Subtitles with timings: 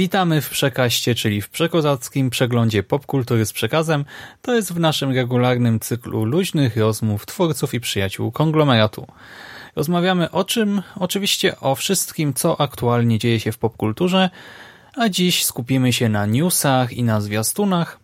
[0.00, 4.04] Witamy w Przekaście, czyli w przekozackim przeglądzie popkultury z przekazem.
[4.42, 9.06] To jest w naszym regularnym cyklu luźnych rozmów twórców i przyjaciół konglomeratu.
[9.76, 10.82] Rozmawiamy o czym?
[10.96, 14.30] Oczywiście o wszystkim, co aktualnie dzieje się w popkulturze,
[14.96, 17.98] a dziś skupimy się na newsach i na zwiastunach,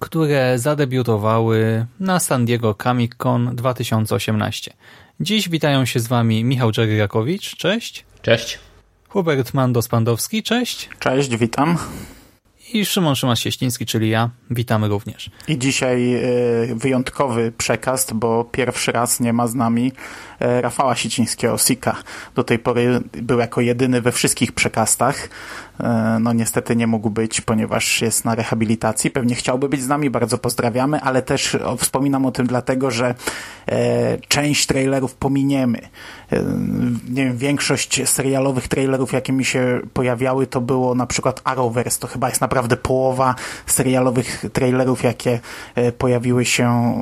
[0.00, 4.72] które zadebiutowały na San Diego Comic Con 2018.
[5.20, 8.04] Dziś witają się z Wami Michał Dżeryrakowicz, cześć.
[8.22, 8.58] Cześć.
[9.14, 10.88] Hubert Mandos-Pandowski, cześć.
[10.98, 11.78] Cześć, witam.
[12.72, 14.30] I Szymon Szymas-Cieśliński, czyli ja.
[14.50, 15.30] Witamy również.
[15.48, 16.14] I dzisiaj
[16.70, 19.92] y, wyjątkowy przekaz, bo pierwszy raz nie ma z nami
[20.42, 21.96] y, Rafała Sicińskiego, Sika.
[22.34, 25.28] Do tej pory był jako jedyny we wszystkich przekastach.
[25.80, 29.10] Y, no niestety nie mógł być, ponieważ jest na rehabilitacji.
[29.10, 33.14] Pewnie chciałby być z nami, bardzo pozdrawiamy, ale też wspominam o tym dlatego, że
[34.28, 35.78] część trailerów pominiemy.
[37.10, 42.00] Nie wiem, większość serialowych trailerów, jakie mi się pojawiały, to było na przykład Arrowverse.
[42.00, 43.34] To chyba jest naprawdę połowa
[43.66, 45.40] serialowych trailerów, jakie
[45.98, 46.94] pojawiły się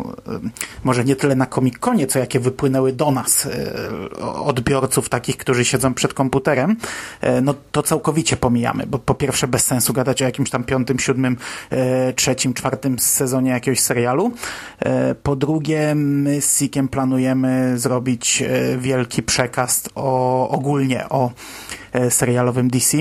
[0.84, 3.48] może nie tyle na Comic-Conie, co jakie wypłynęły do nas
[4.22, 6.76] odbiorców takich, którzy siedzą przed komputerem.
[7.42, 11.36] No to całkowicie pomijamy, bo po pierwsze bez sensu gadać o jakimś tam piątym, siódmym,
[12.16, 14.32] trzecim, czwartym sezonie jakiegoś serialu.
[15.22, 18.42] Po drugie, my z Sikiem planujemy zrobić
[18.78, 21.30] wielki przekaz o, ogólnie o
[22.08, 22.96] serialowym DC.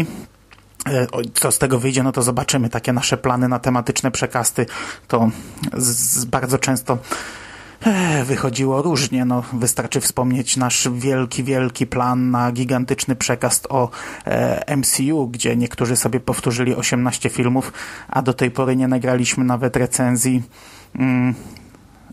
[1.33, 2.69] Co z tego wyjdzie, no to zobaczymy.
[2.69, 4.65] Takie nasze plany na tematyczne przekasty
[5.07, 5.29] to
[5.77, 6.97] z, bardzo często
[8.25, 9.25] wychodziło różnie.
[9.25, 13.89] No, wystarczy wspomnieć nasz wielki, wielki plan na gigantyczny przekaz o
[14.77, 17.73] MCU, gdzie niektórzy sobie powtórzyli 18 filmów,
[18.07, 20.43] a do tej pory nie nagraliśmy nawet recenzji
[20.95, 21.35] mm,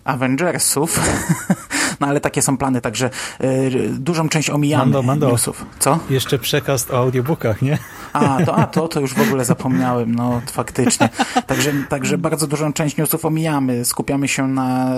[0.08, 1.00] Avengersów.
[2.00, 3.10] no ale takie są plany, także
[3.41, 5.28] y, dużą część omijamy Mando, Mando.
[5.28, 5.66] newsów.
[5.78, 5.98] Co?
[6.10, 7.78] Jeszcze przekaz o audiobookach, nie?
[8.12, 11.08] A, to, a to, to już w ogóle zapomniałem, no faktycznie.
[11.47, 14.91] Także, także bardzo dużą część newsów omijamy, skupiamy się na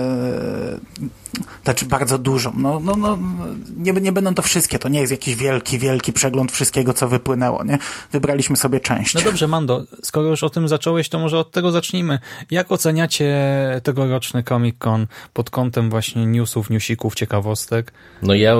[1.63, 2.53] znaczy bardzo dużą.
[2.57, 3.17] No, no, no,
[3.77, 7.63] nie, nie będą to wszystkie, to nie jest jakiś wielki, wielki przegląd wszystkiego, co wypłynęło,
[7.63, 7.77] nie?
[8.11, 9.13] Wybraliśmy sobie część.
[9.13, 12.19] No dobrze, Mando, skoro już o tym zacząłeś, to może od tego zacznijmy.
[12.51, 13.35] Jak oceniacie
[13.83, 17.93] tegoroczny Comic Con pod kątem właśnie newsów, newsików, ciekawostek?
[18.21, 18.55] No ja,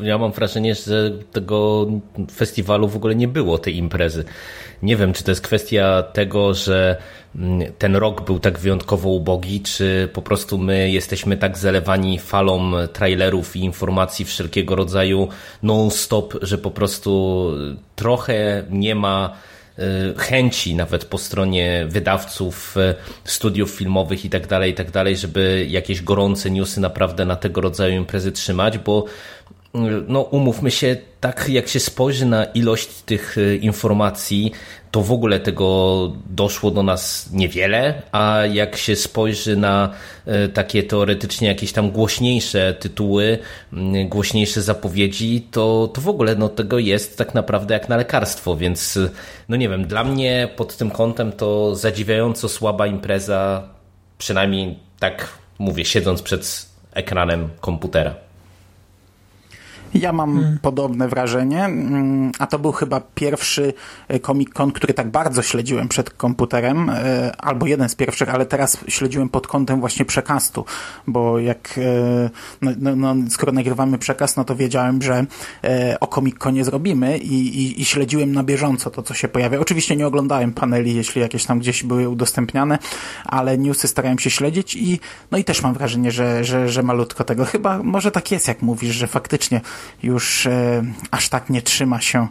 [0.00, 1.86] ja mam wrażenie, że tego
[2.34, 4.24] festiwalu w ogóle nie było, tej imprezy.
[4.82, 6.96] Nie wiem, czy to jest kwestia tego, że
[7.78, 13.56] ten rok był tak wyjątkowo ubogi, czy po prostu my jesteśmy tak zalewani falą trailerów
[13.56, 15.28] i informacji wszelkiego rodzaju
[15.62, 17.50] non-stop, że po prostu
[17.96, 19.36] trochę nie ma
[20.16, 22.76] chęci nawet po stronie wydawców,
[23.24, 27.60] studiów filmowych i tak dalej, i tak dalej, żeby jakieś gorące newsy naprawdę na tego
[27.60, 29.04] rodzaju imprezy trzymać, bo
[30.08, 34.52] no umówmy się, tak jak się spojrzy na ilość tych informacji,
[34.90, 39.90] to w ogóle tego doszło do nas niewiele, a jak się spojrzy na
[40.54, 43.38] takie teoretycznie jakieś tam głośniejsze tytuły,
[44.08, 48.98] głośniejsze zapowiedzi, to, to w ogóle no, tego jest tak naprawdę jak na lekarstwo, więc
[49.48, 53.68] no nie wiem, dla mnie pod tym kątem to zadziwiająco słaba impreza,
[54.18, 58.14] przynajmniej tak mówię, siedząc przed ekranem komputera.
[59.94, 60.58] Ja mam hmm.
[60.62, 61.70] podobne wrażenie,
[62.38, 63.74] a to był chyba pierwszy
[64.26, 66.90] Comic Con, który tak bardzo śledziłem przed komputerem,
[67.38, 70.64] albo jeden z pierwszych, ale teraz śledziłem pod kątem właśnie przekastu,
[71.06, 71.80] bo jak
[72.62, 75.26] no, no, no, skoro nagrywamy przekaz, no to wiedziałem, że
[76.00, 79.58] o Comic Conie zrobimy i, i, i śledziłem na bieżąco to, co się pojawia.
[79.58, 82.78] Oczywiście nie oglądałem paneli, jeśli jakieś tam gdzieś były udostępniane,
[83.24, 85.00] ale newsy starałem się śledzić i
[85.30, 87.44] no i też mam wrażenie, że, że, że malutko tego.
[87.44, 89.60] Chyba może tak jest, jak mówisz, że faktycznie
[90.02, 92.28] już e, aż tak nie trzyma się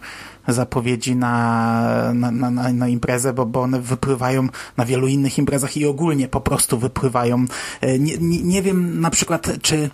[0.47, 4.47] zapowiedzi na, na, na, na imprezę, bo, bo one wypływają
[4.77, 7.45] na wielu innych imprezach i ogólnie po prostu wypływają.
[7.81, 9.89] E, nie, nie, nie wiem na przykład, czy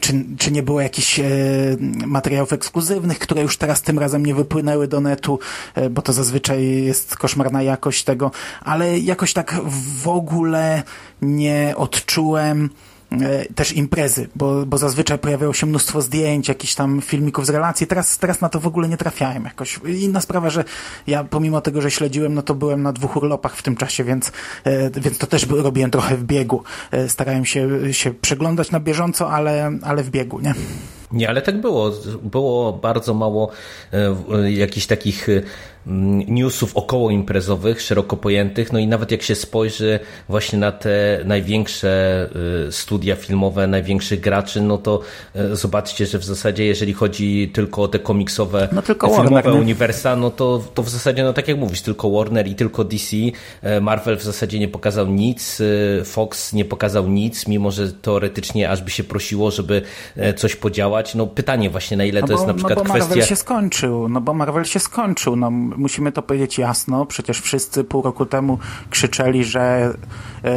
[0.00, 1.20] czy, czy nie było jakichś
[2.06, 5.38] materiałów ekskluzywnych, które już teraz tym razem nie wypłynęły do netu,
[5.90, 8.30] bo to zazwyczaj jest koszmarna jakość tego,
[8.60, 9.60] ale jakoś tak
[10.02, 10.82] w ogóle
[11.22, 12.91] nie odczułem e,
[13.54, 17.86] też imprezy, bo, bo zazwyczaj pojawiało się mnóstwo zdjęć, jakichś tam filmików z relacji.
[17.86, 19.80] Teraz, teraz na to w ogóle nie trafiałem jakoś.
[19.86, 20.64] Inna sprawa, że
[21.06, 24.32] ja pomimo tego, że śledziłem, no to byłem na dwóch urlopach w tym czasie, więc,
[24.64, 26.62] e, więc to też robiłem trochę w biegu.
[26.90, 30.54] E, starałem się, się przeglądać na bieżąco, ale, ale w biegu, nie?
[31.12, 31.92] Nie, ale tak było.
[32.22, 33.50] Było bardzo mało
[33.92, 35.42] e, jakichś takich e,
[35.86, 42.28] newsów około imprezowych, szeroko pojętych, no i nawet jak się spojrzy właśnie na te największe
[42.68, 45.00] y, studia filmowe, największych graczy, no to
[45.36, 49.54] y, zobaczcie, że w zasadzie jeżeli chodzi tylko o te komiksowe no tylko filmowe Warner,
[49.62, 53.16] uniwersa, no to, to w zasadzie, no tak jak mówisz, tylko Warner i tylko DC,
[53.16, 53.32] y,
[53.80, 55.62] Marvel w zasadzie nie pokazał nic,
[56.04, 59.82] Fox nie pokazał nic, mimo że teoretycznie aż by się prosiło, żeby
[60.36, 61.14] coś podziałać.
[61.14, 63.08] No pytanie właśnie, na ile no to bo, jest na przykład no bo kwestia...
[63.08, 67.06] Marvel się skończył, no bo Marvel się skończył, no musimy to powiedzieć jasno.
[67.06, 68.58] Przecież wszyscy pół roku temu
[68.90, 69.94] krzyczeli, że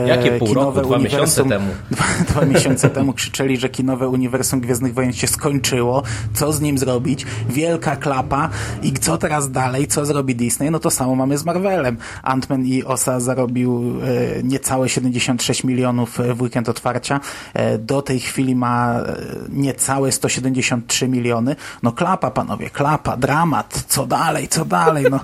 [0.08, 0.94] Jakie pół kinowe roku?
[0.94, 1.68] Dwa miesiące temu.
[1.92, 6.04] Dwa, dwa miesiące temu krzyczeli, że kinowe uniwersum Gwiezdnych Wojen się skończyło.
[6.34, 7.26] Co z nim zrobić?
[7.50, 8.50] Wielka klapa.
[8.84, 9.88] I co teraz dalej?
[9.88, 10.72] Co zrobi Disney?
[10.72, 11.98] No to samo mamy z Marvelem.
[12.24, 13.96] Ant-Man i Osa zarobił
[14.40, 17.20] e, niecałe 76 milionów w weekend otwarcia.
[17.54, 19.16] E, do tej chwili ma e,
[19.50, 21.56] niecałe 173 miliony.
[21.84, 23.84] No klapa, panowie, klapa, dramat.
[23.88, 24.48] Co dalej?
[24.48, 25.06] Co dalej?
[25.12, 25.20] No,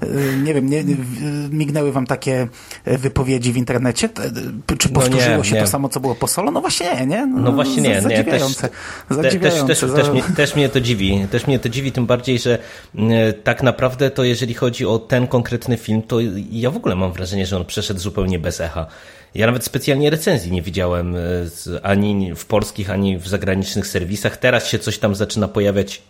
[0.00, 0.84] e, nie wiem, nie,
[1.50, 2.48] mignęły wam takie
[2.84, 4.05] wypowiedzi w internecie?
[4.78, 5.60] Czy powtórzyło no nie, się nie.
[5.60, 6.50] to samo, co było po solo?
[6.50, 7.26] No właśnie nie, nie?
[7.26, 7.88] No, no właśnie nie.
[7.88, 8.24] Nie.
[8.24, 8.42] Też.
[9.22, 11.26] Też, też, też, mnie, też mnie to dziwi.
[11.30, 12.58] Też mnie to dziwi, tym bardziej, że
[13.44, 16.18] tak naprawdę to jeżeli chodzi o ten konkretny film, to
[16.50, 18.86] ja w ogóle mam wrażenie, że on przeszedł zupełnie bez echa.
[19.34, 21.16] Ja nawet specjalnie recenzji nie widziałem
[21.82, 24.36] ani w polskich, ani w zagranicznych serwisach.
[24.36, 26.02] Teraz się coś tam zaczyna pojawiać,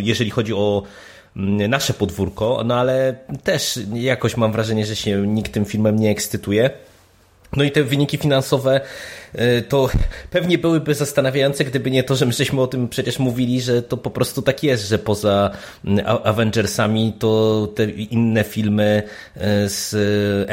[0.00, 0.90] jeżeli chodzi o Mm,
[1.36, 3.14] nasze podwórko, no ale
[3.44, 6.70] też jakoś mam wrażenie, że się nikt tym filmem nie ekscytuje.
[7.56, 8.80] No i te wyniki finansowe
[9.34, 9.88] y, to
[10.30, 13.96] pewnie byłyby zastanawiające, gdyby nie to, że my żeśmy o tym przecież mówili, że to
[13.96, 15.50] po prostu tak jest, że poza
[15.84, 19.02] mm, Avengersami to te inne filmy
[19.36, 19.94] y, z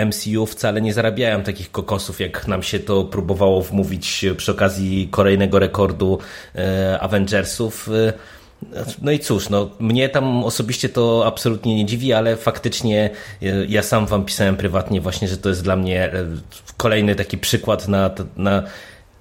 [0.08, 5.60] MCU wcale nie zarabiają takich kokosów, jak nam się to próbowało wmówić przy okazji kolejnego
[5.60, 6.20] rekordu
[6.56, 7.90] y, Avengersów.
[9.02, 13.10] No i cóż, no, mnie tam osobiście to absolutnie nie dziwi, ale faktycznie
[13.42, 16.26] e, ja sam wam pisałem prywatnie właśnie, że to jest dla mnie e,
[16.78, 18.64] kolejny taki przykład na, na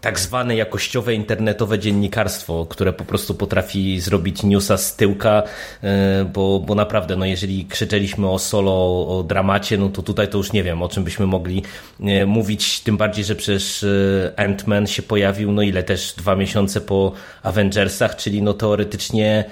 [0.01, 5.43] tak zwane jakościowe internetowe dziennikarstwo, które po prostu potrafi zrobić newsa z tyłka,
[5.83, 8.73] e, bo, bo naprawdę, no jeżeli krzyczeliśmy o solo,
[9.19, 11.63] o dramacie, no to tutaj to już nie wiem, o czym byśmy mogli
[12.01, 16.81] e, mówić, tym bardziej, że przecież e, Ant-Man się pojawił, no ile też dwa miesiące
[16.81, 17.13] po
[17.43, 19.45] Avengersach, czyli no teoretycznie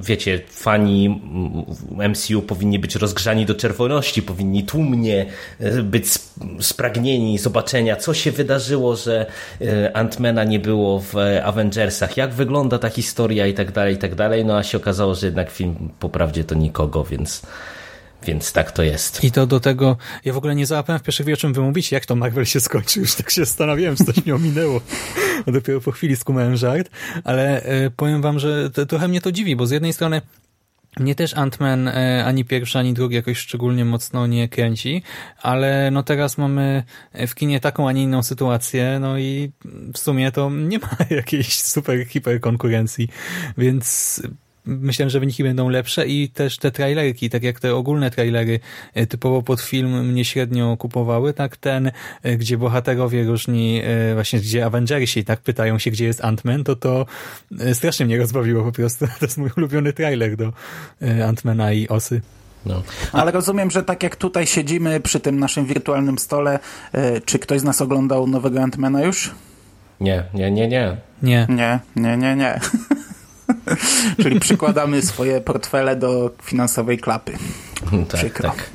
[0.00, 1.20] wiecie, fani
[2.08, 5.26] MCU powinni być rozgrzani do czerwoności, powinni tłumnie
[5.60, 6.06] e, być
[6.60, 9.26] spragnieni zobaczenia, co się wydarzyło, że
[9.60, 11.14] e, Antmana nie było w
[11.44, 14.44] Avengersach, jak wygląda ta historia i tak dalej, i tak dalej.
[14.44, 17.42] No a się okazało, że jednak film po prawdzie to nikogo, więc
[18.26, 19.24] więc tak to jest.
[19.24, 21.60] I to do tego, ja w ogóle nie załapałem w pierwszej chwili, o czym wy
[21.60, 24.80] mówicie, jak to Marvel się skończy, już tak się zastanawiałem, coś mi ominęło.
[25.46, 26.90] Dopiero po chwili skumałem żart,
[27.24, 30.20] ale e, powiem wam, że to, trochę mnie to dziwi, bo z jednej strony
[31.00, 35.02] mnie też Ant-Man e, ani pierwszy, ani drugi jakoś szczególnie mocno nie kręci,
[35.42, 36.82] ale no teraz mamy
[37.14, 39.52] w kinie taką, a nie inną sytuację, no i
[39.94, 43.08] w sumie to nie ma jakiejś super hiper konkurencji,
[43.58, 44.20] więc
[44.66, 48.60] myślałem, że wyniki będą lepsze i też te trailerki, tak jak te ogólne trailery
[48.94, 51.90] e, typowo pod film mnie średnio kupowały, tak ten,
[52.22, 56.76] e, gdzie bohaterowie różni, e, właśnie gdzie Avengersi tak pytają się, gdzie jest Ant-Man, to
[56.76, 57.06] to
[57.72, 59.06] strasznie mnie rozbawiło po prostu.
[59.20, 60.52] To jest mój ulubiony trailer do
[61.00, 62.20] Ant-Mana i Osy.
[62.66, 62.82] No.
[63.12, 66.58] Ale rozumiem, że tak jak tutaj siedzimy przy tym naszym wirtualnym stole,
[67.24, 69.34] czy ktoś z nas oglądał nowego Antmana już?
[70.00, 70.96] Nie, nie, nie, nie.
[71.22, 71.46] Nie.
[71.48, 72.60] Nie, nie, nie, nie.
[74.22, 77.32] Czyli przykładamy swoje portfele do finansowej klapy.
[78.08, 78.50] Tak, Przykro.
[78.50, 78.70] tak.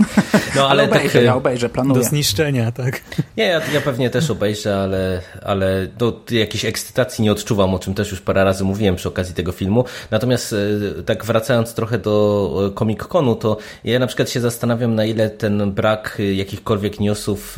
[0.56, 2.02] No, ale, ale obejrzę, tak, ja obejrzę, planuję.
[2.02, 3.02] Do zniszczenia, tak.
[3.38, 7.94] Nie, ja, ja pewnie też obejrzę, ale, ale do jakiejś ekscytacji nie odczuwam, o czym
[7.94, 9.86] też już parę razy mówiłem przy okazji tego filmu.
[10.12, 10.54] Natomiast
[11.00, 15.06] e, tak wracając trochę do e, Comic Conu, to ja na przykład się zastanawiam, na
[15.06, 17.58] ile ten brak jakichkolwiek newsów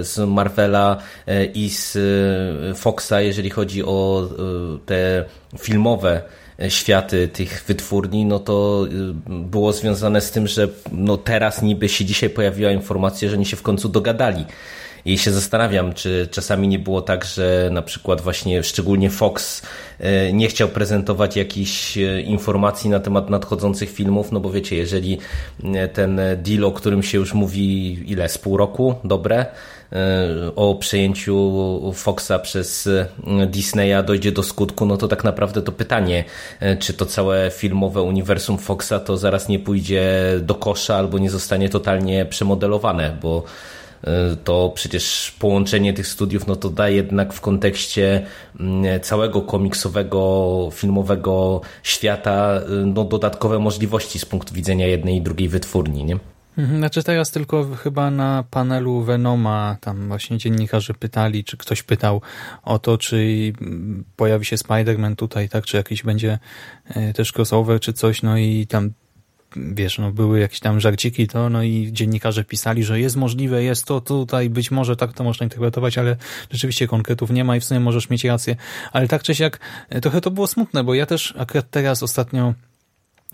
[0.00, 0.96] z Marvela
[1.54, 1.98] i z
[2.78, 4.28] Foxa, jeżeli chodzi o
[4.86, 5.24] te
[5.58, 6.22] filmowe
[6.68, 12.04] światy tych wytwórni, no to y, było związane z tym, że no teraz niby się
[12.04, 14.44] dzisiaj pojawiła informacja, że oni się w końcu dogadali.
[15.04, 19.62] I się zastanawiam, czy czasami nie było tak, że na przykład właśnie szczególnie Fox
[19.98, 25.18] e, nie chciał prezentować jakichś e, informacji na temat nadchodzących filmów, no bo wiecie, jeżeli
[25.64, 29.46] e, ten deal, o którym się już mówi ile, z pół roku, dobre,
[30.56, 32.88] o przejęciu Foxa przez
[33.46, 36.24] Disneya dojdzie do skutku, no to tak naprawdę to pytanie,
[36.78, 40.04] czy to całe filmowe uniwersum Foxa to zaraz nie pójdzie
[40.40, 43.44] do kosza albo nie zostanie totalnie przemodelowane, bo
[44.04, 48.26] E, to przecież połączenie tych studiów no to daje jednak w kontekście
[48.60, 55.48] mm, całego komiksowego, filmowego świata e, no dodatkowe możliwości z punktu widzenia jednej i drugiej
[55.48, 56.18] wytwórni, nie?
[56.58, 62.20] Mhm, znaczy teraz tylko chyba na panelu Venoma tam właśnie dziennikarze pytali, czy ktoś pytał
[62.62, 63.52] o to, czy
[64.16, 66.38] pojawi się Spider-Man tutaj, tak, czy jakiś będzie
[66.88, 68.90] e, też crossover, czy coś, no i tam
[69.56, 73.84] wiesz, no były jakieś tam żarciki to, no i dziennikarze pisali, że jest możliwe, jest
[73.84, 76.16] to tutaj, być może tak to można interpretować, ale
[76.50, 78.56] rzeczywiście konkretów nie ma i w sumie możesz mieć rację.
[78.92, 82.54] Ale tak czy siak, e, trochę to było smutne, bo ja też akurat teraz ostatnio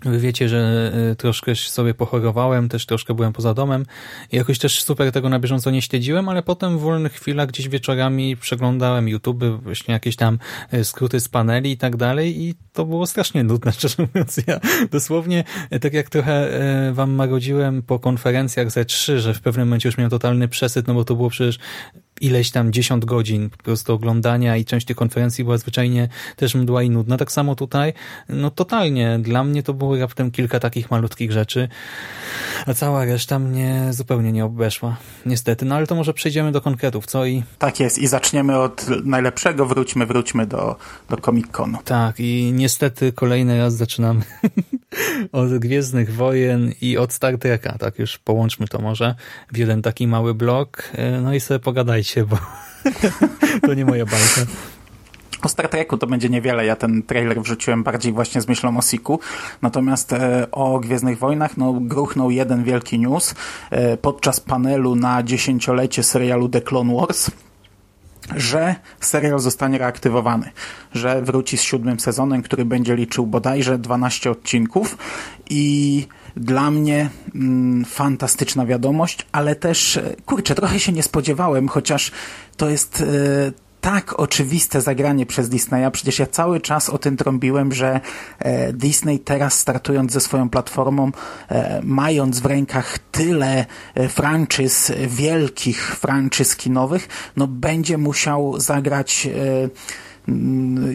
[0.05, 3.85] Wy wiecie, że e, troszkę sobie pochorowałem, też troszkę byłem poza domem
[4.31, 7.69] i jakoś też super tego na bieżąco nie śledziłem, ale potem w wolnych chwilach gdzieś
[7.69, 10.39] wieczorami przeglądałem YouTube, właśnie jakieś tam
[10.71, 14.39] e, skróty z paneli i tak dalej i to było strasznie nudne, szczerze mówiąc.
[14.47, 14.59] Ja
[14.91, 16.47] dosłownie, e, tak jak trochę
[16.93, 20.93] wam magodziłem po konferencjach ze 3, że w pewnym momencie już miałem totalny przesyt, no
[20.93, 21.59] bo to było przecież
[22.21, 26.83] ileś tam dziesiąt godzin po prostu oglądania i część tych konferencji była zwyczajnie też mdła
[26.83, 27.17] i nudna.
[27.17, 27.93] Tak samo tutaj,
[28.29, 29.19] no totalnie.
[29.21, 31.69] Dla mnie to było raptem kilka takich malutkich rzeczy,
[32.65, 34.97] a cała reszta mnie zupełnie nie obeszła.
[35.25, 37.43] Niestety, no ale to może przejdziemy do konkretów, co i...
[37.59, 40.75] Tak jest i zaczniemy od najlepszego, wróćmy, wróćmy do,
[41.09, 41.77] do Comic-Conu.
[41.85, 44.21] Tak i niestety kolejny raz zaczynamy
[45.31, 49.15] od Gwiezdnych Wojen i od Star Treka, tak już połączmy to może
[49.51, 52.37] w jeden taki mały blok, no i sobie pogadajcie się, bo
[53.67, 54.51] to nie moja bajka.
[55.43, 56.65] O Star Treku to będzie niewiele.
[56.65, 59.19] Ja ten trailer wrzuciłem bardziej właśnie z myślą o Siku.
[59.61, 63.35] Natomiast e, o Gwiezdnych Wojnach no, gruchnął jeden wielki news
[63.69, 67.31] e, podczas panelu na dziesięciolecie serialu The Clone Wars
[68.35, 70.51] że serial zostanie reaktywowany,
[70.93, 74.97] że wróci z siódmym sezonem, który będzie liczył bodajże 12 odcinków
[75.49, 76.07] i
[76.39, 82.11] dla mnie mm, fantastyczna wiadomość, ale też, e, kurczę, trochę się nie spodziewałem, chociaż
[82.57, 85.91] to jest e, tak oczywiste zagranie przez Disneya.
[85.91, 87.99] Przecież ja cały czas o tym trąbiłem, że
[88.39, 91.11] e, Disney teraz startując ze swoją platformą,
[91.83, 93.65] mając w rękach tyle
[94.09, 99.27] franczyz, wielkich franczyz kinowych, no będzie musiał zagrać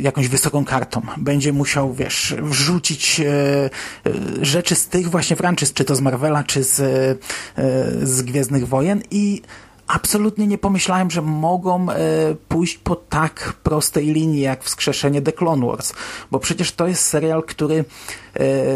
[0.01, 1.03] jakąś wysoką kartą.
[1.17, 3.71] Będzie musiał, wiesz, wrzucić e, e,
[4.45, 9.03] rzeczy z tych właśnie franczyz, czy to z Marvela, czy z, e, z Gwiezdnych Wojen
[9.11, 9.43] i
[9.87, 11.87] absolutnie nie pomyślałem, że mogą
[12.49, 15.93] pójść po tak prostej linii jak wskrzeszenie The Clone Wars,
[16.31, 17.85] bo przecież to jest serial, który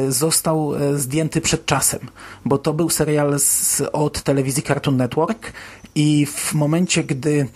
[0.08, 2.00] został zdjęty przed czasem,
[2.44, 5.52] bo to był serial z, od telewizji Cartoon Network
[5.94, 7.48] i w momencie, gdy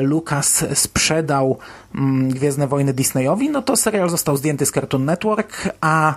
[0.00, 1.58] Lucas sprzedał
[1.94, 6.14] mm, Gwiezdne Wojny Disneyowi, no to serial został zdjęty z Cartoon Network, a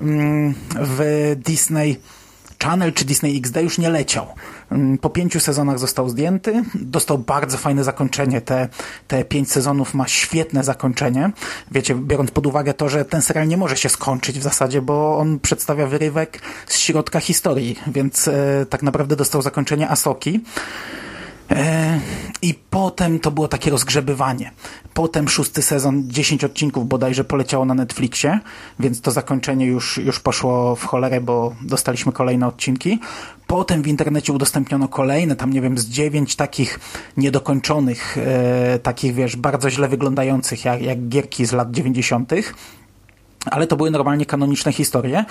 [0.00, 1.96] mm, w Disney
[2.62, 4.26] Channel czy Disney XD już nie leciał.
[4.70, 8.40] Mm, po pięciu sezonach został zdjęty, dostał bardzo fajne zakończenie.
[8.40, 8.68] Te,
[9.08, 11.30] te pięć sezonów ma świetne zakończenie.
[11.70, 15.18] Wiecie, biorąc pod uwagę to, że ten serial nie może się skończyć w zasadzie, bo
[15.18, 20.40] on przedstawia wyrywek z środka historii, więc e, tak naprawdę dostał zakończenie Asoki.
[21.50, 22.00] E,
[22.42, 24.50] I potem to było takie rozgrzebywanie.
[24.94, 28.40] Potem szósty sezon, 10 odcinków bodajże poleciało na Netflixie,
[28.80, 33.00] więc to zakończenie już, już poszło w cholerę, bo dostaliśmy kolejne odcinki.
[33.46, 36.80] Potem w internecie udostępniono kolejne, tam nie wiem, z dziewięć takich
[37.16, 42.32] niedokończonych, e, takich wiesz, bardzo źle wyglądających, jak, jak gierki z lat 90
[43.46, 45.24] ale to były normalnie kanoniczne historie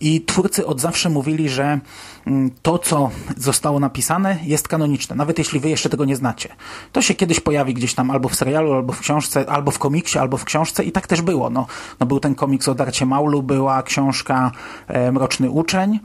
[0.00, 1.80] i twórcy od zawsze mówili, że
[2.26, 6.48] mm, to, co zostało napisane, jest kanoniczne, nawet jeśli wy jeszcze tego nie znacie.
[6.92, 10.18] To się kiedyś pojawi gdzieś tam albo w serialu, albo w książce, albo w komiksie,
[10.18, 11.50] albo w książce i tak też było.
[11.50, 11.66] No,
[12.00, 14.52] no był ten komiks o Darcie Maulu, była książka
[14.88, 16.00] e, Mroczny Uczeń,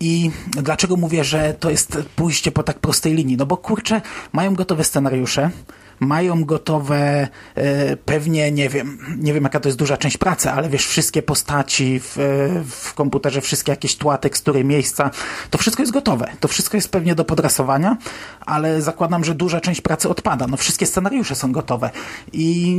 [0.00, 3.36] i dlaczego mówię, że to jest pójście po tak prostej linii?
[3.36, 4.00] No bo kurczę,
[4.32, 5.50] mają gotowe scenariusze,
[6.00, 10.68] mają gotowe e, pewnie, nie wiem, nie wiem jaka to jest duża część pracy, ale
[10.68, 12.16] wiesz, wszystkie postaci w,
[12.70, 15.10] w komputerze, wszystkie jakieś tła, tekstury, miejsca,
[15.50, 16.30] to wszystko jest gotowe.
[16.40, 17.96] To wszystko jest pewnie do podrasowania,
[18.40, 20.46] ale zakładam, że duża część pracy odpada.
[20.46, 21.90] No wszystkie scenariusze są gotowe.
[22.32, 22.76] I,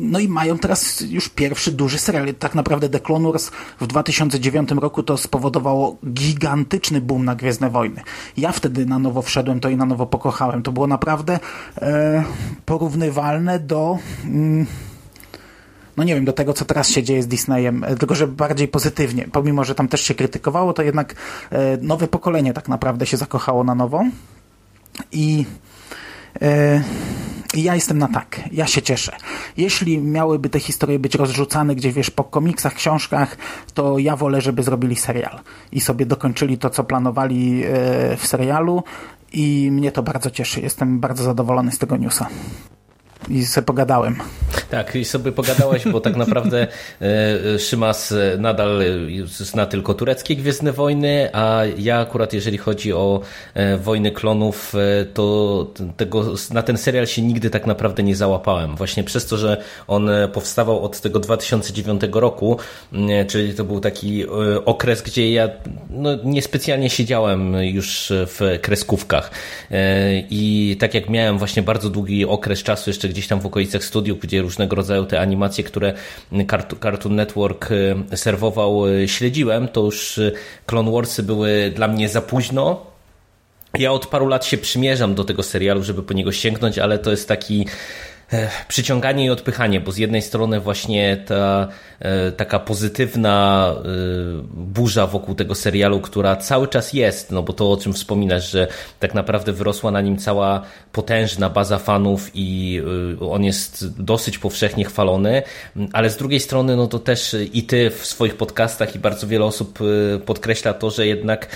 [0.00, 2.34] no i mają teraz już pierwszy duży serial.
[2.34, 3.50] Tak naprawdę The Clone Wars
[3.80, 8.02] w 2009 roku to spowodowało gigantyczny boom na Gwiezdne Wojny.
[8.36, 10.62] Ja wtedy na nowo wszedłem, to i na nowo pokochałem.
[10.62, 11.38] To było naprawdę
[11.82, 12.24] e,
[12.64, 13.98] porównywalne do...
[14.24, 14.66] Mm,
[15.98, 18.68] no nie wiem, do tego, co teraz się dzieje z Disneyem, e, tylko że bardziej
[18.68, 19.28] pozytywnie.
[19.32, 21.14] Pomimo, że tam też się krytykowało, to jednak
[21.50, 24.04] e, nowe pokolenie tak naprawdę się zakochało na nowo.
[25.12, 25.44] I
[26.42, 26.82] e,
[27.54, 28.40] ja jestem na tak.
[28.52, 29.16] Ja się cieszę.
[29.56, 33.36] Jeśli miałyby te historie być rozrzucane gdzieś, wiesz, po komiksach, książkach,
[33.74, 35.40] to ja wolę, żeby zrobili serial
[35.72, 37.62] i sobie dokończyli to, co planowali
[38.16, 38.82] w serialu
[39.32, 40.60] i mnie to bardzo cieszy.
[40.60, 42.28] Jestem bardzo zadowolony z tego newsa
[43.28, 44.16] i sobie pogadałem.
[44.70, 46.66] Tak, i sobie pogadałeś, bo tak naprawdę
[47.00, 48.82] e, Szymas nadal
[49.26, 53.20] zna tylko tureckie Gwiezdne Wojny, a ja akurat jeżeli chodzi o
[53.54, 58.76] e, Wojny Klonów, e, to tego, na ten serial się nigdy tak naprawdę nie załapałem.
[58.76, 62.58] Właśnie przez to, że on powstawał od tego 2009 roku,
[63.28, 64.26] czyli to był taki
[64.64, 65.48] okres, gdzie ja
[65.90, 69.30] no, niespecjalnie siedziałem już w kreskówkach.
[70.30, 74.18] I tak jak miałem właśnie bardzo długi okres czasu jeszcze gdzieś tam w okolicach studiów,
[74.18, 75.94] gdzie różnego rodzaju te animacje, które
[76.82, 77.68] Cartoon Network
[78.12, 80.32] e, serwował, e, śledziłem, to już e,
[80.66, 82.86] Clone Warsy były dla mnie za późno.
[83.78, 87.10] Ja od paru lat się przymierzam do tego serialu, żeby po niego sięgnąć, ale to
[87.10, 87.66] jest taki
[88.68, 91.68] przyciąganie i odpychanie, bo z jednej strony właśnie ta
[92.00, 93.82] e, taka pozytywna e,
[94.52, 98.68] burza wokół tego serialu, która cały czas jest, no bo to o czym wspominasz, że
[98.98, 102.80] tak naprawdę wyrosła na nim cała potężna baza fanów i
[103.20, 105.42] e, on jest dosyć powszechnie chwalony,
[105.92, 109.44] ale z drugiej strony no to też i ty w swoich podcastach i bardzo wiele
[109.44, 109.78] osób
[110.26, 111.48] podkreśla to, że jednak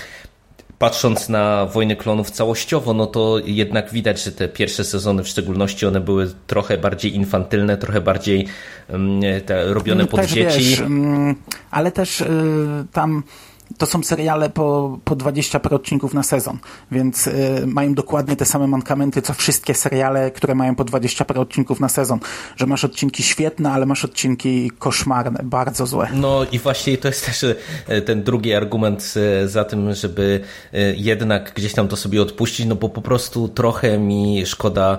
[0.83, 5.85] patrząc na Wojny Klonów całościowo, no to jednak widać, że te pierwsze sezony w szczególności
[5.85, 8.47] one były trochę bardziej infantylne, trochę bardziej
[8.89, 10.59] um, te, robione pod też dzieci.
[10.59, 11.35] Wiesz, um,
[11.71, 12.25] ale też y,
[12.91, 13.23] tam
[13.77, 16.57] to są seriale po, po 20 par odcinków na sezon,
[16.91, 21.39] więc y, mają dokładnie te same mankamenty, co wszystkie seriale, które mają po 20 par
[21.39, 22.19] odcinków na sezon,
[22.55, 26.07] że masz odcinki świetne, ale masz odcinki koszmarne, bardzo złe.
[26.13, 27.55] No i właśnie to jest też y,
[28.05, 29.13] ten drugi argument
[29.43, 30.39] y, za tym, żeby
[30.73, 34.97] y, jednak gdzieś tam to sobie odpuścić, no bo po prostu trochę mi szkoda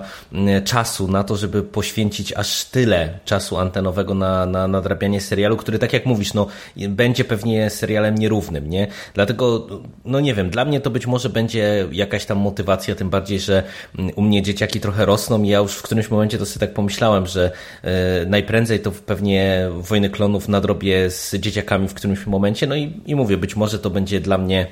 [0.63, 5.93] czasu na to, żeby poświęcić aż tyle czasu antenowego na, na nadrabianie serialu, który tak
[5.93, 6.47] jak mówisz, no
[6.89, 8.87] będzie pewnie serialem nierównym nie?
[9.13, 9.67] Dlatego,
[10.05, 13.63] no nie wiem, dla mnie to być może będzie jakaś tam motywacja, tym bardziej, że
[13.99, 16.75] mm, u mnie dzieciaki trochę rosną i ja już w którymś momencie to sobie tak
[16.75, 17.51] pomyślałem, że
[17.83, 23.15] e, najprędzej to pewnie Wojny Klonów nadrobię z dzieciakami w którymś momencie, no i, i
[23.15, 24.67] mówię, być może to będzie dla mnie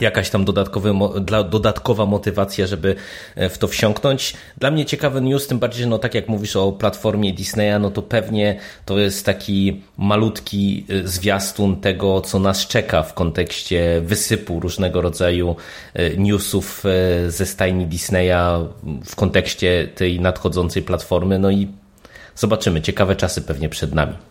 [0.00, 0.92] jakaś tam dodatkowy,
[1.50, 2.94] dodatkowa motywacja, żeby
[3.36, 4.34] e, w to wsiąknąć.
[4.58, 8.02] Dla mnie ciekawy news, tym bardziej, no tak jak mówisz o platformie Disneya, no to
[8.02, 15.00] pewnie to jest taki malutki e, zwiastun tego, co nas czeka w kontekście wysypu różnego
[15.00, 15.56] rodzaju
[15.94, 16.84] e, newsów
[17.28, 18.68] ze stajni Disneya
[19.04, 21.68] w kontekście tej nadchodzącej platformy, no i
[22.36, 24.29] zobaczymy, ciekawe czasy pewnie przed nami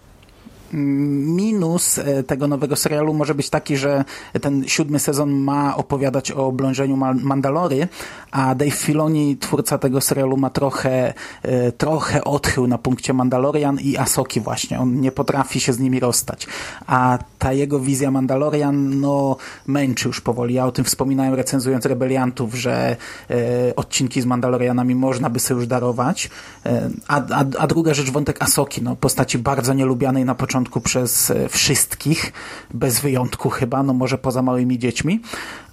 [0.73, 4.03] minus e, tego nowego serialu może być taki, że
[4.41, 7.87] ten siódmy sezon ma opowiadać o oblążeniu Mandalory,
[8.31, 13.97] a Dave Filoni, twórca tego serialu, ma trochę, e, trochę odchył na punkcie Mandalorian i
[13.97, 14.79] Asoki właśnie.
[14.79, 16.47] On nie potrafi się z nimi rozstać.
[16.87, 20.53] A ta jego wizja Mandalorian, no, męczy już powoli.
[20.53, 22.95] Ja o tym wspominałem recenzując Rebeliantów, że
[23.29, 26.29] e, odcinki z Mandalorianami można by sobie już darować.
[26.65, 31.31] E, a, a, a druga rzecz, wątek Asoki, no, postaci bardzo nielubianej na początku przez
[31.31, 32.33] e, wszystkich,
[32.73, 35.21] bez wyjątku chyba, no może poza małymi dziećmi,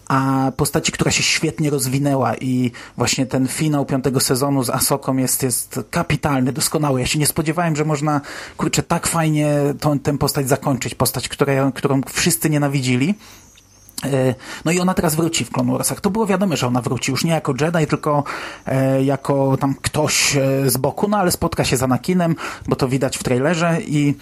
[0.08, 5.42] a postaci, która się świetnie rozwinęła i właśnie ten finał piątego sezonu z Asoką jest,
[5.42, 7.00] jest kapitalny, doskonały.
[7.00, 8.20] Ja się nie spodziewałem, że można,
[8.56, 9.48] kurczę, tak fajnie
[9.80, 10.94] tą, tę postać zakończyć.
[10.94, 13.14] Postać, która, którą wszyscy nienawidzili.
[14.04, 16.00] E, no i ona teraz wróci w Clone Warsach.
[16.00, 18.24] To było wiadome, że ona wróci już nie jako Jedi, tylko
[18.66, 22.36] e, jako tam ktoś z boku, no ale spotka się z Anakinem,
[22.68, 24.14] bo to widać w trailerze i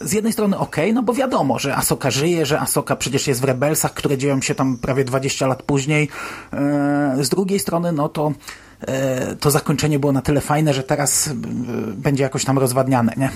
[0.00, 3.44] z jednej strony ok, no bo wiadomo, że Asoka żyje, że Asoka przecież jest w
[3.44, 6.08] Rebelsach, które dzieją się tam prawie 20 lat później.
[6.52, 8.32] E, z drugiej strony, no to
[8.80, 11.34] e, to zakończenie było na tyle fajne, że teraz e,
[11.94, 13.30] będzie jakoś tam rozwadniane, nie?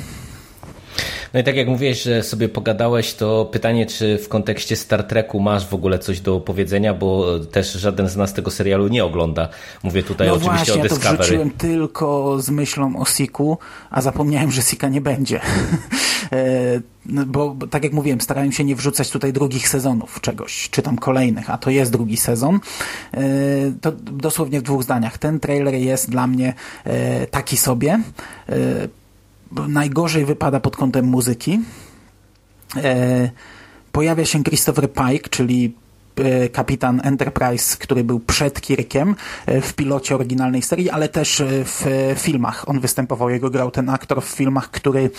[1.34, 5.40] No i tak jak mówiłeś, że sobie pogadałeś, to pytanie, czy w kontekście Star Treku
[5.40, 9.48] masz w ogóle coś do powiedzenia, bo też żaden z nas tego serialu nie ogląda.
[9.82, 11.22] Mówię tutaj no oczywiście właśnie, o ja to Discovery.
[11.22, 13.58] wrzuciłem tylko z myślą o Siku,
[13.90, 15.40] a zapomniałem, że Sika nie będzie.
[16.32, 20.68] E, no, bo, bo tak jak mówiłem, starałem się nie wrzucać tutaj drugich sezonów czegoś,
[20.70, 22.60] czy tam kolejnych, a to jest drugi sezon.
[23.14, 23.20] E,
[23.80, 25.18] to dosłownie w dwóch zdaniach.
[25.18, 28.00] Ten trailer jest dla mnie e, taki sobie.
[29.68, 31.60] Najgorzej wypada pod kątem muzyki.
[33.92, 35.74] Pojawia się Christopher Pike, czyli
[36.52, 42.68] kapitan Enterprise, który był przed Kirkiem w pilocie oryginalnej serii, ale też w filmach.
[42.68, 45.10] On występował, jego grał ten aktor w filmach, który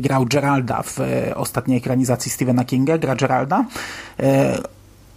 [0.00, 0.98] grał Geralda w
[1.34, 3.64] ostatniej ekranizacji Stephena Kinga, gra Geralda.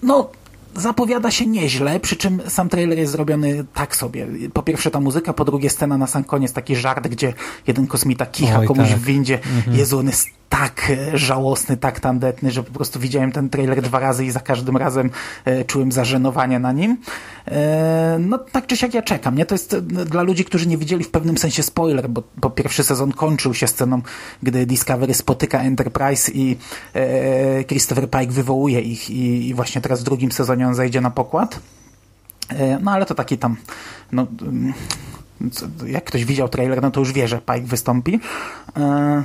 [0.04, 0.30] No,
[0.76, 4.28] zapowiada się nieźle, przy czym sam trailer jest zrobiony tak sobie.
[4.54, 7.34] Po pierwsze ta muzyka, po drugie scena na sam koniec, taki żart, gdzie
[7.68, 8.98] jeden kosmita kicha Oj, komuś tak.
[8.98, 9.40] w windzie.
[9.58, 9.78] Mhm.
[9.78, 14.26] Jezu, on jest tak żałosny, tak tandetny, że po prostu widziałem ten trailer dwa razy
[14.26, 15.10] i za każdym razem
[15.46, 16.98] e, czułem zażenowanie na nim.
[17.48, 19.36] E, no tak czy siak ja czekam.
[19.36, 19.46] Nie?
[19.46, 22.84] To jest e, dla ludzi, którzy nie widzieli w pewnym sensie spoiler, bo, bo pierwszy
[22.84, 24.02] sezon kończył się sceną,
[24.44, 26.58] gdy Discovery spotyka Enterprise i
[26.94, 31.10] e, Christopher Pike wywołuje ich i, i właśnie teraz w drugim sezonie on zejdzie na
[31.12, 31.60] pokład.
[32.50, 33.56] E, no ale to taki tam
[34.12, 34.74] no, mm,
[35.88, 38.20] jak ktoś widział trailer, no to już wie, że Pike wystąpi.
[38.78, 39.24] E,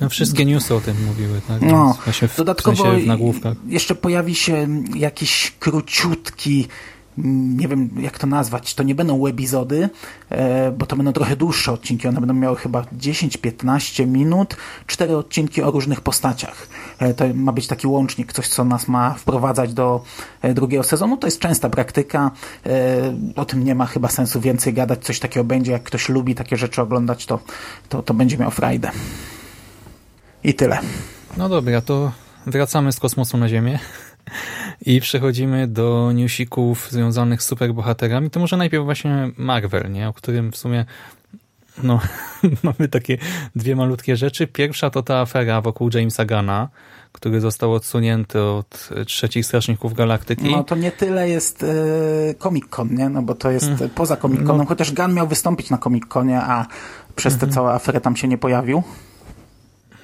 [0.00, 1.62] No, wszystkie newsy o tym mówiły, tak?
[1.62, 3.54] no, w, dodatkowo w nagłówkach.
[3.66, 6.68] jeszcze pojawi się jakiś króciutki
[7.18, 9.88] nie wiem jak to nazwać, to nie będą webizody,
[10.30, 15.62] e, bo to będą trochę dłuższe odcinki, one będą miały chyba 10-15 minut, cztery odcinki
[15.62, 16.68] o różnych postaciach.
[16.98, 20.04] E, To ma być taki łącznik, coś co nas ma wprowadzać do
[20.42, 22.30] e, drugiego sezonu, to jest częsta praktyka,
[23.36, 26.56] o tym nie ma chyba sensu więcej gadać, coś takiego będzie, jak ktoś lubi takie
[26.56, 27.38] rzeczy oglądać, to,
[27.88, 28.90] to, to będzie miał frajdę.
[30.44, 30.78] I tyle.
[31.36, 32.12] No dobra, to
[32.46, 33.78] wracamy z kosmosu na Ziemię
[34.86, 38.30] i przechodzimy do newsików związanych z superbohaterami.
[38.30, 40.08] To może najpierw właśnie Marvel, nie?
[40.08, 40.84] o którym w sumie
[41.82, 42.00] no,
[42.62, 43.18] mamy takie
[43.56, 44.46] dwie malutkie rzeczy.
[44.46, 46.68] Pierwsza to ta afera wokół Jamesa Gana,
[47.12, 50.50] który został odsunięty od trzecich Strażników Galaktyki.
[50.50, 53.08] No to nie tyle jest e, Comic Con, nie?
[53.08, 53.90] No bo to jest Mm.
[53.94, 54.64] poza Comic Conem, No.
[54.66, 56.66] chociaż Gunn miał wystąpić na Comic Conie, a
[57.16, 57.50] przez Mhm.
[57.50, 58.82] tę całą aferę tam się nie pojawił.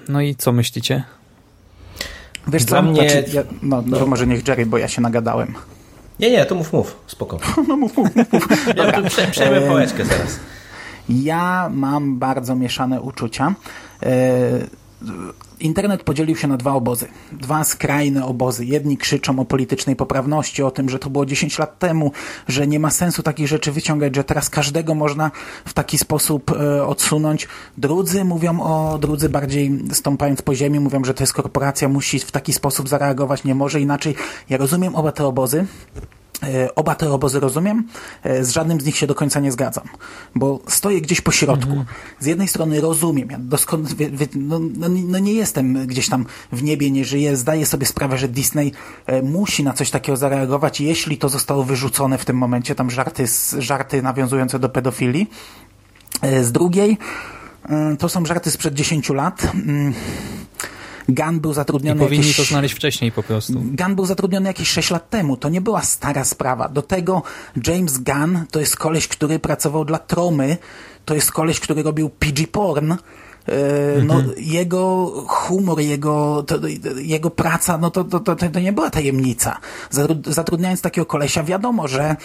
[0.09, 1.03] No i co myślicie?
[2.49, 2.83] Wiesz Dla co?
[2.83, 5.55] mnie- Znaczy, ja, no, no, może niech Jerry, bo ja się nagadałem.
[6.21, 7.39] Nie, nie, to mów, mów, spoko.
[7.69, 8.49] No mów, mów, mów.
[8.77, 10.39] Ja tu prze, przejmę pałeczkę zaraz.
[11.09, 13.55] Ja mam bardzo mieszane uczucia.
[15.61, 17.07] Internet podzielił się na dwa obozy.
[17.33, 18.65] Dwa skrajne obozy.
[18.65, 22.13] Jedni krzyczą o politycznej poprawności, o tym, że to było 10 lat temu,
[22.49, 25.31] że nie ma sensu takich rzeczy wyciągać, że teraz każdego można
[25.65, 27.49] w taki sposób e, odsunąć.
[27.79, 32.31] Drudzy mówią o, drudzy bardziej stąpając po ziemi, mówią, że to jest korporacja, musi w
[32.31, 34.15] taki sposób zareagować, nie może inaczej.
[34.49, 35.67] Ja rozumiem oba te obozy.
[36.43, 37.87] E, Oba te obozy rozumiem,
[38.23, 39.85] e, z żadnym z nich się do końca nie zgadzam,
[40.35, 41.85] bo stoję gdzieś po środku.
[42.21, 43.39] Z jednej strony rozumiem, ja
[44.11, 48.19] wie- no, no, no nie jestem gdzieś tam w niebie, nie żyję, zdaję sobie sprawę,
[48.19, 48.73] że Disney
[49.07, 53.25] e, musi na coś takiego zareagować, jeśli to zostało wyrzucone w tym momencie, tam żarty,
[53.59, 55.31] żarty nawiązujące do pedofilii.
[56.43, 56.99] Z drugiej,
[57.99, 59.43] to są żarty sprzed 10 lat.
[61.09, 62.37] Gunn był I zatrudniony powinni jakieś...
[62.37, 63.53] to znaleźć wcześniej po prostu.
[63.53, 65.37] Gunn był zatrudniony jakieś 6 lat temu.
[65.37, 66.69] To nie była stara sprawa.
[66.69, 67.23] Do tego
[67.67, 70.57] James Gunn to jest koleś, który pracował dla Tromy.
[71.05, 72.93] To jest koleś, który robił PG porn.
[73.49, 76.55] E, No, jego humor, jego, to,
[76.97, 79.57] jego praca, no to, to, to, to nie była tajemnica.
[79.93, 82.17] Zatru- Zatrudniając takiego kolesia, wiadomo, że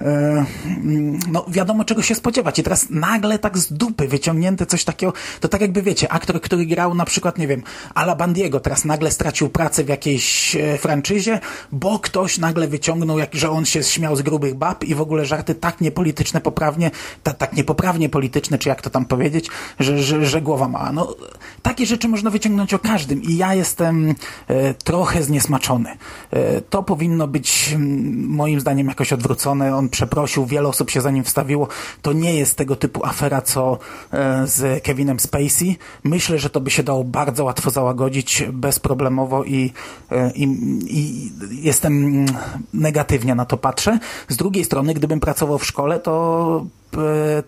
[0.00, 0.44] e,
[1.28, 2.58] no, wiadomo czego się spodziewać.
[2.58, 6.66] I teraz nagle tak z dupy wyciągnięte coś takiego, to tak jakby wiecie, aktor, który
[6.66, 7.62] grał na przykład, nie wiem,
[7.94, 11.40] Ala Bandiego, teraz nagle stracił pracę w jakiejś e, franczyzie,
[11.72, 15.26] bo ktoś nagle wyciągnął, jak, że on się śmiał z grubych bab i w ogóle
[15.26, 16.90] żarty tak niepolityczne, poprawnie,
[17.22, 19.48] ta, tak niepoprawnie polityczne, czy jak to tam powiedzieć,
[19.80, 21.14] że, że, że głowa No,
[21.62, 24.14] takie rzeczy można wyciągnąć o każdym i ja jestem
[24.48, 25.96] e, trochę zniesmaczony.
[26.30, 29.76] E, to powinno być mm, moim zdaniem jakoś odwrócone.
[29.76, 31.68] On przeprosił, wiele osób się za nim wstawiło.
[32.02, 33.78] To nie jest tego typu afera, co
[34.12, 35.76] e, z Kevinem Spacey.
[36.04, 39.72] Myślę, że to by się dało bardzo łatwo załagodzić, bezproblemowo i,
[40.10, 40.44] e, i,
[40.86, 41.30] i
[41.62, 42.26] jestem mm,
[42.74, 43.98] negatywnie na to patrzę.
[44.28, 46.66] Z drugiej strony, gdybym pracował w szkole, to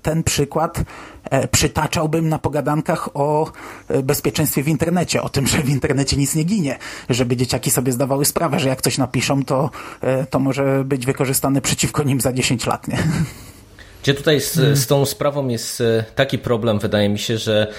[0.03, 0.85] ten przykład
[1.31, 3.53] e, przytaczałbym na pogadankach o
[3.89, 6.79] e, bezpieczeństwie w internecie, o tym, że w internecie nic nie ginie,
[7.11, 11.61] żeby dzieciaki sobie zdawały sprawę, że jak coś napiszą, to, e, to może być wykorzystane
[11.61, 12.99] przeciwko nim za 10 lat, nie?
[14.03, 17.73] Gdzie tutaj z, z tą sprawą jest e, taki problem, wydaje mi się, że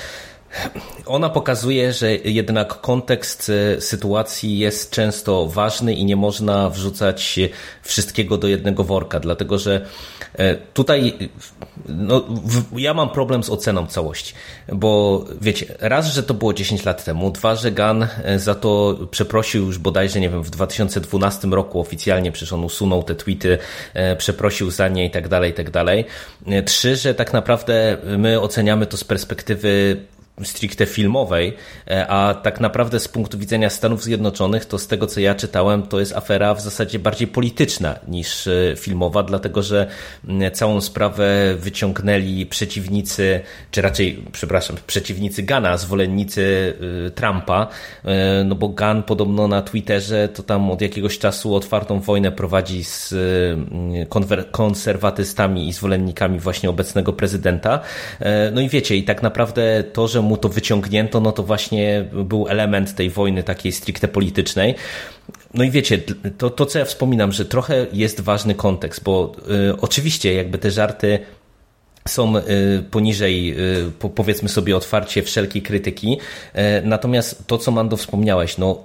[1.06, 7.40] ona pokazuje, że jednak kontekst e, sytuacji jest często ważny i nie można wrzucać
[7.82, 9.86] wszystkiego do jednego worka, dlatego że
[10.34, 11.14] e, tutaj
[11.86, 12.26] no,
[12.78, 14.34] ja mam problem z oceną całości,
[14.74, 19.00] bo wiecie, raz, że to było 10 lat temu, dwa, że Gan e, za to
[19.12, 23.58] przeprosił już bodajże, nie wiem, w 2012 roku oficjalnie, przecież on usunął te tweety,
[24.18, 26.06] przeprosił za nie i tak dalej, i tak dalej.
[26.66, 30.06] Trzy, że tak naprawdę my oceniamy to z perspektywy
[30.44, 31.54] stricte filmowej,
[31.88, 35.84] e, a tak naprawdę z punktu widzenia Stanów Zjednoczonych, to z tego co ja czytałem,
[35.84, 39.88] to jest afera w zasadzie bardziej polityczna niż e, filmowa, dlatego że
[40.54, 46.74] całą sprawę wyciągnęli przeciwnicy, czy raczej, przepraszam, przeciwnicy Gana, zwolennicy
[47.08, 47.68] e, Trumpa,
[48.46, 53.14] no bo Gan podobno na Twitterze to tam od jakiegoś czasu otwartą wojnę prowadzi z
[54.52, 57.80] konserwatystami i zwolennikami właśnie obecnego prezydenta.
[58.52, 62.48] No i wiecie, i tak naprawdę to, że mu to wyciągnięto, no to właśnie był
[62.48, 64.76] element tej wojny takiej stricte politycznej.
[65.54, 65.98] No i wiecie,
[66.38, 69.32] to, to co ja wspominam, że trochę jest ważny kontekst, bo
[69.72, 71.20] y, oczywiście jakby te żarty
[72.08, 72.42] są y,
[72.92, 73.56] poniżej,
[73.88, 76.18] y, powiedzmy sobie otwarcie, wszelkiej krytyki.
[76.56, 78.84] Y, natomiast to, co Mando wspomniałeś, no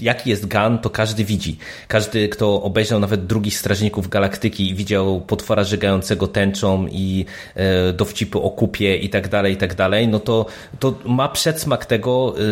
[0.00, 1.58] jaki jest Gan, to każdy widzi.
[1.88, 7.24] Każdy, kto obejrzał nawet drugich Strażników Galaktyki i widział potwora żegającego tęczą i
[7.54, 10.46] e, dowcipy o kupie i tak dalej, i tak dalej, no to,
[10.78, 12.42] to ma przedsmak tego, e,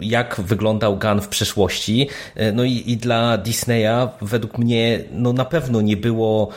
[0.00, 2.08] jak wyglądał Gan w przeszłości.
[2.34, 6.48] E, no i, i dla Disneya według mnie no na pewno nie było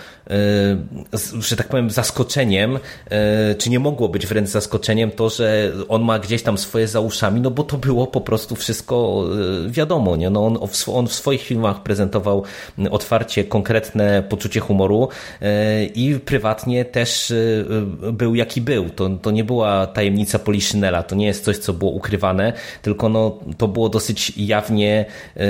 [1.39, 6.19] że tak powiem, zaskoczeniem, e, czy nie mogło być wręcz zaskoczeniem to, że on ma
[6.19, 9.25] gdzieś tam swoje za uszami, no bo to było po prostu wszystko
[9.65, 10.29] e, wiadomo, nie?
[10.29, 10.57] No on,
[10.87, 12.43] on w swoich filmach prezentował
[12.91, 15.07] otwarcie konkretne poczucie humoru
[15.41, 18.89] e, i prywatnie też e, był jaki był.
[18.89, 23.39] To, to nie była tajemnica Poliszynela, to nie jest coś, co było ukrywane, tylko no,
[23.57, 25.05] to było dosyć jawnie
[25.37, 25.45] e,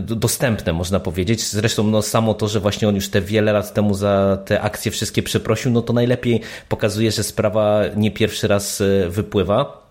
[0.00, 1.50] dostępne, można powiedzieć.
[1.50, 4.90] Zresztą no, samo to, że właśnie on już te wiele lat temu za te akcje
[4.90, 9.86] wszystkie przeprosił, no to najlepiej pokazuje, że sprawa nie pierwszy raz wypływa.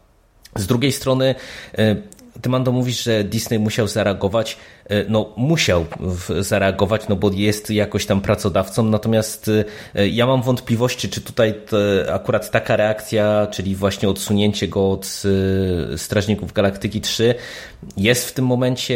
[0.55, 1.35] Z drugiej strony
[2.41, 4.57] ty, Mando, mówisz, że Disney musiał zareagować.
[4.89, 5.85] E, no, musiał
[6.39, 9.51] zareagować, no bo jest jakoś tam pracodawcą, natomiast
[9.95, 11.53] e, ja mam wątpliwości, czy tutaj
[12.13, 15.23] akurat taka reakcja, czyli właśnie odsunięcie go od
[15.93, 17.35] e, Strażników Galaktyki 3
[17.97, 18.95] jest w tym momencie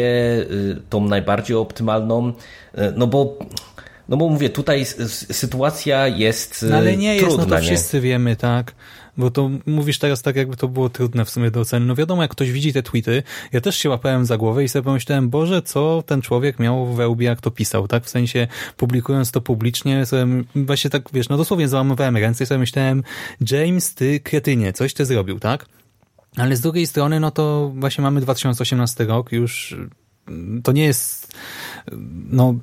[0.90, 2.32] tą najbardziej optymalną,
[2.96, 3.38] no bo
[4.10, 4.84] no bo mówię, tutaj
[5.32, 7.66] sytuacja jest no ale nie trudna, jest, no to nie?
[7.66, 8.74] wszyscy wiemy, tak?
[9.16, 11.86] Bo to mówisz teraz tak, jakby to było trudne w sumie do oceny.
[11.86, 14.82] No wiadomo, jak ktoś widzi te tweety, ja też się łapałem za głowę i sobie
[14.82, 18.04] pomyślałem, Boże, co ten człowiek miał we łbie, jak to pisał, tak?
[18.04, 18.46] W sensie,
[18.76, 23.02] publikując to publicznie, sobie właśnie tak, wiesz, no dosłownie załamywałem ręce i sobie myślałem,
[23.50, 25.66] James, ty kretynie, coś ty zrobił, tak?
[26.36, 29.76] Ale z drugiej strony, no to właśnie mamy 2018 rok, już
[30.62, 31.34] to nie jest
[32.30, 32.54] no,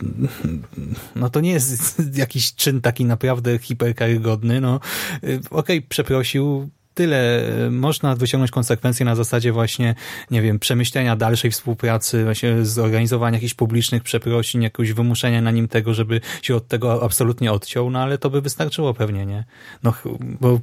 [1.16, 7.44] no to nie jest jakiś czyn taki naprawdę hiperkarygodny, no okej, okay, przeprosił, tyle.
[7.72, 9.96] Można wyciągnąć konsekwencje na zasadzie właśnie,
[10.32, 15.94] nie wiem, przemyślenia dalszej współpracy, właśnie zorganizowania jakichś publicznych przeprosin, jakiegoś wymuszenia na nim tego,
[15.94, 19.44] żeby się od tego absolutnie odciął, no ale to by wystarczyło pewnie, nie?
[19.84, 19.94] No,
[20.42, 20.60] bo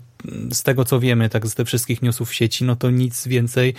[0.53, 3.75] z tego co wiemy, tak z tych wszystkich newsów w sieci, no to nic więcej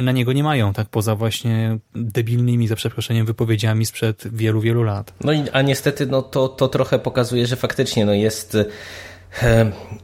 [0.00, 5.14] na niego nie mają, tak poza właśnie debilnymi, za przeproszeniem, wypowiedziami sprzed wielu, wielu lat.
[5.24, 8.56] No a niestety no to, to trochę pokazuje, że faktycznie no jest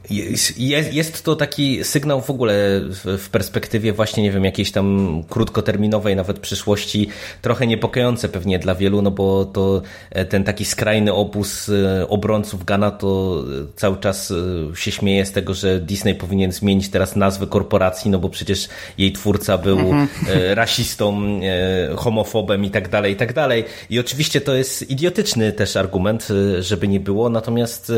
[0.09, 0.57] jest,
[0.93, 6.39] jest to taki sygnał w ogóle w perspektywie właśnie, nie wiem, jakiejś tam krótkoterminowej nawet
[6.39, 7.09] przyszłości,
[7.41, 12.65] trochę niepokojące pewnie dla wielu, no bo to e, ten taki skrajny obóz e, obrońców
[12.65, 14.33] Gana to e, cały czas
[14.75, 19.11] się śmieje z tego, że Disney powinien zmienić teraz nazwę korporacji, no bo przecież jej
[19.11, 20.07] twórca był mhm.
[20.53, 21.39] rasistą,
[21.95, 23.65] homofobem i tak dalej, i tak dalej.
[23.89, 26.27] I oczywiście to jest idiotyczny też argument,
[26.59, 27.91] żeby nie było, natomiast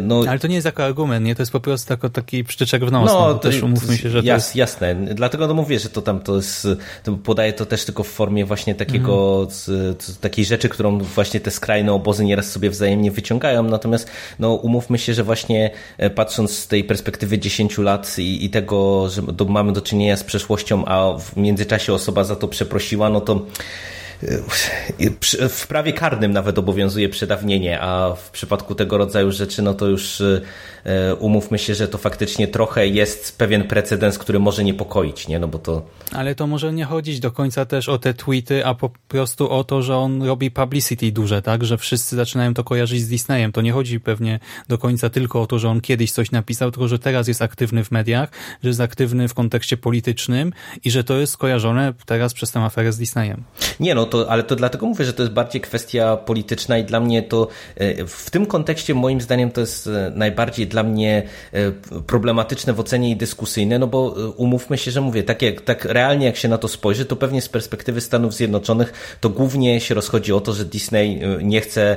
[0.00, 0.24] no...
[0.28, 1.34] Ale to nie jest jako argument, nie?
[1.34, 3.12] To jest po prostu jako taki przyczyczek w nos.
[3.12, 4.56] No, no też umówmy się, że to jas, jest...
[4.56, 6.68] Jasne, dlatego no mówię, że to tam to jest,
[7.04, 9.94] to podaję to też tylko w formie właśnie takiego, mm.
[10.20, 15.14] takiej rzeczy, którą właśnie te skrajne obozy nieraz sobie wzajemnie wyciągają, natomiast no umówmy się,
[15.14, 19.72] że właśnie e, patrząc z tej perspektywy 10 lat i, i tego, że do, mamy
[19.72, 23.46] do czynienia z przeszłością, a w międzyczasie osoba za to przeprosiła, no to
[25.48, 30.22] w prawie karnym nawet obowiązuje przedawnienie, a w przypadku tego rodzaju rzeczy, no to już
[30.88, 35.38] E, umówmy się, że to faktycznie trochę jest pewien precedens, który może niepokoić, nie?
[35.38, 35.82] No bo to...
[36.12, 39.64] Ale to może nie chodzić do końca też o te tweety, a po prostu o
[39.64, 41.64] to, że on robi publicity duże, tak?
[41.64, 43.52] Że wszyscy zaczynają to kojarzyć z Disneyem.
[43.52, 46.88] To nie chodzi pewnie do końca tylko o to, że on kiedyś coś napisał, tylko
[46.88, 48.30] że teraz jest aktywny w mediach,
[48.62, 50.52] że jest aktywny w kontekście politycznym
[50.84, 53.44] i że to jest skojarzone teraz przez tę aferę z Disneyem.
[53.80, 57.00] Nie, no to, ale to dlatego mówię, że to jest bardziej kwestia polityczna i dla
[57.00, 61.72] mnie to e, w tym kontekście moim zdaniem to jest e, najbardziej dla mnie e,
[62.06, 66.26] problematyczne w ocenie i dyskusyjne, no bo umówmy się, że mówię, tak, jak, tak realnie
[66.26, 70.32] jak się na to spojrzy, to pewnie z perspektywy Stanów Zjednoczonych to głównie się rozchodzi
[70.32, 71.96] o to, że Disney nie chce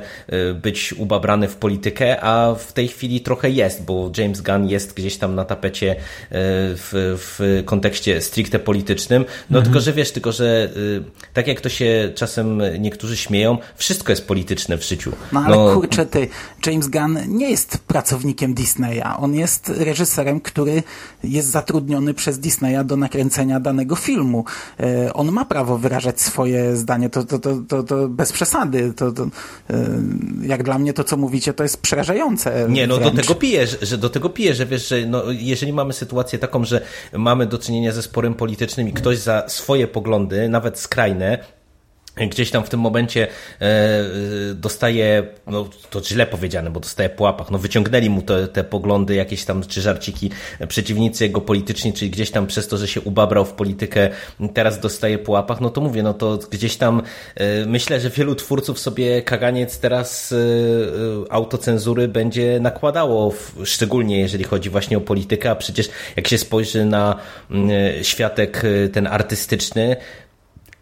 [0.61, 5.17] być ubabrany w politykę, a w tej chwili trochę jest, bo James Gunn jest gdzieś
[5.17, 5.95] tam na tapecie
[6.31, 9.25] w, w kontekście stricte politycznym.
[9.49, 9.63] No mhm.
[9.63, 10.69] tylko, że wiesz, tylko, że
[11.33, 15.11] tak jak to się czasem niektórzy śmieją, wszystko jest polityczne w życiu.
[15.31, 16.27] No ale no, kurczę ty,
[16.65, 19.03] James Gunn nie jest pracownikiem Disneya.
[19.19, 20.83] On jest reżyserem, który
[21.23, 24.45] jest zatrudniony przez Disneya do nakręcenia danego filmu.
[24.79, 28.93] E, on ma prawo wyrażać swoje zdanie, to, to, to, to, to bez przesady.
[28.93, 29.29] To, to, e,
[30.41, 32.65] jak dla mnie to, co mówicie, to jest przerażające.
[32.69, 33.15] Nie, no wręcz.
[33.15, 36.65] do tego piję, że do tego piję, że wiesz, że no, jeżeli mamy sytuację taką,
[36.65, 36.81] że
[37.13, 41.37] mamy do czynienia ze sporem politycznym i ktoś za swoje poglądy, nawet skrajne,
[42.15, 43.27] gdzieś tam w tym momencie
[43.61, 43.67] e,
[44.55, 49.15] dostaje, no to źle powiedziane, bo dostaje po łapach, no wyciągnęli mu te, te poglądy,
[49.15, 50.31] jakieś tam czy żarciki
[50.67, 54.09] przeciwnicy jego polityczni, czyli gdzieś tam przez to, że się ubabrał w politykę,
[54.53, 57.01] teraz dostaje po łapach, no to mówię, no to gdzieś tam
[57.35, 60.35] e, myślę, że wielu twórców sobie kaganiec teraz e,
[61.29, 67.15] autocenzury będzie nakładało, szczególnie jeżeli chodzi właśnie o politykę, a przecież jak się spojrzy na
[68.01, 69.97] światek ten artystyczny,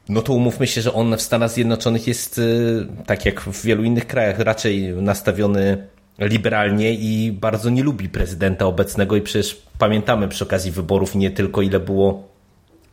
[0.09, 3.83] no to umówmy się, że on w Stanach Zjednoczonych jest, y, tak jak w wielu
[3.83, 5.87] innych krajach, raczej nastawiony
[6.19, 11.61] liberalnie i bardzo nie lubi prezydenta obecnego i przecież pamiętamy przy okazji wyborów nie tylko
[11.61, 12.29] ile było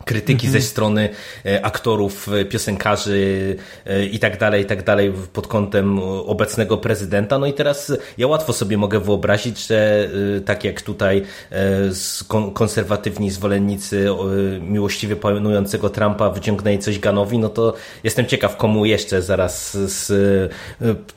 [0.07, 1.09] krytyki ze strony
[1.47, 7.39] e, aktorów, e, piosenkarzy e, i tak dalej, i tak dalej pod kątem obecnego prezydenta.
[7.39, 10.11] No i teraz ja łatwo sobie mogę wyobrazić, że
[10.45, 11.23] tak jak tutaj
[12.55, 14.09] konserwatywni zwolennicy
[14.61, 20.13] miłościwie panującego Trumpa wyciągnęli coś Ganowi, no to jestem ciekaw, komu jeszcze zaraz z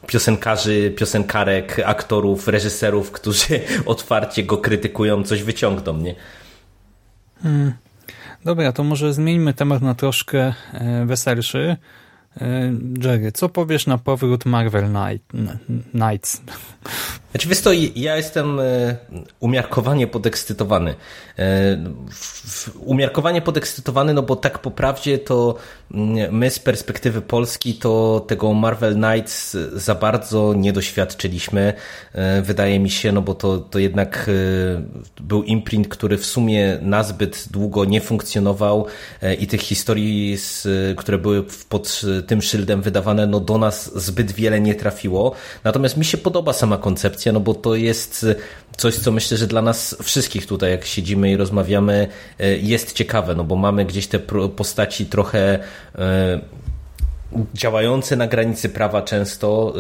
[0.08, 6.16] piosenkarzy, piosenkarek, aktorów, reżyserów, którzy otwarcie go krytykują, coś wyciągną, nie?
[7.44, 7.89] Hmm.
[8.46, 11.78] Dobra, to może zmieńmy temat na troszkę e, weselszy.
[12.42, 12.74] E,
[13.04, 15.34] Jerry, co powiesz na powrót Marvel Night,
[15.94, 16.42] Nights?
[17.32, 18.96] Znaczy, wiesz to, ja jestem e,
[19.40, 20.96] umiarkowanie podekscytowany.
[21.40, 21.78] E,
[22.80, 25.56] umiarkowanie podekscytowany, no bo tak po prawdzie to
[25.94, 31.74] mm, my z perspektywy Polski to tego Marvel Knights za bardzo nie doświadczyliśmy.
[32.14, 34.30] E, wydaje mi się, no bo to, to jednak
[35.22, 38.86] był imprint, który w sumie nazbyt długo nie funkcjonował
[39.40, 40.38] i tych historii,
[40.98, 45.36] które były pod tym szyldem wydawane, no do nas zbyt wiele nie trafiło.
[45.64, 48.26] Natomiast mi się podoba sama koncepcja no bo to jest
[48.78, 52.08] coś, co myślę, że dla nas wszystkich tutaj, jak siedzimy i rozmawiamy,
[52.40, 54.20] e, jest ciekawe, no bo mamy gdzieś te
[54.56, 55.60] postaci trochę
[55.96, 56.40] e,
[57.54, 59.74] działające na granicy prawa często,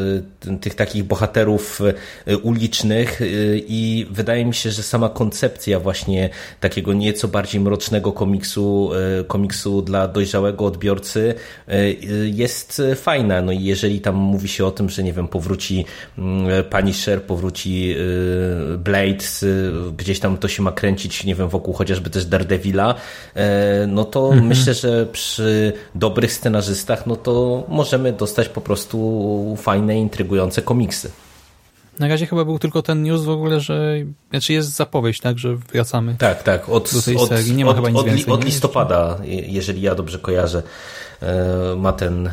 [0.47, 1.81] y, tych takich bohaterów
[2.27, 8.11] y, ulicznych y, i wydaje mi się, że sama koncepcja właśnie takiego nieco bardziej mrocznego
[8.11, 8.91] komiksu,
[9.27, 11.35] komiksu dla dojrzałego odbiorcy
[12.23, 13.41] jest fajna.
[13.41, 15.85] No i jeżeli tam mówi się o tym, że nie wiem, powróci
[16.17, 17.95] mm, Punisher, powróci
[18.77, 19.25] Blade,
[19.97, 22.95] gdzieś tam to się ma kręcić, nie wiem, wokół chociażby też Daredevila,
[23.87, 24.47] no to mhm.
[24.47, 31.11] myślę, że przy dobrych scenarzystach, no to możemy dostać po prostu fajne, intrygujące komiksy.
[31.99, 33.95] Na razie chyba był tylko ten news w ogóle, że
[34.29, 36.15] znaczy jest zapowiedź, tak, że wracamy.
[36.17, 36.69] Tak, tak.
[36.69, 37.53] Od, do tej od, serii.
[37.53, 38.33] Nie ma od, chyba nic od, więcej.
[38.33, 40.63] Od listopada, jeżeli ja dobrze kojarzę,
[41.21, 42.31] e, ma ten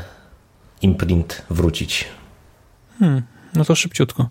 [0.83, 2.05] imprint wrócić.
[2.99, 3.23] Hmm,
[3.55, 4.29] no to szybciutko.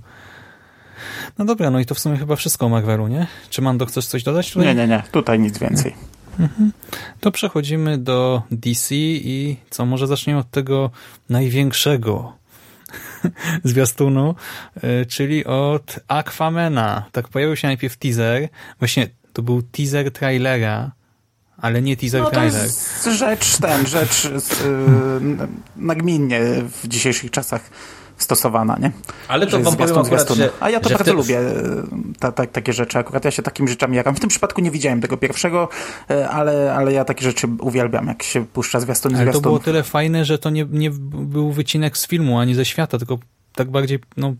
[1.37, 3.27] No dobra, no i to w sumie chyba wszystko o Marvelu, nie?
[3.49, 4.67] Czy Mando chcesz coś dodać tutaj?
[4.67, 5.03] Nie, nie, nie.
[5.11, 5.95] Tutaj nic więcej.
[6.39, 6.71] Mhm.
[7.19, 10.91] To przechodzimy do DC i co, może zaczniemy od tego
[11.29, 12.33] największego
[13.63, 14.35] zwiastunu,
[14.75, 17.05] e, czyli od Aquamena.
[17.11, 20.91] Tak pojawił się najpierw teaser, właśnie to był teaser trailera
[21.57, 22.63] ale nie teaser No to trailer.
[22.63, 24.31] jest rzecz, ten, rzecz y,
[25.75, 26.41] nagminnie
[26.81, 27.69] w dzisiejszych czasach
[28.17, 28.91] stosowana, nie?
[29.27, 30.49] Ale to Że wam powiem zwiastun akurat, że...
[30.59, 31.53] A ja to bardzo te- lubię, y,
[32.19, 32.99] ta, ta, takie rzeczy.
[32.99, 34.15] Akurat ja się takim rzeczom jaram.
[34.15, 35.69] W tym przypadku nie widziałem tego pierwszego,
[36.11, 39.41] y, ale, ale ja takie rzeczy uwielbiam, jak się puszcza zwiastun Ale to zwiastun.
[39.43, 43.17] było tyle fajne, że to nie, nie był wycinek z filmu, ani ze świata, tylko
[43.55, 44.33] tak bardziej, no,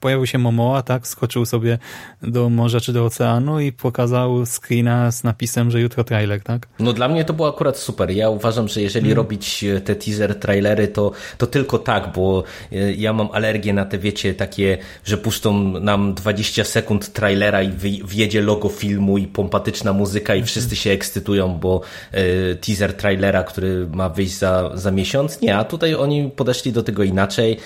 [0.00, 1.78] pojawił się Momoa, tak, skoczył sobie
[2.22, 6.68] do morza czy do oceanu i pokazał screena z napisem, że jutro trailer, tak?
[6.78, 8.10] No dla mnie to było akurat super.
[8.10, 12.92] Ja uważam, że jeżeli robić e, te teaser trailery, to, to tylko tak, bo e,
[12.92, 17.72] ja mam alergię na te, wiecie, takie, że puszczą nam 20 sekund trailera i
[18.04, 21.80] wjedzie logo filmu i pompatyczna muzyka i wszyscy się ekscytują, bo
[22.12, 25.40] e, teaser trailera, który ma wyjść za, za miesiąc.
[25.40, 27.56] Nie, a tutaj oni podeszli do tego inaczej.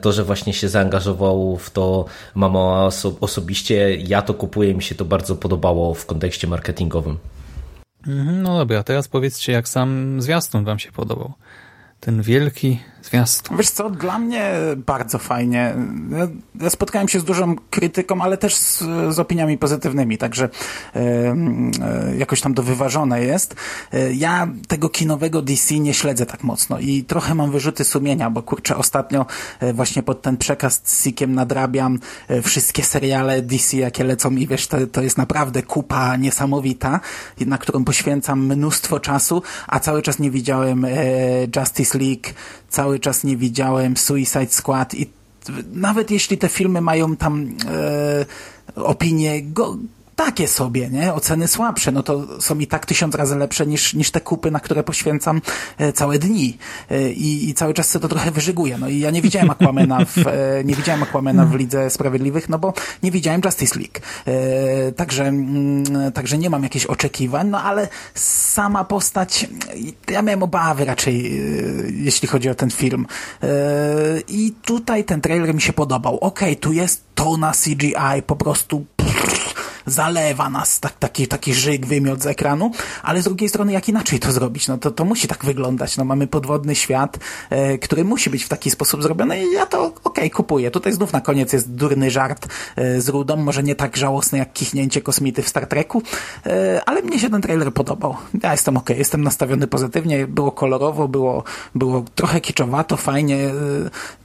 [0.00, 2.04] To, że właśnie się zaangażował w to
[2.34, 7.18] mama oso- osobiście, ja to kupuję, mi się to bardzo podobało w kontekście marketingowym.
[8.06, 11.32] Mhm, No dobra, teraz powiedzcie, jak sam zwiastun wam się podobał.
[12.00, 13.56] Ten wielki zwiastun.
[13.56, 15.74] Wiesz co, dla mnie bardzo fajnie.
[16.60, 18.78] Ja, spotkałem się z dużą krytyką, ale też z,
[19.08, 20.48] z opiniami pozytywnymi, także
[20.96, 21.36] e,
[22.18, 23.56] jakoś tam to wyważone jest.
[23.92, 28.42] E, ja tego kinowego DC nie śledzę tak mocno i trochę mam wyrzuty sumienia, bo
[28.42, 29.26] kurczę, ostatnio
[29.60, 31.98] e, właśnie pod ten przekaz z Sikiem nadrabiam
[32.42, 37.00] wszystkie seriale DC, jakie lecą i wiesz, to, to jest naprawdę kupa niesamowita,
[37.46, 40.90] na którą poświęcam mnóstwo czasu, a cały czas nie widziałem e,
[41.90, 42.34] Justice League,
[42.68, 45.10] cały czas nie widziałem Suicide Squad i
[45.72, 49.76] nawet jeśli te filmy mają tam e, opinie go,
[50.24, 51.14] takie sobie, nie?
[51.14, 54.60] Oceny słabsze, no to są i tak tysiąc razy lepsze niż, niż te kupy, na
[54.60, 55.40] które poświęcam
[55.78, 56.58] e, całe dni.
[56.90, 58.78] E, i, I cały czas sobie to trochę wyżyguję.
[58.78, 62.58] No i ja nie widziałem Aquamena w, e, nie widziałem Aquamena w Lidze Sprawiedliwych, no
[62.58, 64.00] bo nie widziałem Justice League.
[64.96, 69.48] Także, mm, także nie mam jakichś oczekiwań, no ale sama postać,
[70.10, 71.42] ja miałem obawy raczej,
[72.04, 73.06] jeśli chodzi o ten film.
[74.28, 76.18] I tutaj ten trailer mi się podobał.
[76.18, 78.84] Okej, tu jest tona CGI, po prostu
[79.90, 82.70] zalewa nas tak, taki, taki żyk, wymiot z ekranu,
[83.02, 84.68] ale z drugiej strony jak inaczej to zrobić?
[84.68, 85.96] No to, to musi tak wyglądać.
[85.96, 87.18] No mamy podwodny świat,
[87.50, 90.70] e, który musi być w taki sposób zrobiony i ja to okej, kupuję.
[90.70, 94.52] Tutaj znów na koniec jest durny żart e, z Rudą, może nie tak żałosny jak
[94.52, 96.02] kichnięcie kosmity w Star Treku,
[96.46, 98.16] e, ale mnie się ten trailer podobał.
[98.42, 103.36] Ja jestem okej, jestem nastawiony pozytywnie, było kolorowo, było, było trochę kiczowato, fajnie.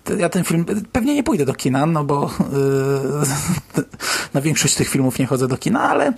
[0.09, 2.30] E, ja ten film, pewnie nie pójdę do kina, no bo
[3.76, 3.82] e,
[4.34, 6.14] na większość tych filmów nie chodzę do kina, ale,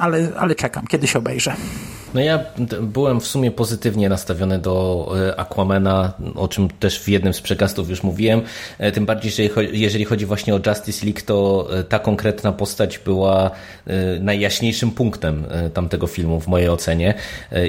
[0.00, 1.56] ale, ale czekam, kiedyś obejrzę.
[2.14, 2.44] No ja
[2.80, 7.90] byłem w sumie pozytywnie nastawiony do e, Aquamana, o czym też w jednym z przekastów
[7.90, 8.42] już mówiłem.
[8.78, 9.42] E, Tym bardziej, że
[9.72, 13.50] jeżeli chodzi właśnie o Justice League, to e, ta konkretna postać była
[14.20, 17.14] najjaśniejszym punktem tamtego filmu w mojej ocenie.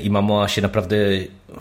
[0.04, 0.96] I Mamoa się naprawdę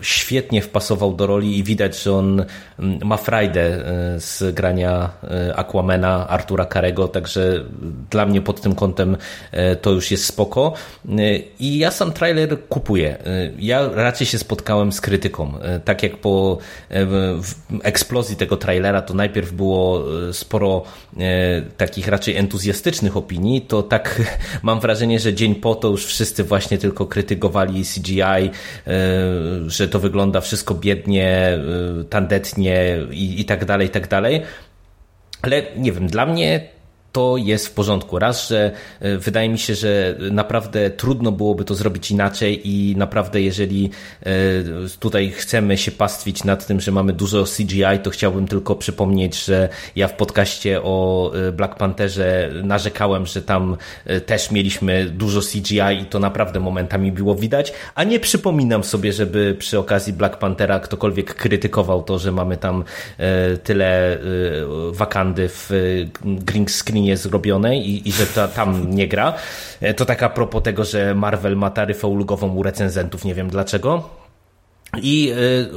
[0.01, 2.45] świetnie wpasował do roli i widać, że on
[2.79, 3.83] ma frajdę
[4.17, 5.09] z grania
[5.55, 7.63] Aquamana, Artura Karego, także
[8.11, 9.17] dla mnie pod tym kątem
[9.81, 10.73] to już jest spoko.
[11.59, 13.17] I ja sam trailer kupuję.
[13.19, 15.59] E, Ja raczej się spotkałem z krytyką.
[15.61, 16.57] E, Tak jak po
[16.89, 17.53] w
[17.83, 20.83] eksplozji tego trailera, to najpierw było sporo
[21.77, 24.21] takich raczej entuzjastycznych opinii, to tak
[24.69, 28.49] mam wrażenie, że dzień po to już wszyscy właśnie tylko krytykowali CGI,
[29.67, 31.59] że to wygląda wszystko biednie,
[32.09, 34.41] tandetnie i, i tak dalej, i tak dalej.
[35.41, 36.74] Ale nie wiem, dla mnie
[37.15, 38.19] to jest w porządku.
[38.19, 43.41] Raz, że e, wydaje mi się, że naprawdę trudno byłoby to zrobić inaczej i naprawdę
[43.41, 43.89] jeżeli
[44.23, 44.31] e,
[44.99, 49.69] tutaj chcemy się pastwić nad tym, że mamy dużo CGI, to chciałbym tylko przypomnieć, że
[49.95, 53.77] ja w podcaście o e, Black Pantherze narzekałem, że tam
[54.25, 59.55] też mieliśmy dużo CGI i to naprawdę momentami było widać, a nie przypominam sobie, żeby
[59.59, 62.83] przy okazji Black Panthera ktokolwiek krytykował to, że mamy tam
[63.63, 64.17] tyle
[64.91, 65.71] wakandy w
[66.23, 66.65] green
[67.05, 69.33] screenie zrobionej i, i że ta, tam nie gra.
[69.81, 73.49] E, To tak a propos tego, że Marvel ma taryfę ulgową u recenzentów, nie wiem
[73.49, 74.09] dlaczego.
[75.01, 75.31] I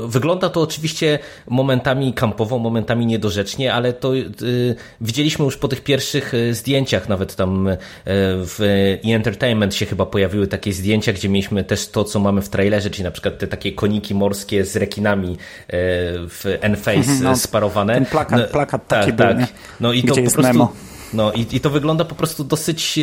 [0.05, 1.19] y, wygląda to oczywiście
[1.49, 7.69] momentami kampowo, momentami niedorzecznie, ale to y, widzieliśmy już po tych pierwszych zdjęciach, nawet tam
[7.69, 7.77] y,
[8.07, 8.61] w
[9.05, 12.91] e Entertainment się chyba pojawiły takie zdjęcia, gdzie mieliśmy też to, co mamy w trailerze,
[12.91, 15.37] czyli na przykład te takie koniki morskie z rekinami
[16.29, 17.95] w N-Face No, sparowane.
[17.95, 19.39] ten plakat- plakat taki tak, był, tak.
[19.39, 19.47] nie?
[19.81, 20.73] No i to po prostu Nemo.
[21.13, 22.99] No i, i to wygląda po prostu dosyć,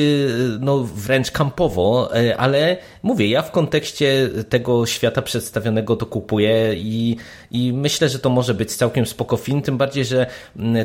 [0.60, 7.18] no wręcz kampowo, ale mówię, ja w kontekście tego świata przedstawionego to kupuję i,
[7.52, 10.26] i myślę, że to może być całkiem spoko film, tym bardziej, że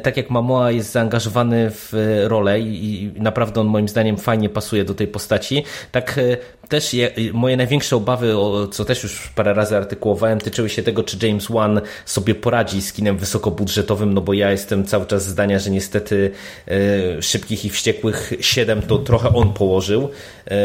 [0.03, 1.93] tak jak Mamoa jest zaangażowany w
[2.25, 6.21] rolę i, i naprawdę on moim zdaniem fajnie pasuje do tej postaci, tak
[6.71, 11.03] też je, moje największe obawy, o, co też już parę razy artykułowałem, tyczyły się tego,
[11.03, 15.59] czy James Wan sobie poradzi z kinem wysokobudżetowym, no bo ja jestem cały czas zdania,
[15.59, 16.31] że niestety
[16.67, 20.11] e, Szybkich i Wściekłych 7 to trochę on położył.
[20.47, 20.57] E,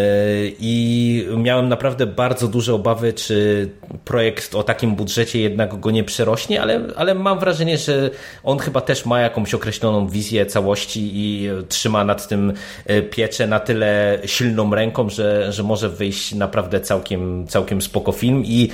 [0.59, 3.69] i miałem naprawdę bardzo duże obawy, czy
[4.05, 8.09] projekt o takim budżecie jednak go nie przerośnie, ale, ale mam wrażenie, że
[8.43, 12.53] on chyba też ma jakąś określoną wizję całości i trzyma nad tym
[12.85, 18.43] e, pieczę na tyle silną ręką, że, że może wyjść naprawdę całkiem, całkiem spoko film.
[18.45, 18.69] I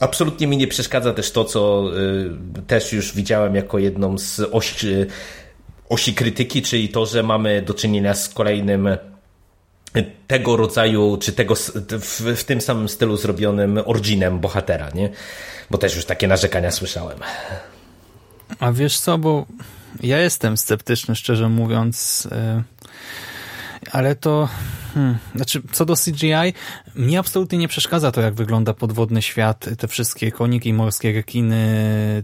[0.00, 1.84] absolutnie mi nie przeszkadza też to, co
[2.58, 4.86] y, też już widziałem jako jedną z osi,
[5.88, 8.88] osi krytyki, czyli to, że mamy do czynienia z kolejnym
[10.26, 15.10] tego rodzaju, czy tego w, w, tym samym stylu zrobionym originem bohatera, nie?
[15.70, 17.18] Bo też już takie narzekania słyszałem.
[18.60, 19.46] A wiesz co, bo
[20.02, 22.62] ja jestem sceptyczny, szczerze mówiąc, y,
[23.92, 24.48] ale to
[24.94, 25.18] Hmm.
[25.34, 26.52] Znaczy, co do CGI,
[26.94, 31.56] mnie absolutnie nie przeszkadza to, jak wygląda podwodny świat, te wszystkie koniki morskie, rekiny,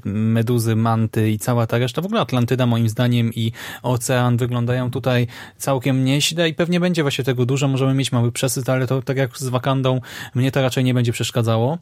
[0.05, 2.03] meduzy, manty i cała ta reszta.
[2.03, 3.53] W ogóle Atlantyda moim zdaniem i
[3.83, 7.69] ocean wyglądają tutaj całkiem nieźle i pewnie będzie właśnie tego dużo.
[7.69, 10.01] Możemy mieć mały przesyt, ale to tak jak z Wakandą,
[10.35, 11.79] mnie to raczej nie będzie przeszkadzało.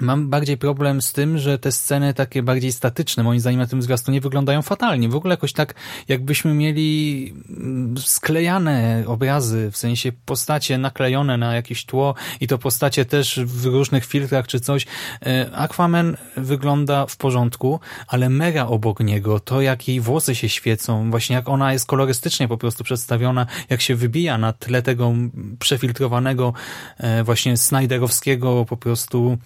[0.00, 3.80] Mam bardziej problem z tym, że te sceny takie bardziej statyczne, moim zdaniem na tym
[4.08, 5.08] nie wyglądają fatalnie.
[5.08, 5.74] W ogóle jakoś tak,
[6.08, 13.04] jakbyśmy mieli mm, sklejane obrazy, w sensie postacie naklejone na jakieś tło i to postacie
[13.04, 14.86] też w różnych filtrach czy coś.
[15.26, 21.10] E, Aquaman wygląda w porządku, ale mega obok niego, to jak jej włosy się świecą,
[21.10, 25.12] właśnie jak ona jest kolorystycznie po prostu przedstawiona, jak się wybija na tle tego
[25.58, 26.52] przefiltrowanego
[26.98, 29.38] e, właśnie Snyderowskiego po prostu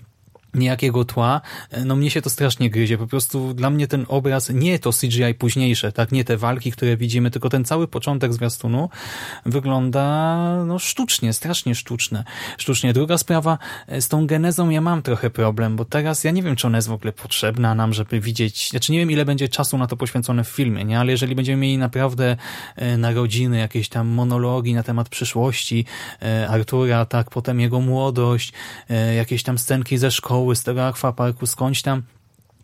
[0.55, 1.41] niejakiego tła,
[1.85, 2.99] no mnie się to strasznie gryzie.
[2.99, 6.97] Po prostu dla mnie ten obraz, nie to CGI późniejsze, tak, nie te walki, które
[6.97, 8.89] widzimy, tylko ten cały początek zwiastunu
[9.47, 10.03] wygląda
[10.67, 12.25] no sztucznie, strasznie sztuczne.
[12.59, 12.93] Sztucznie.
[12.93, 13.59] Druga sprawa,
[14.01, 16.89] z tą genezą ja mam trochę problem, bo teraz ja nie wiem, czy ona jest
[16.89, 20.45] w ogóle potrzebna nam, żeby widzieć, znaczy nie wiem, ile będzie czasu na to poświęcone
[20.45, 22.37] w filmie, nie, ale jeżeli będziemy mieli naprawdę
[22.77, 25.85] e, narodziny, jakieś tam monologi na temat przyszłości
[26.23, 28.53] e, Artura, tak, potem jego młodość,
[28.91, 32.03] e, jakieś tam scenki ze szkoły, szkoły, z tego akwaparku, skądś tam.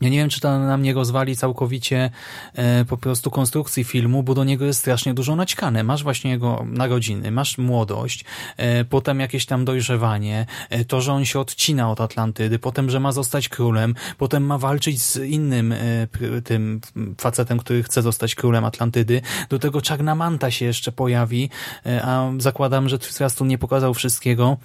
[0.01, 2.11] Ja nie wiem, czy to nam nie rozwali całkowicie
[2.55, 5.85] e, po prostu konstrukcji filmu, bo do niego jest strasznie dużo naćkane.
[5.85, 8.25] Masz właśnie jego narodziny, masz młodość,
[8.57, 13.01] e, potem jakieś tam dojrzewanie, e, to, że on się odcina od Atlantydy, potem, że
[13.01, 16.07] ma zostać królem, potem ma walczyć z innym e,
[16.45, 16.81] tym
[17.21, 19.23] facetem, który chce zostać królem Atlantydy.
[19.49, 21.51] Do tego Czarna Manta się jeszcze pojawi,
[21.87, 24.57] e, a zakładam, że Zwiastun nie pokazał wszystkiego.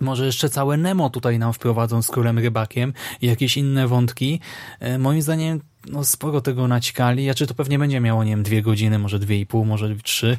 [0.00, 2.92] Może jeszcze całe Nemo tutaj nam wprowadzą z królem rybakiem
[3.22, 4.40] i jakieś inne wątki.
[4.80, 7.24] E, moim zdaniem no, sporo tego naćkali.
[7.24, 9.96] Ja czy to pewnie będzie miało, nie wiem, dwie godziny, może dwie i pół, może
[9.96, 10.36] trzy.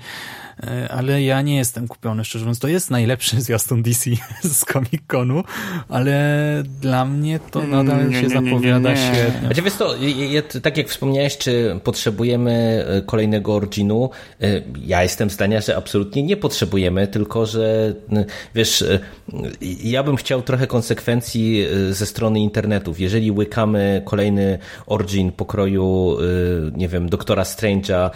[0.63, 2.59] E, ale ja nie jestem kupiony, szczerze mówiąc.
[2.59, 4.09] To jest najlepszy zwiastun DC
[4.43, 5.43] z Comic-Conu,
[5.89, 6.17] ale
[6.81, 9.39] dla mnie to nadal nie, się nie, zapowiada nie, świetnie.
[9.39, 9.95] Znaczy, wiesz to,
[10.61, 14.09] tak jak wspomniałeś, czy potrzebujemy e, kolejnego Originu?
[14.41, 17.93] E, ja jestem zdania, że absolutnie nie potrzebujemy, tylko że
[18.55, 18.83] wiesz,
[19.83, 22.99] ja bym chciał trochę konsekwencji ze strony internetów.
[22.99, 26.17] Jeżeli łykamy kolejny Origin pokroju,
[26.75, 28.09] nie wiem, Doktora Strange'a,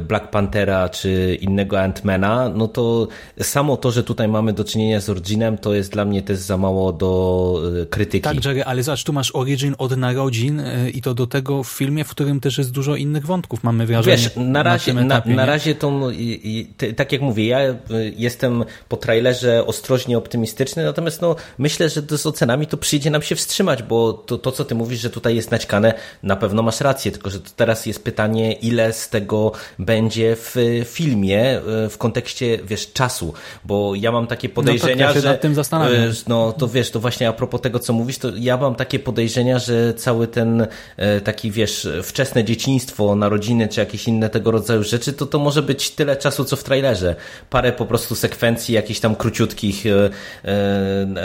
[0.00, 3.08] Black Panthera czy innego tego Antmana, no to
[3.40, 6.56] samo to, że tutaj mamy do czynienia z Originem, to jest dla mnie też za
[6.56, 8.20] mało do e, krytyki.
[8.20, 11.68] Tak, Jerry, ale zobacz, tu masz Origin od narodzin e, i to do tego w
[11.68, 14.16] filmie, w którym też jest dużo innych wątków, mamy wrażenie.
[14.16, 17.58] Wiesz, na razie, na, etapie, na, na razie to, i, i, tak jak mówię, ja
[17.58, 17.76] e,
[18.16, 23.34] jestem po trailerze ostrożnie optymistyczny, natomiast no, myślę, że z ocenami to przyjdzie nam się
[23.34, 27.12] wstrzymać, bo to, to co ty mówisz, że tutaj jest naćkane, na pewno masz rację,
[27.12, 31.60] tylko że teraz jest pytanie, ile z tego będzie w filmie,
[31.90, 33.34] w kontekście, wiesz, czasu,
[33.64, 35.28] bo ja mam takie podejrzenia, no ja że...
[35.28, 36.02] nad tym zastanawiam.
[36.02, 38.98] E, no to wiesz, to właśnie a propos tego, co mówisz, to ja mam takie
[38.98, 44.82] podejrzenia, że cały ten e, taki, wiesz, wczesne dzieciństwo, narodziny, czy jakieś inne tego rodzaju
[44.82, 47.16] rzeczy, to to może być tyle czasu, co w trailerze.
[47.50, 49.84] Parę po prostu sekwencji jakichś tam króciutkich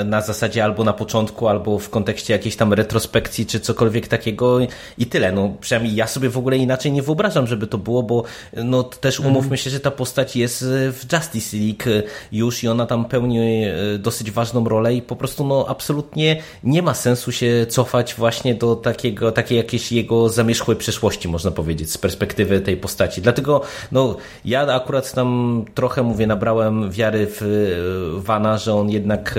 [0.05, 4.59] na zasadzie albo na początku, albo w kontekście jakiejś tam retrospekcji, czy cokolwiek takiego
[4.97, 5.31] i tyle.
[5.31, 8.23] No przynajmniej ja sobie w ogóle inaczej nie wyobrażam, żeby to było, bo
[8.53, 12.85] no też umówmy się, że ta postać postać jest w Justice League już i ona
[12.85, 13.65] tam pełni
[13.99, 18.75] dosyć ważną rolę i po prostu no absolutnie nie ma sensu się cofać właśnie do
[18.75, 23.21] takiego, takiej jakiejś jego zamierzchłej przeszłości, można powiedzieć, z perspektywy tej postaci.
[23.21, 23.61] Dlatego
[23.91, 29.35] no, ja akurat tam trochę, mówię, nabrałem wiary w Vana, że on jednak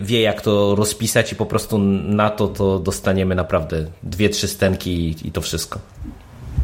[0.00, 4.90] wie, jak to rozpisać i po prostu na to to dostaniemy naprawdę dwie, trzy stenki
[4.90, 5.78] i, i to wszystko.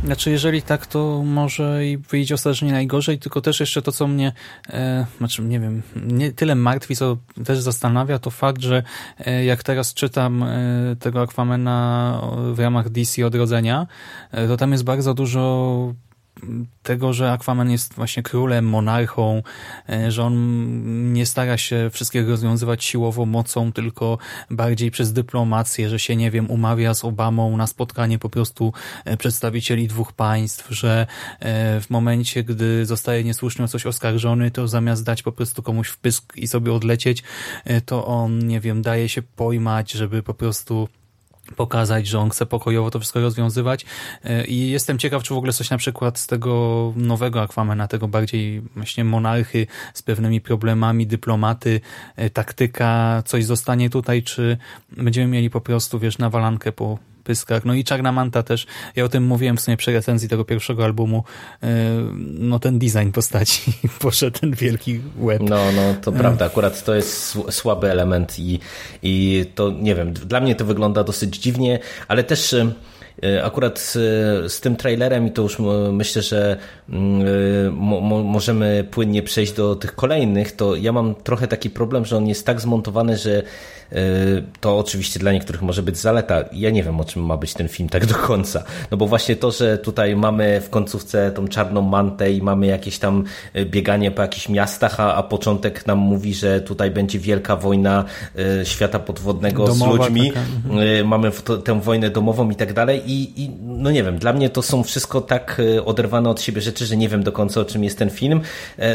[0.04, 4.32] Znaczy, jeżeli tak, to może i wyjdzie ostatecznie najgorzej, tylko też jeszcze to, co mnie,
[4.68, 8.82] e, znaczy, nie wiem, nie tyle martwi, co też zastanawia, to fakt, że
[9.18, 12.20] e, jak teraz czytam e, tego Aquamena
[12.52, 13.86] w ramach DC Odrodzenia,
[14.30, 15.94] e, to tam jest bardzo dużo
[16.82, 19.42] tego, że Aquaman jest właśnie królem, monarchą,
[19.88, 24.18] e, że on nie stara się wszystkiego rozwiązywać siłową mocą, tylko
[24.50, 28.72] bardziej przez dyplomację, że się, nie wiem, umawia z Obamą na spotkanie po prostu
[29.04, 31.06] e, przedstawicieli dwóch państw, że
[31.40, 35.88] e, w momencie, gdy zostaje niesłusznie o coś oskarżony, to zamiast dać po prostu komuś
[35.88, 37.22] wpysk i sobie odlecieć,
[37.86, 40.88] to on, nie wiem, daje się pojmać, żeby po prostu
[41.56, 43.86] pokazać, że on chce pokojowo to wszystko rozwiązywać.
[44.24, 48.08] E, i jestem ciekaw, czy w ogóle coś na przykład z tego nowego Aquamana, tego
[48.08, 51.80] bardziej właśnie monarchy z pewnymi problemami, dyplomaty,
[52.16, 54.56] e, taktyka, coś zostanie tutaj, czy
[54.92, 56.98] będziemy mieli po prostu, wiesz, nawalankę po
[57.30, 57.64] pyskach.
[57.64, 58.66] No i Czarna Manta też,
[58.96, 61.24] ja o tym mówiłem w sumie przy recenzji tego pierwszego albumu,
[61.62, 61.66] e,
[62.38, 65.42] no ten design postaci, poszedł ten wielki łeb.
[65.42, 68.58] No, no, to prawda, akurat to jest słaby element i,
[69.02, 71.78] i to, nie wiem, dla mnie to wygląda dosyć dziwnie,
[72.08, 72.72] ale też e,
[73.44, 73.78] Akurat
[74.48, 75.58] z tym trailerem i to już
[75.92, 76.56] myślę, że
[76.88, 76.94] e,
[77.70, 82.26] mo możemy płynnie przejść do tych kolejnych, to ja mam trochę taki problem, że on
[82.26, 83.42] jest tak zmontowany, że
[84.60, 86.44] to oczywiście dla niektórych może być zaleta.
[86.52, 88.64] Ja nie wiem, o czym ma być ten film tak do końca.
[88.90, 92.98] No bo właśnie to, że tutaj mamy w końcówce tą czarną mantę i mamy jakieś
[92.98, 97.56] tam e, bieganie po jakichś miastach, a, a początek nam mówi, że tutaj będzie wielka
[97.56, 98.04] wojna
[98.60, 100.28] e, świata podwodnego Domowa, z ludźmi.
[100.28, 100.40] Taka.
[100.40, 101.00] Mhm.
[101.00, 101.30] E, mamy
[101.64, 103.02] tę wojnę domową i tak dalej.
[103.10, 106.86] I, I no nie wiem, dla mnie to są wszystko tak oderwane od siebie rzeczy,
[106.86, 108.40] że nie wiem do końca o czym jest ten film.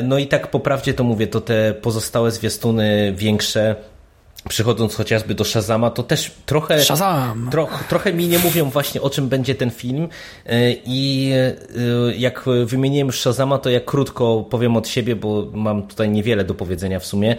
[0.04, 3.76] No i tak po prawdzie to mówię, to te pozostałe zwiastuny większe
[4.50, 7.50] Przychodząc chociażby do Shazama, to też trochę, Shazam.
[7.52, 10.08] Tro, trochę mi nie mówią właśnie o czym będzie ten film
[10.46, 15.88] e, i e, jak wymieniłem już Shazama, to ja krótko powiem od siebie, bo mam
[15.88, 17.36] tutaj niewiele do powiedzenia w sumie.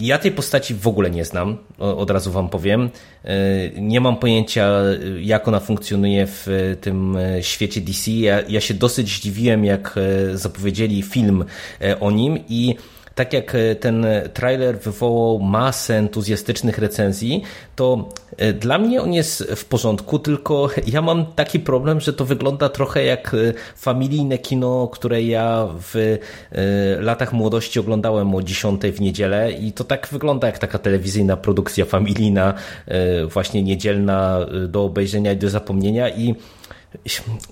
[0.00, 2.90] Ja tej postaci w ogóle nie znam, od razu wam powiem.
[3.24, 3.30] E,
[3.80, 4.70] nie mam pojęcia
[5.20, 8.10] jak ona funkcjonuje w tym świecie DC.
[8.10, 9.94] Ja, ja się dosyć zdziwiłem jak
[10.34, 11.44] zapowiedzieli film
[12.00, 12.76] o nim i
[13.20, 17.42] tak jak e, ten trailer wywołał masę entuzjastycznych recenzji,
[17.76, 22.24] to e, dla mnie on jest w porządku, tylko ja mam taki problem, że to
[22.24, 26.18] wygląda trochę jak e, familijne kino, które ja w
[27.00, 31.84] latach młodości oglądałem o 10 w niedzielę i to tak wygląda jak taka telewizyjna produkcja
[31.84, 32.54] familijna,
[33.28, 36.34] właśnie niedzielna do obejrzenia i do zapomnienia i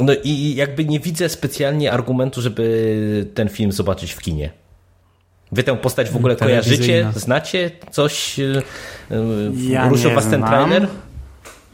[0.00, 4.50] no i jakby nie widzę specjalnie argumentu, żeby ten film zobaczyć w kinie.
[5.52, 7.12] Wy tę postać w ogóle kojarzycie?
[7.16, 8.38] Znacie coś?
[8.38, 8.62] Y,
[9.56, 10.88] ja Ruszył was ten trailer?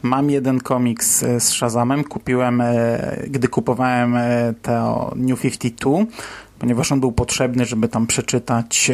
[0.01, 2.03] Mam jeden komiks y, z Shazamem.
[2.03, 2.63] Kupiłem,
[3.27, 4.17] gdy kupowałem
[4.61, 5.91] to New 52,
[6.59, 8.91] ponieważ on był potrzebny, żeby tam przeczytać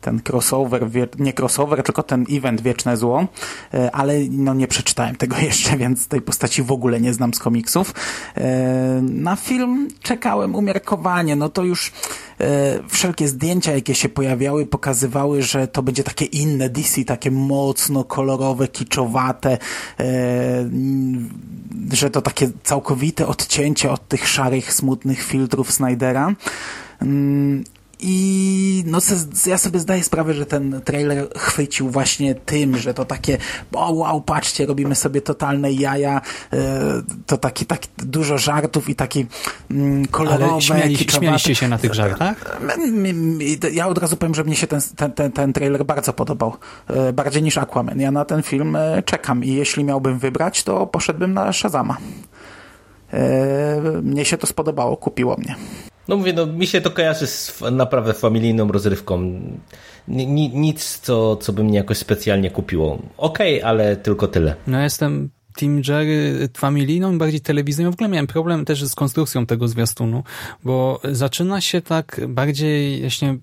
[0.00, 0.86] ten crossover,
[1.18, 3.26] nie crossover, tylko ten event Wieczne Zło,
[3.74, 7.38] e, ale no nie przeczytałem tego jeszcze, więc tej postaci w ogóle nie znam z
[7.38, 7.94] komiksów.
[8.36, 11.92] E, na film czekałem umiarkowanie, no to już
[12.40, 18.04] e, wszelkie zdjęcia, jakie się pojawiały, pokazywały, że to będzie takie inne DC, takie mocno
[18.04, 19.58] kolorowe, kiczowate,
[21.92, 26.34] że to takie całkowite odcięcie od tych szarych, smutnych filtrów Snydera.
[28.00, 28.98] I no,
[29.46, 33.38] ja sobie zdaję sprawę, że ten trailer chwycił właśnie tym, że to takie,
[33.72, 36.20] o wow, patrzcie, robimy sobie totalne jaja,
[36.52, 36.58] e,
[37.26, 39.26] to taki, tak dużo żartów i taki
[39.70, 42.60] mm, kolorowe, Ale śmiali, śmialiście się na tych żartach?
[43.72, 46.56] Ja od razu powiem, że mnie się ten, ten, ten, ten trailer bardzo podobał.
[46.88, 48.00] E, bardziej niż Aquaman.
[48.00, 51.96] Ja na ten film e, czekam i jeśli miałbym wybrać, to poszedłbym na Shazama.
[54.02, 55.54] Mnie się to spodobało, kupiło mnie.
[56.08, 59.40] No mówię, no mi się to kojarzy z naprawdę familijną rozrywką.
[60.08, 62.98] Nic, co, co by mnie jakoś specjalnie kupiło.
[63.16, 64.54] Okej, okay, ale tylko tyle.
[64.66, 67.90] No jestem Team Jerry familijną, bardziej telewizyjną.
[67.90, 70.22] W ogóle miałem problem też z konstrukcją tego zwiastunu,
[70.64, 73.38] bo zaczyna się tak bardziej właśnie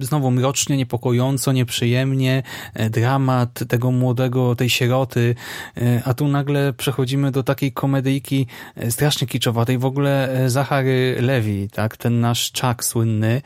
[0.00, 2.42] znowu mrocznie, niepokojąco, nieprzyjemnie,
[2.74, 5.34] e, dramat tego młodego, tej sieroty,
[5.76, 8.46] e, a tu nagle przechodzimy do takiej komedyjki
[8.76, 9.78] e, strasznie kiczowatej.
[9.78, 13.42] W ogóle Zachary Levi, tak, ten nasz Chuck słynny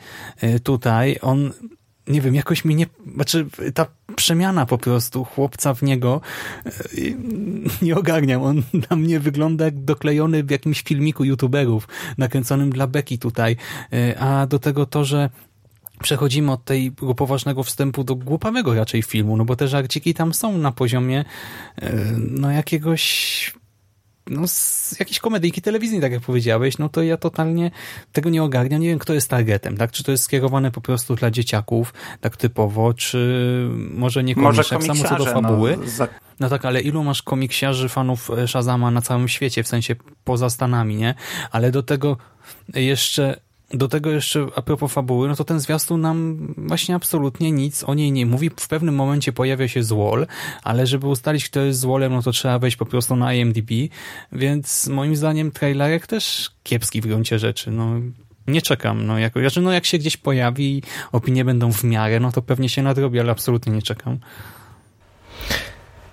[0.63, 1.51] tutaj, on
[2.07, 2.85] nie wiem, jakoś mi nie,
[3.15, 3.85] znaczy ta
[4.15, 6.21] przemiana po prostu chłopca w niego
[7.81, 8.43] nie ogarniam.
[8.43, 11.87] On na mnie wygląda jak doklejony w jakimś filmiku youtuberów
[12.17, 13.55] nakręconym dla Beki tutaj.
[14.19, 15.29] A do tego to, że
[16.01, 20.57] przechodzimy od tego poważnego wstępu do głupawego raczej filmu, no bo te żarciki tam są
[20.57, 21.25] na poziomie
[22.17, 23.53] no jakiegoś
[24.27, 27.71] no, z jakiejś komedyjki telewizyjnej, tak jak powiedziałeś, no to ja totalnie
[28.11, 28.81] tego nie ogarniam.
[28.81, 29.91] Nie wiem, kto jest targetem, tak?
[29.91, 34.83] Czy to jest skierowane po prostu dla dzieciaków, tak typowo, czy może nie może tak
[34.83, 35.77] samo co do fabuły.
[35.77, 36.07] No, za...
[36.39, 40.95] no tak, ale ilu masz komiksiarzy, fanów Shazama na całym świecie, w sensie poza Stanami,
[40.95, 41.15] nie?
[41.51, 42.17] Ale do tego
[42.73, 43.39] jeszcze
[43.73, 47.93] do tego jeszcze a propos fabuły, no to ten zwiastun nam właśnie absolutnie nic o
[47.93, 48.49] niej nie mówi.
[48.59, 50.27] W pewnym momencie pojawia się Złol,
[50.63, 53.71] ale żeby ustalić, kto jest Złolem, no to trzeba wejść po prostu na IMDb,
[54.31, 57.71] więc moim zdaniem trailerek też kiepski w gruncie rzeczy.
[57.71, 57.99] No,
[58.47, 59.05] nie czekam.
[59.05, 62.41] No, jak, znaczy, no, jak się gdzieś pojawi i opinie będą w miarę, no to
[62.41, 64.19] pewnie się nadrobi, ale absolutnie nie czekam.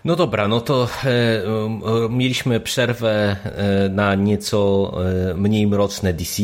[0.05, 4.93] No dobra, no to e, e, mieliśmy przerwę e, na nieco
[5.37, 6.43] mniej mroczne DC,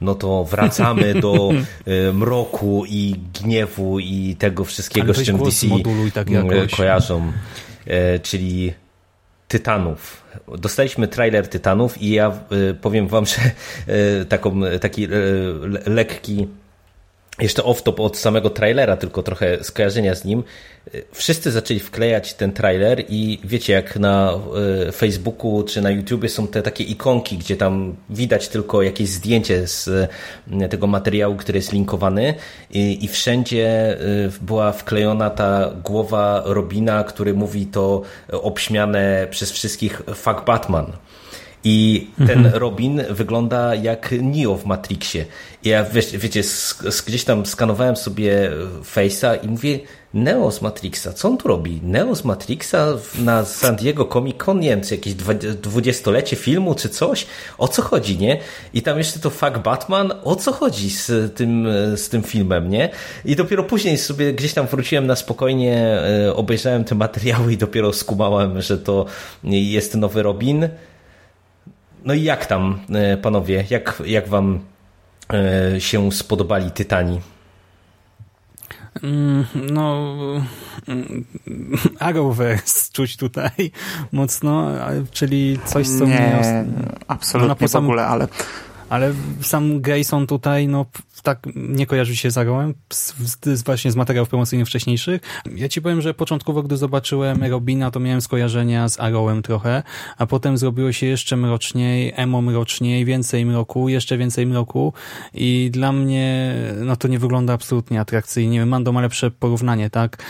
[0.00, 1.50] no to wracamy do
[2.20, 5.66] mroku i gniewu i tego wszystkiego, z czym DC
[6.14, 7.32] tak e, kojarzą,
[8.22, 8.72] czyli
[9.48, 10.22] Tytanów.
[10.58, 12.32] Dostaliśmy trailer Tytanów i ja
[12.80, 13.36] powiem wam, że
[14.28, 15.08] taką, taki
[15.86, 16.46] lekki
[17.40, 20.44] jeszcze off-top od samego trailera, tylko trochę skojarzenia z nim.
[21.12, 24.38] Wszyscy zaczęli wklejać ten trailer i wiecie, jak na
[24.88, 29.66] e, Facebooku czy na YouTubie są te takie ikonki, gdzie tam widać tylko jakieś zdjęcie
[29.66, 29.88] z
[30.60, 32.34] e, tego materiału, który jest linkowany
[32.70, 33.96] i, i wszędzie e,
[34.40, 40.92] była wklejona ta głowa Robina, który mówi to obśmiane przez wszystkich fuck Batman.
[41.64, 42.54] I ten mhm.
[42.54, 45.24] Robin wygląda jak Neo w Matrixie.
[45.62, 46.42] I ja wiecie, wiecie
[47.06, 48.50] gdzieś tam skanowałem sobie
[48.94, 49.80] Face'a i mówię,
[50.14, 51.80] Neo z Matrixa, co on tu robi?
[51.82, 52.86] Neo z Matrixa
[53.18, 55.14] na San Diego Comic Con, nie wiem, czy jakieś
[55.62, 57.26] dwudziestolecie filmu, czy coś?
[57.58, 58.40] O co chodzi, nie?
[58.74, 62.90] I tam jeszcze to fuck Batman, o co chodzi z tym, z tym filmem, nie?
[63.24, 67.92] I dopiero później sobie gdzieś tam wróciłem na spokojnie, e, obejrzałem te materiały i dopiero
[67.92, 69.06] skumałem, że to
[69.44, 70.68] jest nowy Robin.
[72.04, 74.60] No i jak tam, e, panowie, jak, jak wam
[75.32, 77.20] e, się spodobali Tytani?
[79.02, 80.16] Mm, no,
[80.88, 81.24] mm,
[81.98, 83.70] Arrowverse czuć tutaj
[84.12, 84.70] mocno,
[85.10, 86.64] czyli coś, co nie, mnie...
[87.08, 88.28] absolutnie no, w ogóle, ale
[88.88, 90.86] ale sam Grayson tutaj, no
[91.22, 93.14] tak nie kojarzy się z Arrowem, z,
[93.44, 95.20] z, właśnie z materiałów promocyjnych wcześniejszych.
[95.54, 99.82] Ja ci powiem, że początkowo, gdy zobaczyłem Robina, to miałem skojarzenia z Arrowem trochę,
[100.18, 104.92] a potem zrobiło się jeszcze mroczniej, emo mroczniej, więcej mroku, jeszcze więcej mroku
[105.34, 108.66] i dla mnie, no to nie wygląda absolutnie atrakcyjnie.
[108.66, 110.22] Mando ma lepsze porównanie, tak,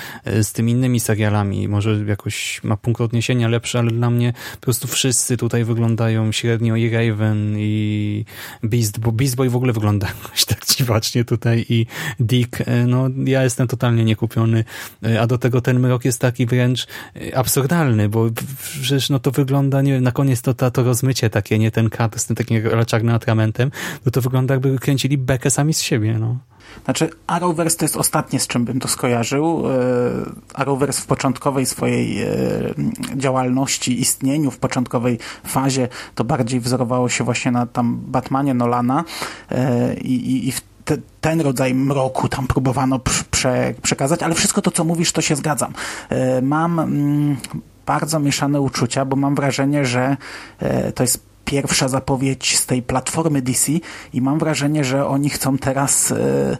[0.42, 1.68] z tymi innymi serialami.
[1.68, 6.76] Może jakoś ma punkt odniesienia lepszy, ale dla mnie po prostu wszyscy tutaj wyglądają średnio
[6.76, 8.24] i Raven i
[8.62, 11.86] Beast, bo Beast Boy w ogóle wygląda jakoś tak dziwacznie tutaj i
[12.20, 14.64] Dick, e, no ja jestem totalnie niekupiony,
[15.06, 16.86] e, a do tego ten mrok jest taki wręcz
[17.16, 18.30] e, absurdalny, bo
[18.80, 22.20] przecież no to wygląda, nie na koniec to, to, to rozmycie takie, nie ten kat
[22.20, 23.70] z tym takim czarnym atramentem,
[24.06, 26.38] no to wygląda jakby kręcili bekę sami z siebie, no.
[26.84, 29.62] Znaczy, Arrowverse to jest ostatnie, z czym bym to skojarzył.
[30.54, 32.26] Arrowverse w początkowej swojej
[33.16, 39.04] działalności, istnieniu, w początkowej fazie to bardziej wzorowało się właśnie na tam Batmanie Nolana
[40.02, 43.00] i, i, i w te, ten rodzaj mroku tam próbowano
[43.30, 45.72] prze, przekazać, ale wszystko to, co mówisz, to się zgadzam.
[46.08, 47.36] E, mam mm,
[47.86, 50.16] bardzo mieszane uczucia, bo mam wrażenie, że
[50.58, 53.72] e, to jest pierwsza zapowiedź z tej platformy DC
[54.12, 56.56] i mam wrażenie, że oni chcą teraz e,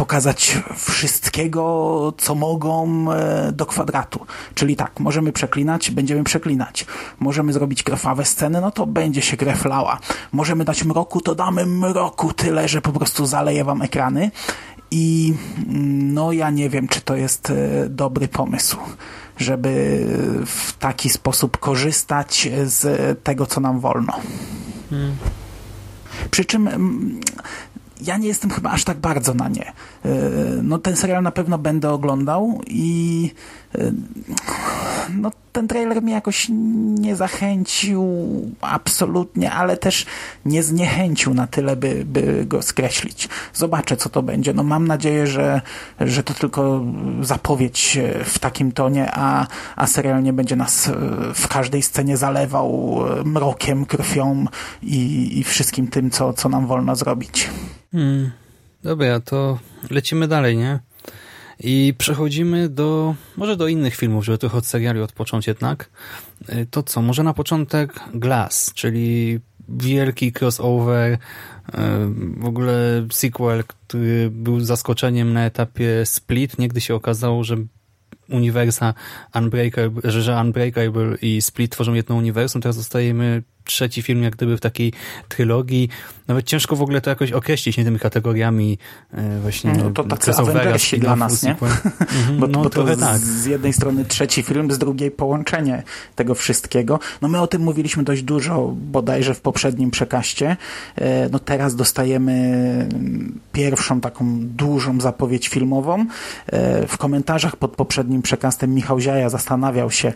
[0.00, 4.26] pokazać wszystkiego, co mogą e, do kwadratu.
[4.54, 6.86] Czyli tak, możemy przeklinać, będziemy przeklinać.
[7.18, 9.98] Możemy zrobić krwawe sceny, no to będzie się krew lała.
[10.32, 14.30] Możemy dać mroku, to damy mroku tyle, że po prostu zaleje wam ekrany.
[14.90, 18.76] I mm, no ja nie wiem, czy to jest e, dobry pomysł
[19.40, 20.04] żeby
[20.46, 24.12] w taki sposób korzystać z tego, co nam wolno.
[24.90, 25.16] Hmm.
[26.30, 27.20] Przy czym mm,
[28.00, 29.72] ja nie jestem chyba aż tak bardzo na nie.
[30.04, 30.08] E,
[30.62, 33.30] no ten serial na pewno będę oglądał i
[33.74, 33.92] e,
[35.14, 36.46] no ten trailer mnie jakoś
[36.98, 38.04] nie zachęcił
[38.60, 40.06] absolutnie, ale też
[40.44, 43.28] nie zniechęcił na tyle, by, by go skreślić.
[43.54, 44.54] Zobaczę, co to będzie.
[44.54, 45.60] No mam nadzieję, że,
[46.00, 46.84] że to tylko
[47.20, 49.46] zapowiedź w takim tonie, a,
[49.76, 50.90] a serial nie będzie nas
[51.34, 54.46] w każdej scenie zalewał mrokiem, krwią
[54.82, 57.50] i, i wszystkim tym, co, co nam wolno zrobić.
[57.92, 58.30] Hmm.
[58.82, 59.58] Dobra, to
[59.90, 60.78] lecimy dalej, nie?
[61.60, 65.90] I przechodzimy do, może do innych filmów, żeby trochę od seriali odpocząć jednak.
[66.48, 71.18] Y, to co, może na początek Glass, czyli wielki crossover, y,
[72.36, 76.58] w ogóle sequel, który był zaskoczeniem na etapie Split.
[76.58, 77.56] Niegdy się okazało, że
[78.28, 78.94] uniwersa
[79.34, 82.62] Unbreakable, że Unbreakable i Split tworzą jedno uniwersum.
[82.62, 84.92] Teraz dostajemy trzeci film jak gdyby w takiej
[85.28, 85.88] trylogii.
[86.28, 88.78] Nawet ciężko w ogóle to jakoś określić nie tymi kategoriami
[89.12, 91.56] e, właśnie no, to tacy Avengersi dla nas, nie?
[91.60, 93.18] Mhm, bo, no, bo to tak.
[93.18, 95.82] z jednej strony trzeci film, z drugiej połączenie
[96.16, 96.98] tego wszystkiego.
[97.22, 100.56] No my o tym mówiliśmy dość dużo bodajże w poprzednim przekaście.
[100.96, 102.88] E, no teraz dostajemy
[103.52, 106.06] pierwszą taką dużą zapowiedź filmową.
[106.46, 110.12] E, w komentarzach pod poprzednim przekastem Michał Ziaja zastanawiał się,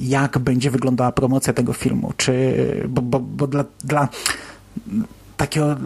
[0.00, 2.12] jak będzie wyglądała promocja tego filmu.
[2.16, 2.32] Czy
[2.88, 4.08] bo, bo, bo dla, dla
[5.36, 5.76] takiego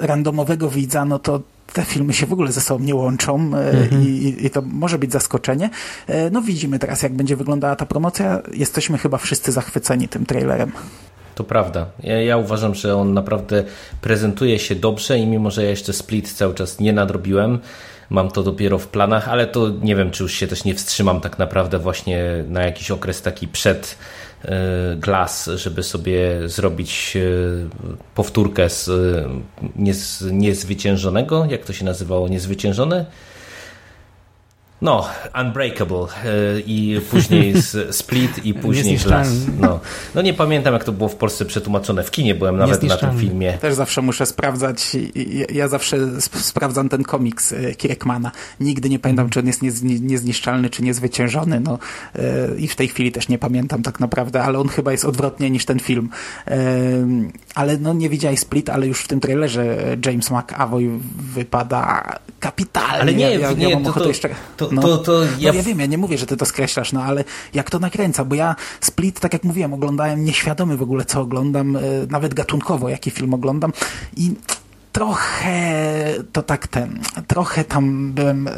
[0.00, 1.40] randomowego widza, no to
[1.72, 4.02] te filmy się w ogóle ze sobą nie łączą e, mhm.
[4.02, 5.70] i, i, to może być zaskoczenie.
[6.06, 8.42] E, no widzimy teraz, jak będzie wyglądała ta promocja.
[8.52, 10.72] Jesteśmy chyba wszyscy zachwyceni tym trailerem.
[11.34, 11.86] To prawda.
[12.02, 13.64] Ja, ja, uważam, że on naprawdę
[14.00, 17.58] prezentuje się dobrze i mimo, że ja jeszcze Split cały czas nie nadrobiłem,
[18.10, 21.20] mam to dopiero w planach, ale to nie wiem, czy już się też nie wstrzymam
[21.20, 23.96] tak naprawdę właśnie na jakiś okres taki przed
[24.96, 27.20] Glass, żeby sobie zrobić e,
[28.14, 33.04] powtórkę z e, niezwyciężonego, jak to się nazywało, niezwyciężony?
[34.82, 35.08] No,
[35.40, 37.54] Unbreakable e, i później
[37.90, 39.28] Split i później Glass.
[39.60, 39.80] No.
[40.14, 42.02] no nie pamiętam jak to było w Polsce przetłumaczone.
[42.02, 43.52] W kinie byłem nawet na tym filmie.
[43.52, 44.96] Też zawsze muszę sprawdzać.
[45.52, 48.30] Ja zawsze sprawdzam ten komiks e, Kirkmana.
[48.60, 51.60] Nigdy nie pamiętam, czy on jest niezniszczalny, czy niezwyciężony.
[51.60, 51.78] No,
[52.16, 55.50] e, I w tej chwili też nie pamiętam tak naprawdę, ale on chyba jest odwrotnie
[55.50, 56.08] niż ten film.
[57.54, 60.90] Ale no nie widziałeś Split, ale już w tym trailerze James McAvoy
[61.34, 62.02] wypada
[62.40, 63.00] kapitalnie.
[63.00, 64.28] Ale nie, ja, ja, ja mam to, to, jeszcze...
[64.56, 65.28] To, no, to, to ja...
[65.52, 68.24] No ja wiem, ja nie mówię, że ty to skreślasz, no ale jak to nakręca,
[68.24, 72.88] bo ja Split, tak jak mówiłem, oglądałem nieświadomy w ogóle, co oglądam, e, nawet gatunkowo,
[72.88, 73.72] jaki film oglądam
[74.16, 74.34] i
[74.92, 78.52] trochę to tak ten, trochę tam byłem e,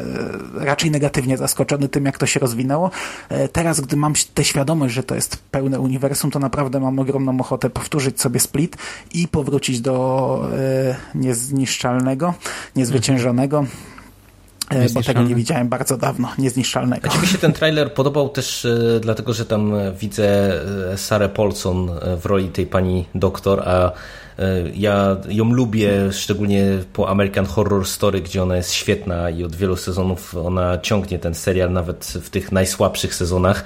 [0.53, 2.91] raczej negatywnie zaskoczony tym, jak to się rozwinęło.
[3.29, 7.39] E, teraz, gdy mam tę świadomość, że to jest pełne uniwersum, to naprawdę mam ogromną
[7.39, 8.77] ochotę powtórzyć sobie Split
[9.13, 10.49] i powrócić do
[11.15, 12.33] niezniszczalnego,
[12.75, 13.65] niezwyciężonego.
[14.69, 17.09] E, bo tego nie widziałem bardzo dawno, niezniszczalnego.
[17.11, 20.53] A Ci się ten trailer podobał też e, dlatego, że tam widzę
[20.93, 21.91] e, Sarę Paulson
[22.21, 23.91] w roli tej pani doktor, a
[24.73, 26.63] ja ją lubię, szczególnie
[26.93, 31.35] po American Horror Story, gdzie ona jest świetna i od wielu sezonów ona ciągnie ten
[31.35, 33.63] serial nawet w tych najsłabszych sezonach.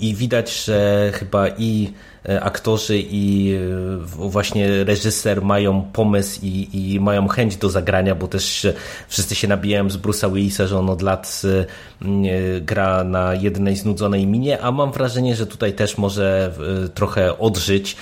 [0.00, 1.92] I widać, że chyba i
[2.40, 8.66] aktorzy i e, właśnie reżyser mają pomysł i, i mają chęć do zagrania, bo też
[9.08, 14.26] wszyscy się nabijają z Bruce'a Willisa, że on od lat e, gra na jednej znudzonej
[14.26, 16.52] minie, a mam wrażenie, że tutaj też może
[16.94, 17.96] trochę odżyć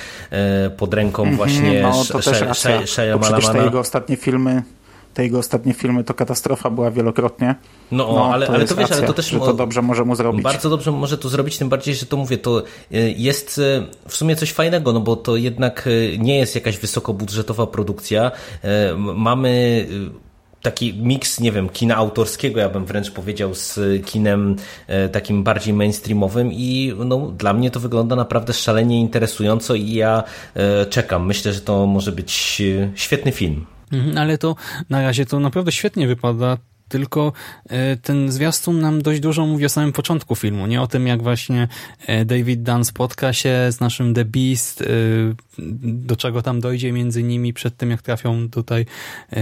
[0.76, 2.58] pod ręką mhm, właśnie mm -hmm, no, to też
[2.88, 3.18] Shia
[3.52, 4.62] te jego ostatnie filmy
[5.16, 7.54] te jego ostatnie filmy to katastrofa była wielokrotnie.
[7.90, 10.16] No, no ale, to, ale to wiesz, racja, ale to też to dobrze może mu
[10.16, 10.42] zrobić.
[10.42, 12.62] Bardzo dobrze może to zrobić, tym bardziej, że to mówię, to
[12.92, 16.78] y, jest y, w sumie coś fajnego, no bo to jednak y, nie jest jakaś
[16.78, 18.30] wysokobudżetowa produkcja.
[18.96, 19.86] Mamy
[20.62, 24.56] taki miks, nie wiem, kina autorskiego, ja bym wręcz powiedział, z kinem
[25.12, 30.24] takim bardziej mainstreamowym i no, dla mnie to wygląda naprawdę szalenie interesująco i ja
[30.90, 31.26] czekam.
[31.26, 32.62] Myślę, że to może być
[32.94, 33.66] świetny film.
[33.92, 34.56] Mhm, ale to
[34.90, 36.58] na razie to naprawdę świetnie wypada.
[36.88, 37.32] Tylko
[37.68, 41.22] e, ten zwiastun nam dość dużo mówi o samym początku filmu, nie o tym, jak
[41.22, 41.68] właśnie
[42.06, 44.86] e, David Dunn spotka się z naszym The Beast, e,
[45.82, 48.86] do czego tam dojdzie między nimi przed tym, jak trafią tutaj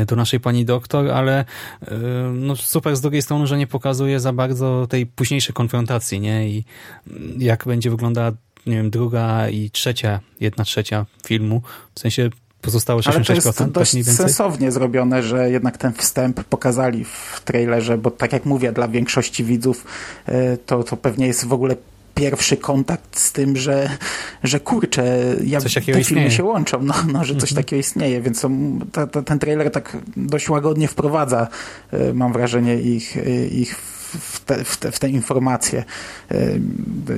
[0.06, 1.44] do naszej pani doktor, ale
[2.34, 6.48] no super z drugiej strony, że nie pokazuje za bardzo tej późniejszej konfrontacji, nie?
[6.48, 6.64] I
[7.38, 8.32] jak będzie wyglądała,
[8.66, 11.62] nie wiem, druga i trzecia, jedna trzecia filmu,
[11.94, 12.30] w sensie
[12.64, 13.14] Pozostałe 66%.
[13.16, 18.32] Ale to jest dość sensownie zrobione, że jednak ten wstęp pokazali w trailerze, bo tak
[18.32, 19.84] jak mówię, dla większości widzów
[20.26, 21.76] e, to, to pewnie jest w ogóle
[22.14, 23.90] pierwszy kontakt z tym, że,
[24.42, 26.30] że kurczę, ja, te filmy istnieje.
[26.30, 27.64] się łączą, no, no, że coś mhm.
[27.64, 28.40] takiego istnieje, więc
[28.92, 31.48] to, to, ten trailer tak dość łagodnie wprowadza,
[31.92, 33.16] e, mam wrażenie, ich,
[33.50, 33.76] ich
[34.20, 35.84] w te, w te, w te informacje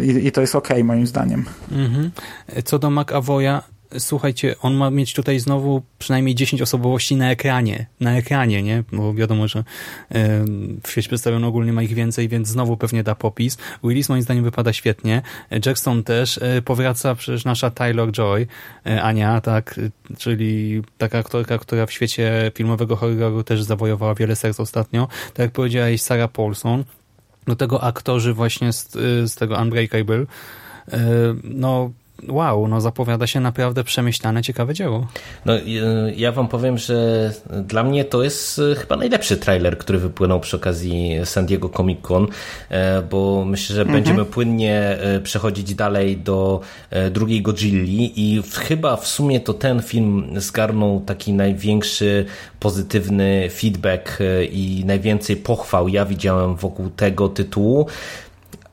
[0.03, 1.45] I, i to jest ok moim zdaniem.
[1.73, 2.11] Mhm.
[2.65, 3.63] Co do McAvoya,
[3.99, 8.85] słuchajcie, on ma mieć tutaj znowu przynajmniej 10 osobowości na ekranie, na ekranie, nie?
[8.93, 9.65] Bo wiadomo, że
[10.83, 13.59] w świecie przedstawiono ogólnie ma ich więcej, więc znowu pewnie da popis.
[13.85, 15.23] Willis moim zdaniem wypada świetnie.
[15.67, 16.39] Jackson też.
[16.43, 18.47] E, powraca przecież nasza Tyler Joy,
[18.87, 19.81] e, Ania, tak,
[20.19, 25.09] czyli taka aktorka, która w świecie filmowego horroru też zawojowała wiele serc ostatnio.
[25.35, 26.85] Tak jak powiedziałeś, Sarah Paulson.
[27.47, 28.93] Do tego aktorzy właśnie z,
[29.31, 30.27] z tego Unbreakable.
[30.93, 30.99] E,
[31.45, 31.91] no,
[32.29, 35.07] wow, no zapowiada się naprawdę przemyślane, ciekawe dzieło.
[35.45, 35.53] No,
[36.17, 40.57] ja wam powiem, że dla mnie to jest e, chyba najlepszy trailer, który wypłynął przy
[40.57, 42.27] okazji San Diego Comic Con,
[42.69, 43.99] e, bo myślę, że mhm.
[43.99, 46.61] będziemy płynnie e, przechodzić dalej do
[47.11, 52.27] drugiej Godzilli i chyba w sumie to ten film zgarnął taki największy
[52.61, 54.19] pozytywny feedback
[54.51, 57.87] i najwięcej pochwał ja widziałem wokół tego tytułu.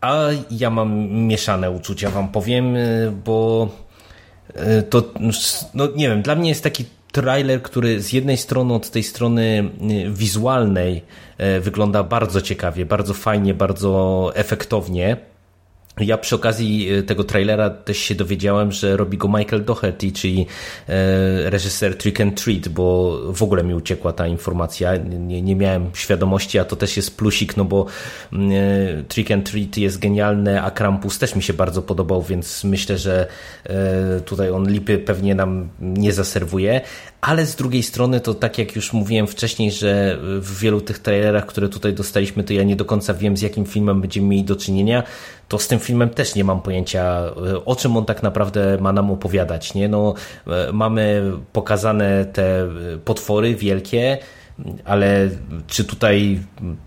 [0.04, 3.70] A ja mam mieszane uczucia, wam powiem, y, bo
[4.50, 5.04] y, to,
[5.74, 9.72] no nie wiem, dla mnie jest taki trailer, który z jednej strony od tej strony
[10.08, 11.02] y, wizualnej
[11.62, 15.18] wygląda bardzo ciekawie, bardzo fajnie, bardzo efektownie
[16.00, 20.46] ja przy okazji e, tego trailera też się dowiedziałem, że robi go Michael Doherty, czyli
[20.90, 25.90] e, reżyser Trick and Treat, bo w ogóle mi uciekła ta informacja, nie, nie miałem
[25.94, 27.86] świadomości, a to też jest plusik, no bo
[28.34, 32.64] mm, e, Trick and Treat jest genialny, a Krampus też mi się bardzo podobał, więc
[32.64, 33.28] myślę, że
[34.26, 36.82] tutaj on lipy pewnie nam nie zaserwuje,
[37.22, 41.46] ale z drugiej strony to tak jak już mówiłem wcześniej, że w wielu tych trailerach,
[41.46, 44.56] które tutaj dostaliśmy, to ja nie do końca wiem z jakim filmem będziemy mieli do
[44.56, 45.04] czynienia,
[45.54, 47.22] to z tym filmem też nie mam pojęcia,
[47.54, 49.74] e, o czym on tak naprawdę ma nam opowiadać.
[49.74, 49.90] Nie?
[49.90, 50.14] No,
[50.48, 52.68] e, mamy pokazane te
[53.06, 54.18] potwory wielkie,
[54.86, 55.30] ale
[55.68, 56.40] czy tutaj,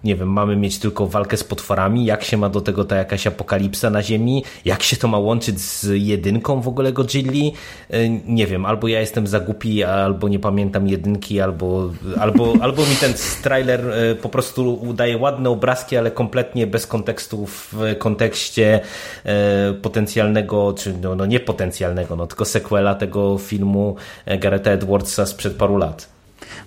[0.05, 2.05] nie wiem, mamy mieć tylko walkę z potworami?
[2.05, 4.45] Jak się ma do tego ta jakaś apokalipsa na Ziemi?
[4.65, 7.53] Jak się to ma łączyć z jedynką w ogóle Godzilli?
[7.91, 12.83] E, nie wiem, albo ja jestem za głupi, albo nie pamiętam jedynki, albo, albo, albo
[12.83, 18.81] mi ten trailer e, po prostu udaje ładne obrazki, ale kompletnie bez kontekstu w kontekście
[19.25, 23.97] e, potencjalnego, czy no, no nie potencjalnego, no tylko sequela tego filmu
[24.41, 26.16] Garetha Edwardsa sprzed paru lat.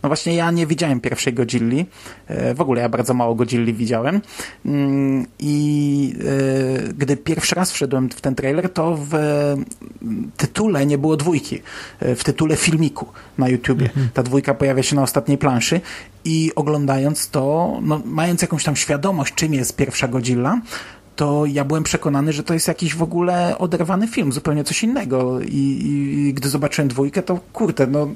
[0.03, 1.85] No właśnie ja nie widziałem pierwszej Godzilli.
[2.27, 4.21] E, w ogóle ja bardzo mało Godzilli widziałem.
[4.65, 6.15] Mm, I
[6.89, 9.13] e, gdy pierwszy raz wszedłem w ten trailer, to w
[10.37, 11.61] tytule nie było dwójki.
[11.99, 13.05] E, w tytule filmiku
[13.37, 13.85] na YouTubie.
[13.85, 14.09] Mhm.
[14.13, 15.81] Ta dwójka pojawia się na ostatniej planszy
[16.25, 20.61] i oglądając to, no, mając jakąś tam świadomość, czym jest pierwsza Godzilla,
[21.15, 25.41] to ja byłem przekonany, że to jest jakiś w ogóle oderwany film, zupełnie coś innego.
[25.41, 28.07] I, i, i gdy zobaczyłem dwójkę, to kurde, no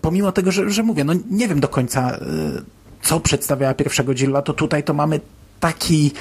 [0.00, 2.20] pomimo tego, że, że mówię, no nie wiem do końca, y,
[3.02, 5.20] co przedstawiała pierwsza Godzilla, to tutaj to mamy
[5.60, 6.12] taki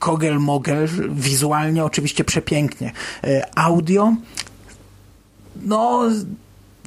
[0.00, 2.92] kogel-mogel, wizualnie oczywiście przepięknie.
[3.24, 4.14] Y, audio,
[5.62, 6.10] no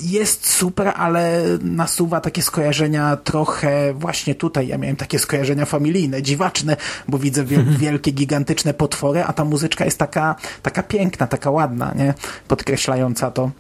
[0.02, 4.68] jest super, ale nasuwa takie skojarzenia trochę właśnie tutaj.
[4.68, 7.46] Ja miałem takie skojarzenia familijne, dziwaczne, bo widzę
[7.80, 12.14] wielkie, gigantyczne potwory, a ta muzyczka jest taka, taka piękna, taka ładna, nie?
[12.48, 13.52] Podkreślająca to.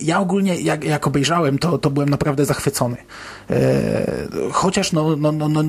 [0.00, 2.96] Ja ogólnie, jak, jak obejrzałem, to, to byłem naprawdę zachwycony.
[3.50, 4.06] E,
[4.52, 5.62] chociaż no, no, no, no,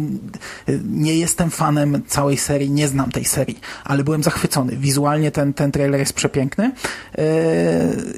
[0.83, 4.77] nie jestem fanem całej serii, nie znam tej serii, ale byłem zachwycony.
[4.77, 6.71] Wizualnie ten, ten trailer jest przepiękny
[7.17, 7.23] e,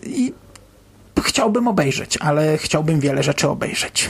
[0.05, 0.33] i
[1.21, 4.09] chciałbym obejrzeć, ale chciałbym wiele rzeczy obejrzeć.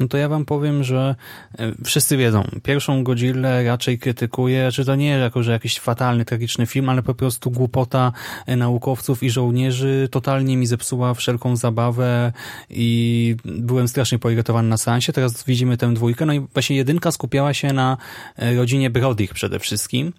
[0.00, 1.14] No to ja wam powiem, że
[1.58, 6.66] e, wszyscy wiedzą, pierwszą Godzilla raczej krytykuję, że to nie jako, że jakiś fatalny, tragiczny
[6.66, 8.12] film, ale po prostu głupota
[8.46, 12.32] e, naukowców i żołnierzy totalnie mi zepsuła wszelką zabawę
[12.70, 15.12] i byłem strasznie poirytowany na seansie.
[15.12, 17.96] Teraz widzimy tę dwójkę, no i właśnie jedynka skupiała się na
[18.36, 20.12] e, rodzinie Brodych przede wszystkim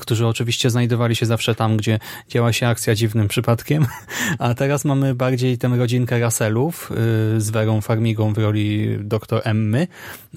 [0.00, 3.86] którzy oczywiście znajdowali się zawsze tam, gdzie działa się akcja dziwnym przypadkiem,
[4.38, 9.86] a teraz mamy bardziej tę rodzinkę Russellów y, z Werą Farmigą w roli doktor Emmy.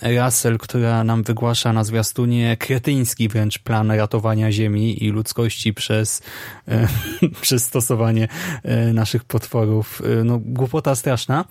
[0.01, 6.21] Russell, która nam wygłasza na zwiastunie kretyński wręcz plan ratowania Ziemi i ludzkości przez,
[6.67, 8.27] y, przez stosowanie
[8.89, 10.01] y, naszych potworów.
[10.25, 11.45] No, głupota straszna.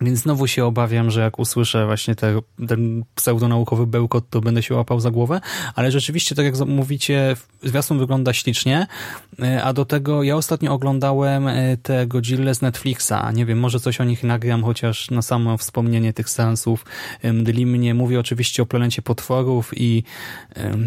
[0.00, 4.74] Więc znowu się obawiam, że jak usłyszę właśnie te, ten pseudonaukowy bełkot, to będę się
[4.74, 5.40] łapał za głowę,
[5.74, 8.86] ale rzeczywiście, tak jak mówicie, zwiastun wygląda ślicznie,
[9.42, 13.80] e, a do tego ja ostatnio oglądałem e, te Godzilla z Netflixa, nie wiem, może
[13.80, 16.84] coś o nich nagram, chociaż na samo wspomnienie tych seansów
[17.24, 17.94] mdli mnie.
[17.94, 20.02] Mówię oczywiście o Planecie Potworów i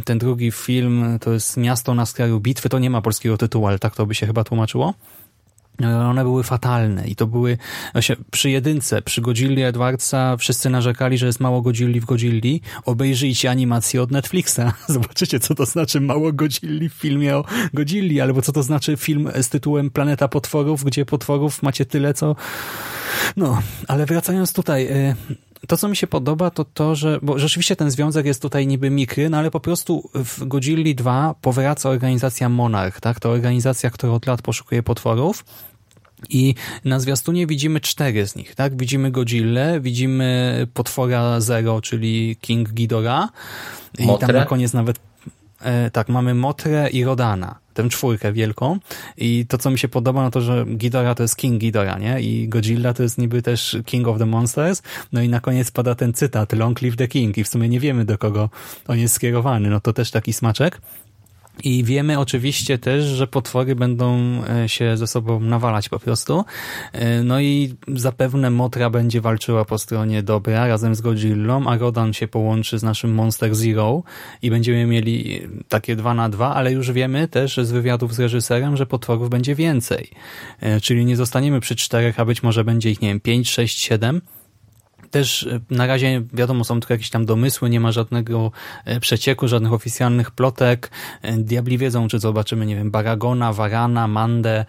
[0.06, 3.80] ten drugi film to jest Miasto na skraju bitwy, to nie ma polskiego tytułu, ale
[3.80, 4.94] tak to by się chyba tłumaczyło.
[5.86, 7.58] One były fatalne i to były
[7.94, 12.62] właśnie przy jedynce, przy Godzilli Edwardsa wszyscy narzekali, że jest mało Godzilli w Godzilli.
[12.86, 14.60] Obejrzyjcie animację od Netflixa.
[14.88, 19.30] Zobaczycie, co to znaczy mało Godzilli w filmie o Godzilli, albo co to znaczy film
[19.42, 22.36] z tytułem Planeta Potworów, gdzie potworów macie tyle, co...
[23.38, 24.88] No, ale wracając tutaj...
[24.88, 25.16] Y,
[25.68, 28.90] to, co mi się podoba, to to, że, bo rzeczywiście ten związek jest tutaj niby
[28.90, 33.20] mikry, no ale po prostu w Godzilli 2 powraca organizacja Monarch, tak?
[33.20, 35.46] To organizacja, która od lat poszukuje potworów
[36.30, 36.56] i
[36.86, 38.78] na zwiastunie widzimy cztery z nich, tak?
[38.78, 43.30] Widzimy Godzillę, widzimy potwora Zero, czyli King Ghidorah
[44.00, 45.00] i tam na koniec nawet
[45.62, 48.80] e, tak, mamy Motrę i Rodana, tę czwórkę wielką
[49.18, 52.22] i to, co mi się podoba, no to, że Ghidorah to jest King Ghidorah, nie?
[52.22, 54.82] I Godzilla to jest niby też King of the Monsters,
[55.14, 57.80] no i na koniec pada ten cytat Long live the King i w sumie nie
[57.80, 58.50] wiemy, do kogo
[58.88, 60.82] on jest skierowany, no to też taki smaczek.
[61.64, 64.18] I wiemy oczywiście też, że potwory będą
[64.64, 66.46] e, się ze sobą nawalać po prostu.
[66.94, 72.14] E, no i zapewne Motra będzie walczyła po stronie dobra razem z Godzillą, a Rodan
[72.14, 74.04] się połączy z naszym Monster Zero
[74.42, 78.78] i będziemy mieli takie dwa na dwa, ale już wiemy też z wywiadów z reżyserem,
[78.78, 80.10] że potworów będzie więcej.
[80.60, 83.80] E, czyli nie zostaniemy przy czterech, a być może będzie ich, nie wiem, pięć, sześć,
[83.80, 84.22] siedem
[85.12, 88.52] też e, na razie wiadomo, są tylko jakieś tam domysły, nie ma żadnego
[88.86, 90.92] e, przecieku, żadnych oficjalnych plotek.
[91.22, 94.66] E, diabli wiedzą, czy zobaczymy, nie wiem, Baragona, Varana, Mandę,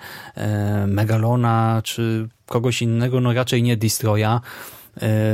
[0.86, 4.40] Megalona, czy kogoś innego, no raczej nie Destroya.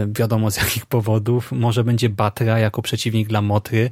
[0.09, 1.53] Wiadomo z jakich powodów.
[1.53, 3.91] Może będzie Batra jako przeciwnik dla Motry,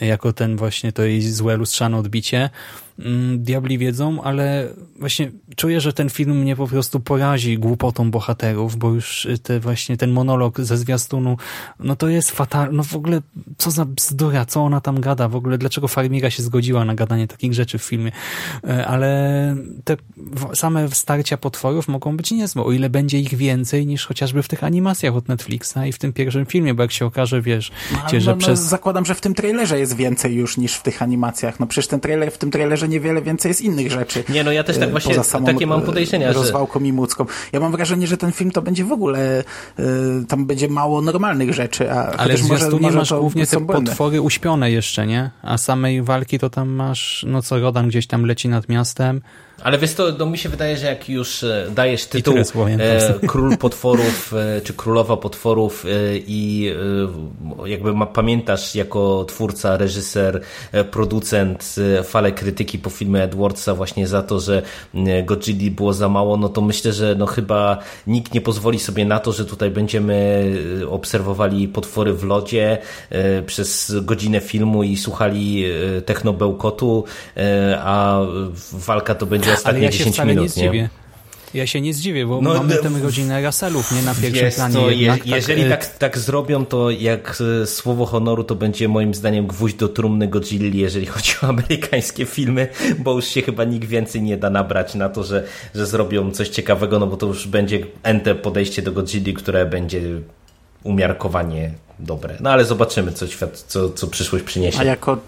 [0.00, 2.50] jako ten właśnie to jej złe lustrzane odbicie.
[2.98, 4.68] Mm, diabli wiedzą, ale
[4.98, 9.96] właśnie czuję, że ten film mnie po prostu porazi głupotą bohaterów, bo już te właśnie
[9.96, 11.36] ten monolog ze zwiastunu,
[11.80, 13.20] no to jest fatalny, no w ogóle
[13.58, 17.28] co za bzdura, co ona tam gada, w ogóle dlaczego Farmiga się zgodziła na gadanie
[17.28, 18.12] takich rzeczy w filmie,
[18.64, 19.96] e, ale te
[20.54, 24.64] same starcia potworów mogą być niezłe, o ile będzie ich więcej niż chociażby w tych
[24.64, 27.70] animacjach od Netflixa i w tym pierwszym filmie, bo jak się okaże, wiesz,
[28.12, 28.60] no, że no, przez...
[28.60, 32.00] Zakładam, że w tym trailerze jest więcej już niż w tych animacjach, no przecież ten
[32.00, 34.24] trailer, w tym trailerze że niewiele więcej jest innych rzeczy.
[34.28, 36.84] Nie, no ja też tak e, właśnie, samą, takie mam podejrzenia, rozwałką że...
[36.84, 37.26] mimołdzką.
[37.52, 39.44] Ja mam wrażenie, że ten film to będzie w ogóle,
[39.78, 39.82] y,
[40.28, 44.70] tam będzie mało normalnych rzeczy, a Ale w może, nie masz głównie te potwory uśpione
[44.70, 45.30] jeszcze, nie?
[45.42, 49.20] A samej walki to tam masz, no co Rodan gdzieś tam leci nad miastem,
[49.62, 53.56] ale wiesz to, no mi się wydaje, że jak już e, dajesz tytuł e, Król
[53.56, 56.72] Potworów, e, czy Królowa Potworów e, i
[57.64, 60.40] e, jakby ma, pamiętasz jako twórca, reżyser,
[60.72, 64.62] e, producent falę krytyki po filmie Edwardsa właśnie za to, że
[65.24, 69.18] Godzilla było za mało, no to myślę, że no chyba nikt nie pozwoli sobie na
[69.18, 70.46] to, że tutaj będziemy
[70.90, 72.78] obserwowali potwory w lodzie
[73.46, 75.64] przez godzinę filmu i słuchali
[76.06, 77.04] technobełkotu,
[77.78, 78.20] a
[78.72, 80.42] walka to będzie będzie ostatnie ja 10 minut.
[80.42, 80.88] Nie zdziwię.
[81.54, 84.74] Ja się nie zdziwię, bo no, mamy tę godzinę Raselów, nie na pierwszym planie.
[84.74, 89.14] To, je, jeżeli tak, tak, tak, zrobią, to jak e, słowo honoru, to będzie moim
[89.14, 92.68] zdaniem gwóźdź do trumny Godzilli, jeżeli chodzi o amerykańskie filmy,
[92.98, 95.44] bo już się chyba nikt więcej nie da nabrać na to, że,
[95.74, 100.02] że zrobią coś ciekawego, no bo to już będzie ente podejście do Godzilli, które będzie
[100.82, 102.36] umiarkowanie dobre.
[102.40, 104.78] No ale zobaczymy, co, świat, co, co przyszłość przyniesie.
[104.78, 105.18] A jako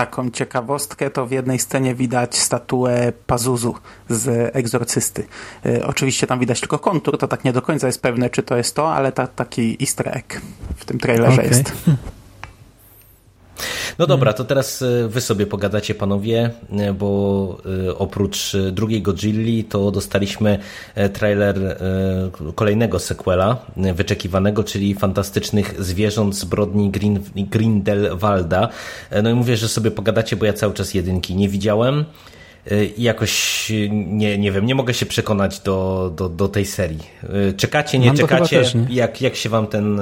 [0.00, 3.74] taką ciekawostkę, to w jednej scenie widać statuę Pazuzu
[4.08, 5.26] z Egzorcysty.
[5.66, 8.56] Y, oczywiście tam widać tylko kontur, to tak nie do końca jest pewne, czy to
[8.56, 10.40] jest to, ale ta, taki easter egg
[10.76, 11.46] w tym trailerze okay.
[11.46, 11.72] jest.
[13.98, 17.58] No dobra, to teraz e, wy sobie pogadacie panowie, e, bo
[17.88, 20.58] e, oprócz drugiej Godzilli to dostaliśmy
[21.12, 21.76] trailer
[22.54, 28.68] kolejnego sequela wyczekiwanego, czyli Fantastycznych Zwierząt Zbrodni Green, Grindelwalda.
[29.22, 32.04] No i mówię, że sobie pogadacie, bo ja cały czas jedynki nie widziałem
[32.96, 37.02] i jakoś nie, nie wiem, nie mogę się przekonać do, do, do tej serii.
[37.56, 38.58] Czekacie, nie Mam czekacie?
[38.58, 38.86] Też, nie?
[38.90, 40.00] Jak, jak się wam ten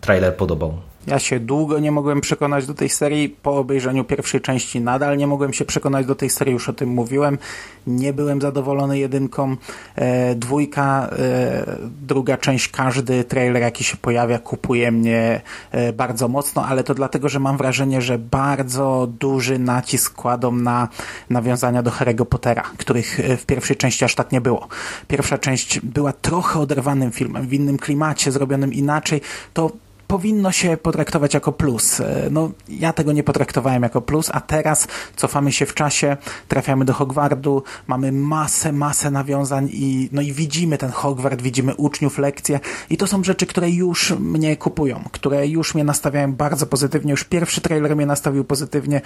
[0.00, 0.78] trailer podobał?
[1.06, 3.28] Ja się długo nie mogłem przekonać do tej serii.
[3.28, 6.88] Po obejrzeniu pierwszej części nadal nie mogłem się przekonać do tej serii, już o tym
[6.88, 7.38] mówiłem.
[7.86, 9.56] Nie byłem zadowolony jedynką.
[9.96, 15.40] E, dwójka, e, druga część, każdy trailer jaki się pojawia kupuje mnie
[15.70, 20.88] e, bardzo mocno, ale to dlatego, że mam wrażenie, że bardzo duży nacisk kładą na
[21.30, 24.68] nawiązania do Harry'ego Pottera, których e, w pierwszej części aż tak nie było.
[25.08, 29.20] Pierwsza część była trochę oderwanym filmem, w innym klimacie, zrobionym inaczej.
[29.54, 29.70] To
[30.08, 32.00] powinno się potraktować jako plus.
[32.00, 36.16] E, no, ja tego nie potraktowałem jako plus, a teraz cofamy się w czasie,
[36.48, 42.18] trafiamy do Hogwartu, mamy masę, masę nawiązań i, no i widzimy ten Hogwart, widzimy uczniów,
[42.18, 47.10] lekcje i to są rzeczy, które już mnie kupują, które już mnie nastawiają bardzo pozytywnie.
[47.10, 49.00] Już pierwszy trailer mnie nastawił pozytywnie,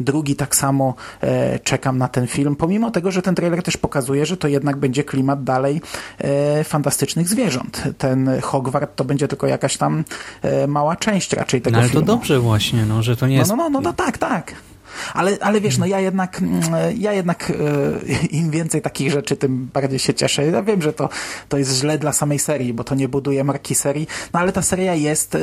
[0.00, 4.26] drugi tak samo e, czekam na ten film, pomimo tego, że ten trailer też pokazuje,
[4.26, 5.80] że to jednak będzie klimat dalej
[6.18, 7.82] e, fantastycznych zwierząt.
[7.98, 10.04] Ten Hogwart to będzie tylko jakaś tam
[10.42, 12.06] e, mała część raczej tego no, ale filmu.
[12.06, 13.50] to dobrze właśnie, no, że to nie no, jest...
[13.50, 14.54] No, no, no, no tak, tak.
[15.14, 16.62] Ale, ale wiesz, no ja jednak, mm,
[16.98, 17.54] ja jednak e,
[18.30, 20.46] im więcej takich rzeczy, tym bardziej się cieszę.
[20.46, 21.08] Ja wiem, że to,
[21.48, 24.62] to jest źle dla samej serii, bo to nie buduje marki serii, no ale ta
[24.62, 25.38] seria jest e,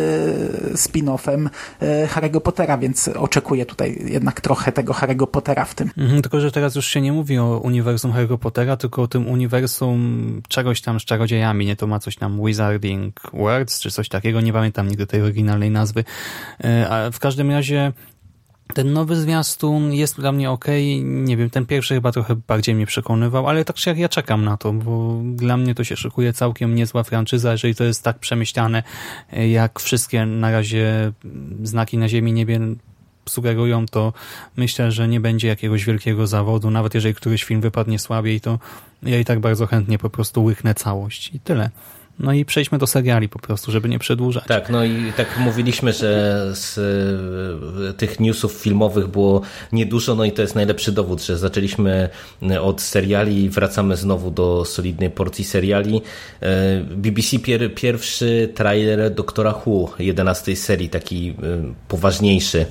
[0.74, 5.90] spin-offem e, Harry'ego Pottera, więc oczekuję tutaj jednak trochę tego Harry'ego Pottera w tym.
[5.98, 9.28] Mhm, tylko, że teraz już się nie mówi o uniwersum Harry'ego Pottera, tylko o tym
[9.28, 11.76] uniwersum czegoś tam z czarodziejami, nie?
[11.76, 16.04] To ma coś tam Wizarding Words, czy coś takiego, nie pamiętam nigdy tej oryginalnej nazwy.
[16.90, 17.94] A w każdym razie
[18.74, 20.66] ten nowy zwiastun jest dla mnie ok.
[21.04, 24.46] Nie wiem, ten pierwszy chyba trochę bardziej mnie przekonywał, ale tak czy jak ja czekam
[24.46, 28.20] na to, bo dla mnie to się szykuje całkiem niezła franczyza, jeżeli to jest tak
[28.20, 28.84] przemyślane,
[29.50, 31.12] jak wszystkie na razie
[31.64, 32.60] znaki na ziemi niebie
[33.30, 34.14] sugerują, to
[34.58, 36.72] myślę, że nie będzie jakiegoś wielkiego zawodu.
[36.72, 38.60] Nawet jeżeli któryś film wypadnie słabiej, to
[39.04, 41.32] ja i tak bardzo chętnie po prostu łyknę całość.
[41.34, 41.70] I tyle.
[42.20, 44.44] No i przejdźmy do seriali po prostu, żeby nie przedłużać.
[44.48, 46.78] Tak, no i tak mówiliśmy, że z
[47.90, 49.42] e, tych newsów filmowych było
[49.72, 52.10] niedużo, no i to jest najlepszy dowód, że zaczęliśmy
[52.62, 56.02] od seriali i wracamy znowu do solidnej porcji seriali.
[56.42, 61.36] E, BBC pier pierwszy trailer Doktora Who, 11 serii, taki
[61.88, 62.66] poważniejszy,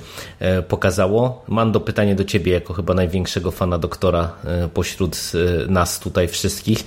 [0.69, 1.45] pokazało.
[1.49, 4.33] Mando, pytanie do ciebie, jako chyba największego fana Doktora
[4.75, 5.33] pośród
[5.69, 6.85] nas tutaj wszystkich.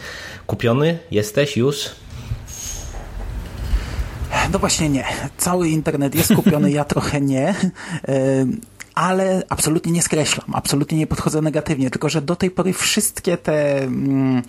[0.47, 1.89] Kupiony jesteś już?
[4.53, 5.05] No właśnie nie.
[5.37, 7.55] Cały internet jest kupiony, ja trochę nie
[8.97, 13.83] ale absolutnie nie skreślam, absolutnie nie podchodzę negatywnie, tylko że do tej pory wszystkie te
[13.83, 14.41] mm,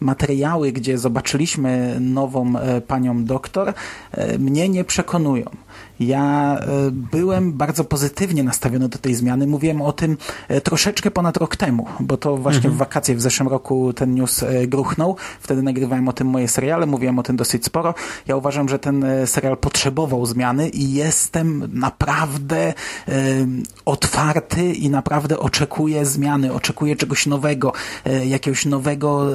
[0.00, 3.74] materiały, gdzie zobaczyliśmy nową e, panią doktor,
[4.12, 5.44] e, mnie nie przekonują.
[6.00, 9.46] Ja e, byłem bardzo pozytywnie nastawiony do tej zmiany.
[9.46, 10.16] Mówiłem o tym
[10.62, 12.74] troszeczkę ponad rok temu, bo to właśnie mhm.
[12.74, 15.16] w wakacje w zeszłym roku ten news gruchnął.
[15.40, 17.94] Wtedy nagrywałem o tym moje seriale, mówiłem o tym dosyć sporo.
[18.26, 22.74] Ja uważam, że ten serial potrzebował zmiany i jestem naprawdę
[23.84, 27.72] otwarty i naprawdę oczekuję zmiany, oczekuję czegoś nowego,
[28.26, 29.26] jakiegoś nowego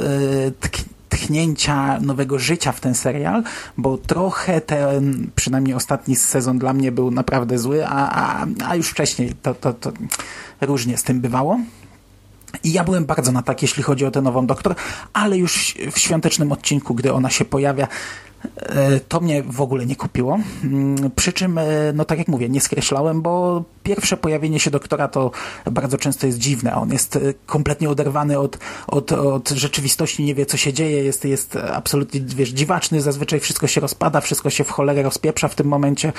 [1.09, 3.43] tchnięcia nowego życia w ten serial,
[3.77, 8.89] bo trochę ten, przynajmniej ostatni sezon dla mnie był naprawdę zły, a, a, a już
[8.89, 9.91] wcześniej to, to, to
[10.61, 11.59] różnie z tym bywało.
[12.63, 14.75] I ja byłem bardzo na tak, jeśli chodzi o tę nową doktor,
[15.13, 17.87] ale już w świątecznym odcinku, gdy ona się pojawia,
[18.55, 20.39] E, to mnie w ogóle nie kupiło.
[20.63, 21.63] Mm, przy czym, e,
[21.93, 25.31] no tak jak mówię, nie skreślałem, bo pierwsze pojawienie się doktora to
[25.71, 26.75] bardzo często jest dziwne.
[26.75, 28.57] On jest e, kompletnie oderwany od,
[28.87, 33.67] od, od rzeczywistości, nie wie co się dzieje, jest, jest absolutnie wiesz, dziwaczny, zazwyczaj wszystko
[33.67, 36.13] się rozpada, wszystko się w cholerę rozpieprza w tym momencie.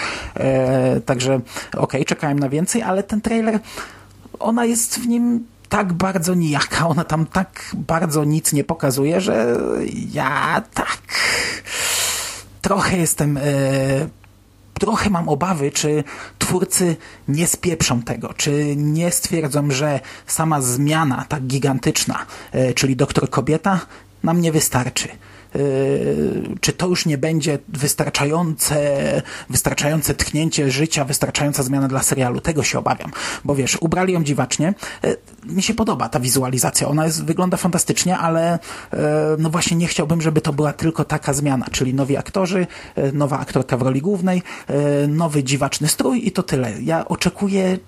[1.07, 3.61] Także okej, okay, czekałem na więcej, ale ten trailer,
[4.39, 9.57] ona jest w nim tak bardzo nijaka, ona tam tak bardzo nic nie pokazuje, że
[10.13, 10.99] ja tak
[12.63, 13.41] trochę jestem e,
[14.81, 16.05] trochę mam obawy, czy
[16.39, 16.97] twórcy
[17.29, 23.81] nie spieprzą tego, czy nie stwierdzą, że sama zmiana tak gigantyczna, e, czyli doktor kobieta,
[24.23, 25.09] nam nie wystarczy.
[25.55, 32.41] Yy, czy to już nie będzie wystarczające, wystarczające tknięcie życia, wystarczająca zmiana dla serialu.
[32.41, 33.11] Tego się obawiam,
[33.45, 34.75] bo wiesz, ubrali ją dziwacznie.
[35.03, 38.59] Yy, mi się podoba ta wizualizacja, ona jest, wygląda fantastycznie, ale
[38.93, 38.99] yy,
[39.39, 42.67] no właśnie nie chciałbym, żeby to była tylko taka zmiana, czyli nowi aktorzy,
[43.13, 44.43] nowa aktorka w roli głównej,
[45.09, 46.83] nowy dziwaczny strój i to tyle.
[46.83, 47.79] Ja oczekuję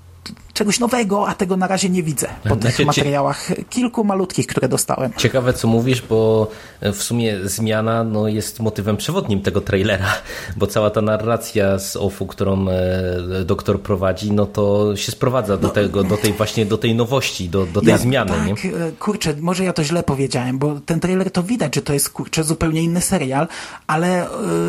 [0.53, 4.69] czegoś nowego, a tego na razie nie widzę po tych znaczy, materiałach kilku malutkich, które
[4.69, 5.13] dostałem.
[5.17, 6.51] Ciekawe, co mówisz, bo
[6.83, 10.13] w sumie zmiana no, jest motywem przewodnim tego trailera,
[10.57, 15.69] bo cała ta narracja z OFU, którą e, doktor prowadzi, no to się sprowadza do
[15.69, 18.31] no, tego, do tej właśnie, do tej nowości, do, do tej ja, zmiany.
[18.31, 18.53] Tak, nie?
[18.53, 22.11] E, kurczę, może ja to źle powiedziałem, bo ten trailer to widać, że to jest
[22.11, 23.49] kurczę zupełnie inny serial,
[23.87, 24.27] ale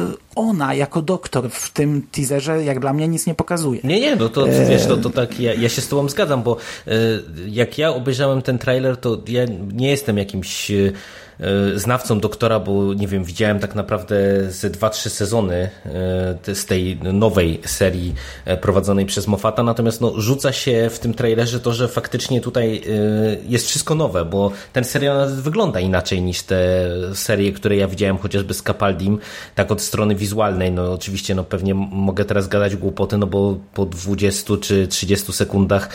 [0.09, 3.79] yy, ona jako doktor w tym teaserze, jak dla mnie, nic nie pokazuje.
[3.83, 6.57] Nie, nie, no to wiesz, to, to tak, ja, ja się z tobą zgadzam, bo
[6.87, 6.91] e,
[7.47, 10.91] jak ja obejrzałem ten trailer, to ja nie jestem jakimś e,
[11.75, 14.15] znawcą doktora, bo nie wiem, widziałem tak naprawdę
[14.49, 15.69] ze dwa, trzy sezony
[16.53, 18.13] z tej nowej serii
[18.61, 22.81] prowadzonej przez Moffata, natomiast no, rzuca się w tym trailerze to, że faktycznie tutaj
[23.47, 28.53] jest wszystko nowe, bo ten serial wygląda inaczej niż te serie, które ja widziałem chociażby
[28.53, 29.19] z Capaldim,
[29.55, 33.85] tak od strony wizualnej, no oczywiście no pewnie mogę teraz gadać głupoty, no bo po
[33.85, 35.89] 20 czy 30 sekundach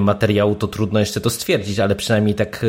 [0.00, 2.66] materiału to trudno jeszcze to stwierdzić, ale przynajmniej tak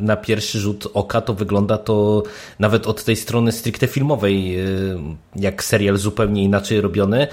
[0.00, 2.22] na pierwszy rzut oka to wygląda to
[2.58, 4.98] nawet od tej strony stricte filmowej, y,
[5.36, 7.26] jak serial zupełnie inaczej robiony.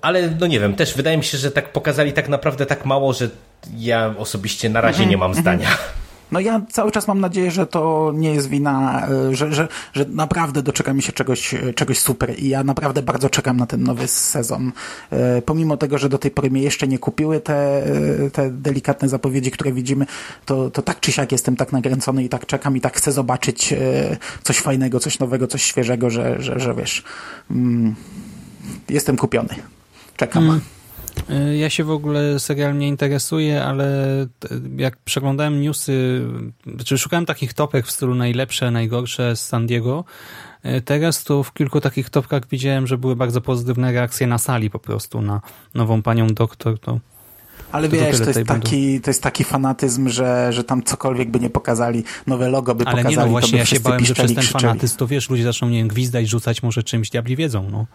[0.00, 3.12] Ale no nie wiem, też wydaje mi się, że tak pokazali tak naprawdę tak mało,
[3.12, 3.30] że
[3.76, 5.68] ja osobiście na razie nie mam Mhm, zdania.
[6.32, 10.04] No ja cały czas mam nadzieję, że to nie jest wina, e, że, że, że
[10.08, 14.08] naprawdę doczekamy się czegoś, e, czegoś super i ja naprawdę bardzo czekam na ten nowy
[14.08, 14.72] sezon.
[15.10, 17.82] E, pomimo tego, że do tej pory mnie jeszcze nie kupiły te,
[18.32, 20.06] te delikatne zapowiedzi, które widzimy,
[20.46, 23.74] to, to tak czy siak jestem tak nakręcony i tak czekam i tak chcę zobaczyć
[24.42, 27.04] coś fajnego, coś nowego, coś świeżego, że, że, że wiesz,
[27.50, 27.94] mm,
[28.88, 29.54] jestem kupiony.
[30.16, 30.44] Czekam.
[30.44, 30.60] Mm.
[31.30, 33.86] Y, ja się w ogóle serial nie interesuję, ale
[34.76, 36.26] jak przeglądałem newsy,
[36.84, 40.04] czy szukałem takich topek w stylu najlepsze, najgorsze z San Diego,
[40.64, 44.70] y, teraz to w kilku takich topkach widziałem, że były bardzo pozytywne reakcje na sali
[44.70, 45.40] po prostu na
[45.74, 46.78] nową panią doktor.
[46.78, 47.00] To
[47.72, 51.50] ale wiesz, to jest, taki, to jest taki fanatyzm, że, że tam cokolwiek by nie
[51.50, 54.42] pokazali, nowe logo by Ale pokazali, nie no właśnie, ja się bałem, że przez ten
[54.42, 54.62] krzyczeli.
[54.62, 57.86] fanatyzm to wiesz, ludzie zaczną, nie wiem, gwizdać, rzucać może czymś, diabli wiedzą, no.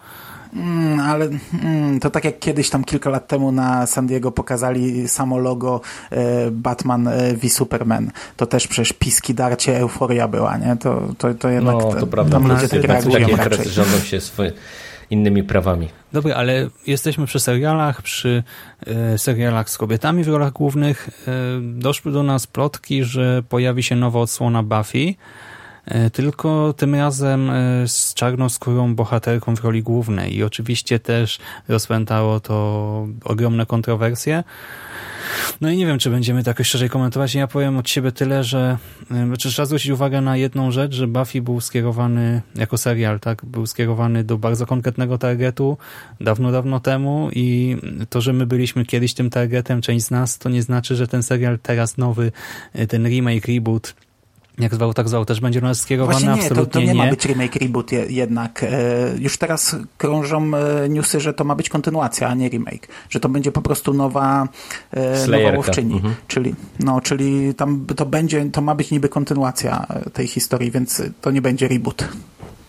[0.55, 1.29] Mm, ale
[1.63, 5.81] mm, to tak jak kiedyś tam kilka lat temu na San Diego pokazali samo logo
[6.11, 8.11] e, Batman e, v Superman.
[8.37, 10.75] To też przecież piski, darcie, euforia była, nie?
[10.75, 13.69] To, to, to jednak no, to prawda, tam ludzie tak reagują takie raczej.
[13.69, 14.51] rządzą się swoje
[15.14, 15.90] innymi prawami.
[16.14, 18.44] Dobra, ale jesteśmy przy serialach, przy
[18.88, 21.10] e, serialach z kobietami w rolach głównych.
[21.27, 21.31] E,
[21.61, 25.15] doszły do nas plotki, że pojawi się nowa odsłona Buffy,
[26.14, 33.07] tylko tym razem e, z czarnoskórą bohaterką w roli głównej i oczywiście też rozpętało to
[33.23, 34.43] ogromne kontrowersje.
[35.61, 37.35] No i nie wiem, czy będziemy to jakoś szerzej komentować.
[37.35, 38.77] Ja powiem od siebie tyle, że
[39.26, 43.45] znaczy, trzeba zwrócić uwagę na jedną rzecz, że Buffy był skierowany jako serial, tak?
[43.45, 45.77] Był skierowany do bardzo konkretnego targetu
[46.22, 47.77] dawno, dawno temu i
[48.10, 51.23] to, że my byliśmy kiedyś tym targetem, część z nas, to nie znaczy, że ten
[51.23, 52.31] serial teraz nowy,
[52.88, 53.93] ten remake, reboot
[54.59, 56.19] jak zwał, tak zwał, też będzie do nas skierowany?
[56.19, 58.63] Właśnie nie, Absolutnie to, to nie, nie, ma być remake, reboot je, jednak.
[58.63, 58.69] E,
[59.19, 62.88] już teraz krążą e, newsy, że to ma być kontynuacja, a nie remake.
[63.09, 64.47] Że to będzie po prostu nowa,
[64.91, 65.95] e, nowa łowczyni.
[65.95, 66.15] Mhm.
[66.27, 71.31] Czyli, no, czyli tam to będzie, to ma być niby kontynuacja tej historii, więc to
[71.31, 72.09] nie będzie reboot.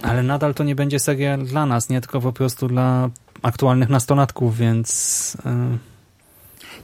[0.02, 3.10] Ale nadal to nie będzie serial dla nas, nie tylko po prostu dla
[3.42, 5.36] aktualnych nastolatków, więc...
[5.46, 5.93] E,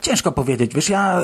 [0.01, 0.75] Ciężko powiedzieć.
[0.75, 1.23] Wiesz, ja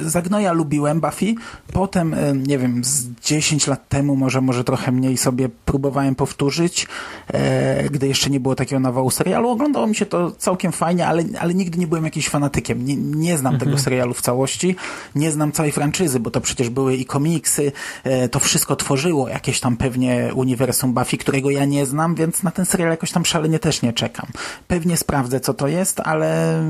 [0.00, 1.34] Zagnoja lubiłem Buffy,
[1.72, 2.16] potem,
[2.46, 6.86] nie wiem, z 10 lat temu, może, może trochę mniej sobie próbowałem powtórzyć,
[7.28, 9.50] e, gdy jeszcze nie było takiego nawału serialu.
[9.50, 12.84] Oglądało mi się to całkiem fajnie, ale, ale nigdy nie byłem jakimś fanatykiem.
[12.84, 13.70] Nie, nie znam mhm.
[13.70, 14.76] tego serialu w całości,
[15.14, 17.72] nie znam całej franczyzy, bo to przecież były i komiksy,
[18.04, 22.50] e, to wszystko tworzyło jakieś tam pewnie uniwersum Buffy, którego ja nie znam, więc na
[22.50, 24.26] ten serial jakoś tam szalenie też nie czekam.
[24.68, 26.60] Pewnie sprawdzę, co to jest, ale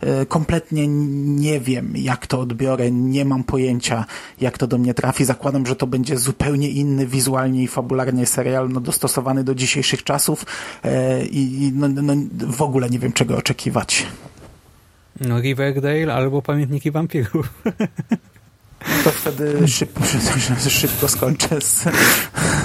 [0.00, 0.88] e, kompletnie
[1.36, 4.04] nie wiem, jak to odbiorę, nie mam pojęcia,
[4.40, 5.24] jak to do mnie trafi.
[5.24, 10.46] Zakładam, że to będzie zupełnie inny wizualnie i fabularnie serial, no, dostosowany do dzisiejszych czasów
[10.84, 12.14] e, i no, no,
[12.46, 14.06] w ogóle nie wiem, czego oczekiwać.
[15.20, 17.48] No Riverdale albo Pamiętniki Wampirów.
[19.04, 20.00] To wtedy szybko,
[20.68, 21.84] szybko skończę z.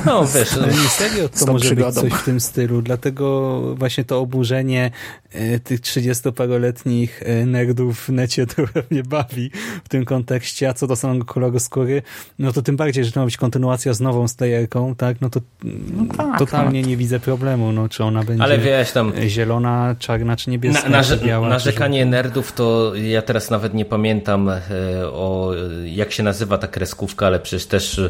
[0.06, 2.02] No wiesz, ale nie serio to może przygodą.
[2.02, 2.82] być coś w tym stylu.
[2.82, 4.92] Dlatego właśnie to oburzenie
[5.32, 9.52] e, tych 30-paroletnich e, nerdów w necie trochę mnie bawi
[9.84, 10.70] w tym kontekście.
[10.70, 12.02] A co do samego koloru skóry,
[12.40, 15.22] no to tym bardziej, że to ma być kontynuacja z nową stajerką, tak?
[15.22, 16.88] No to no tak, totalnie no.
[16.88, 20.90] nie widzę problemu, no czy ona będzie ale wiesz, tam zielona, czarna czy niebieska.
[20.90, 24.62] Na, na, biała, narzekanie nerdów to ja teraz nawet nie pamiętam e,
[25.06, 25.52] o
[25.86, 28.02] jak się nazywa ta kreskówka, ale przecież też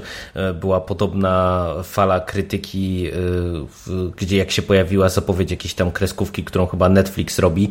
[0.53, 3.11] była podobna fala krytyki,
[4.17, 7.69] gdzie jak się pojawiła zapowiedź jakiejś tam kreskówki, którą chyba Netflix robi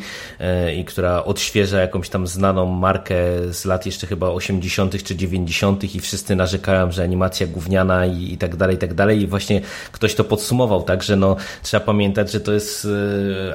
[0.76, 3.14] i która odświeża jakąś tam znaną markę
[3.52, 5.02] z lat jeszcze chyba 80.
[5.02, 5.94] czy 90.
[5.94, 9.20] i wszyscy narzekają, że animacja gówniana i, i tak dalej, i tak dalej.
[9.20, 9.60] I właśnie
[9.92, 12.88] ktoś to podsumował, tak, że no trzeba pamiętać, że to jest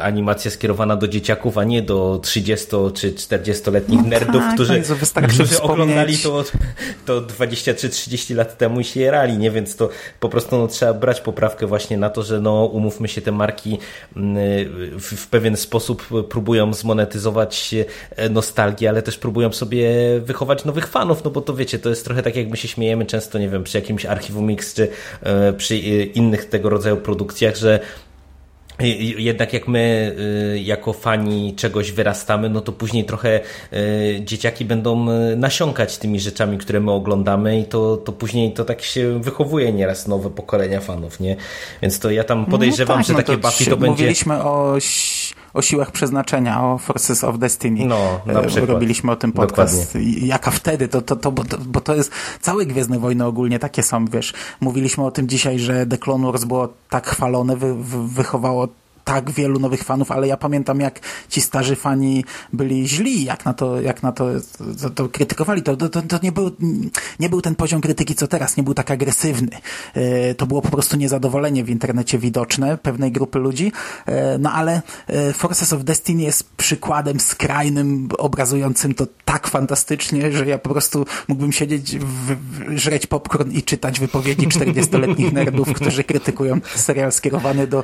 [0.01, 4.83] animacja skierowana do dzieciaków, a nie do 30 czy 40-letnich no nerdów, tak, którzy,
[5.29, 6.43] którzy oglądali to,
[7.05, 9.51] to 23-30 lat temu i się jerali, nie?
[9.51, 9.89] Więc to
[10.19, 13.79] po prostu no, trzeba brać poprawkę właśnie na to, że no umówmy się, te marki
[14.15, 14.35] mm,
[14.99, 17.75] w, w pewien sposób próbują zmonetyzować
[18.29, 19.89] nostalgię, ale też próbują sobie
[20.19, 23.05] wychować nowych fanów, no bo to wiecie, to jest trochę tak jak my się śmiejemy
[23.05, 24.87] często, nie wiem, przy jakimś archiwum Mix, czy
[25.57, 27.79] przy innych tego rodzaju produkcjach, że
[29.17, 30.15] jednak jak my
[30.55, 33.39] y, jako fani czegoś wyrastamy, no to później trochę
[33.73, 38.65] y, dzieciaki będą y, nasiąkać tymi rzeczami, które my oglądamy i to, to później to
[38.65, 41.35] tak się wychowuje nieraz nowe pokolenia fanów, nie?
[41.81, 43.91] Więc to ja tam podejrzewam, no tak, że no takie to Buffy to będzie...
[43.91, 44.75] Mówiliśmy o
[45.53, 47.85] o siłach przeznaczenia, o Forces of Destiny.
[47.85, 48.69] No, na e, przykład.
[48.69, 49.85] Robiliśmy o tym podcast.
[49.85, 50.27] Dokładnie.
[50.27, 52.11] Jaka wtedy, to, to, to, bo, to, bo to jest
[52.41, 54.33] całe Gwiezdne Wojny ogólnie takie są, wiesz.
[54.61, 58.67] Mówiliśmy o tym dzisiaj, że The Clone Wars było tak chwalone, wy, wy, wychowało
[59.03, 60.99] tak wielu nowych fanów, ale ja pamiętam jak
[61.29, 64.27] ci starzy fani byli źli, jak na to, jak na to,
[64.81, 65.63] to, to krytykowali.
[65.63, 66.51] To, to, to, nie, był,
[67.19, 69.57] nie był ten poziom krytyki co teraz, nie był tak agresywny.
[69.93, 73.71] E, to było po prostu niezadowolenie w internecie widoczne pewnej grupy ludzi,
[74.05, 80.45] e, no ale e, Forces of Destiny jest przykładem skrajnym, obrazującym to tak fantastycznie, że
[80.45, 82.35] ja po prostu mógłbym siedzieć, w,
[82.75, 87.83] żreć popcorn i czytać wypowiedzi 40-letnich nerdów, którzy krytykują serial skierowany do,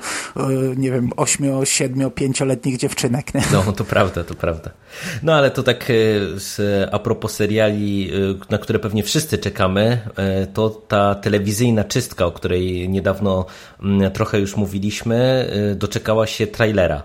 [0.78, 3.34] nie wiem, 8, 7, 5-letnich dziewczynek.
[3.34, 3.42] Nie?
[3.54, 4.72] No, to prawda, to prawda.
[5.24, 10.48] No, ale to tak e, a propos seriali, e, na które pewnie wszyscy czekamy, e,
[10.48, 13.46] to ta telewizyjna czystka, o której niedawno
[13.84, 17.04] mm, trochę już mówiliśmy, doczekała się trailera.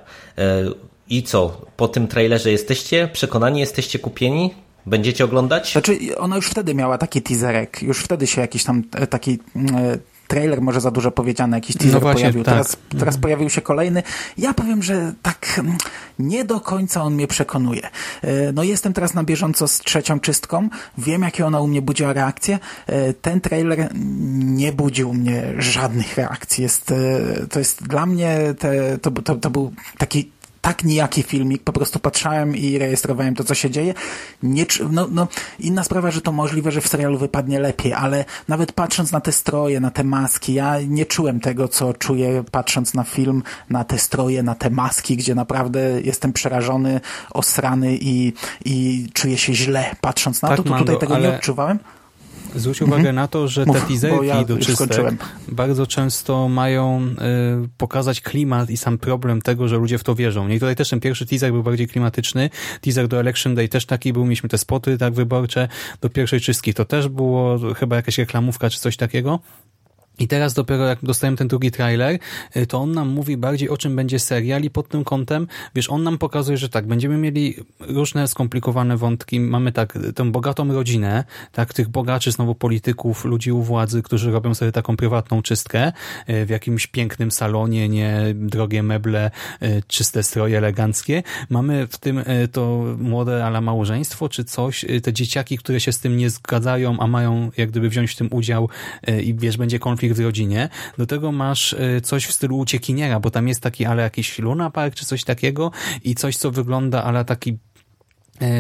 [1.09, 1.67] I co?
[1.77, 4.55] Po tym trailerze jesteście przekonani, jesteście kupieni?
[4.87, 5.73] Będziecie oglądać?
[5.73, 9.39] Znaczy, ona już wtedy miała taki teaserek, już wtedy się jakiś tam taki
[10.29, 12.45] trailer może za dużo powiedziane, jakiś teaser no właśnie, pojawił.
[12.45, 12.55] Tak.
[12.55, 14.03] Teraz, teraz pojawił się kolejny.
[14.39, 15.77] Ja powiem, że tak mm,
[16.19, 17.83] nie do końca on mnie przekonuje.
[18.23, 20.69] E, no jestem teraz na bieżąco z trzecią czystką.
[20.99, 22.59] Wiem, jakie ona u mnie budziła reakcje.
[22.87, 23.89] E, ten trailer
[24.35, 26.63] nie budził mnie żadnych reakcji.
[26.63, 30.31] Jest, e, to jest dla mnie, te, to, to, to był taki
[30.65, 33.95] tak nijaki filmik, po prostu patrzałem i rejestrowałem to, co się dzieje.
[34.43, 35.28] Nie, no, no,
[35.61, 39.32] inna sprawa, że to możliwe, że w serialu wypadnie lepiej, ale nawet patrząc na te
[39.32, 43.99] stroje, na te maski, ja nie czułem tego, co czuję patrząc na film, na te
[43.99, 47.01] stroje, na te maski, gdzie naprawdę jestem przerażony,
[47.31, 48.32] osrany i,
[48.65, 50.62] i czuję się źle patrząc na tak, to.
[50.62, 51.28] Tu tutaj tego ale...
[51.28, 51.78] nie odczuwałem.
[52.55, 53.17] Zwróć uwagę mhm.
[53.17, 55.15] na to, że Mów, te teaserki ja do czystek
[55.49, 60.49] bardzo często mają y, pokazać klimat i sam problem tego, że ludzie w to wierzą.
[60.49, 62.51] I tutaj też ten pierwszy teaser był bardziej klimatyczny.
[62.81, 64.25] Teaser do Election Day też taki był.
[64.25, 65.69] Mieliśmy te spoty tak wyborcze.
[66.01, 69.41] Do pierwszej czystki to też było chyba jakaś reklamówka czy coś takiego.
[70.19, 72.19] I teraz dopiero jak dostajemy ten drugi trailer,
[72.57, 75.91] y, to on nam mówi bardziej o czym będzie serial i pod tym kątem, wiesz,
[75.91, 81.24] on nam pokazuje, że tak, będziemy mieli różne skomplikowane wątki, mamy tak, tę bogatą rodzinę,
[81.53, 85.93] tak, tych bogaczy, znowu polityków, ludzi u władzy, którzy robią sobie taką prywatną czystkę
[86.28, 89.31] y, w jakimś pięknym salonie, nie drogie meble,
[89.62, 91.23] y, czyste stroje eleganckie.
[91.51, 96.16] Mamy w tym to młode ala małżeństwo, czy coś, te dzieciaki, które się z tym
[96.16, 98.69] nie zgadzają, a mają jak gdyby wziąć w tym udział
[99.23, 100.69] i wiesz, będzie konflikt konflikt w rodzinie.
[100.99, 104.71] Do tego masz y, coś w stylu uciekiniera, bo tam jest taki ale jakiś Luna
[104.71, 105.71] Park czy coś takiego
[106.05, 107.59] i coś, co wygląda ale taki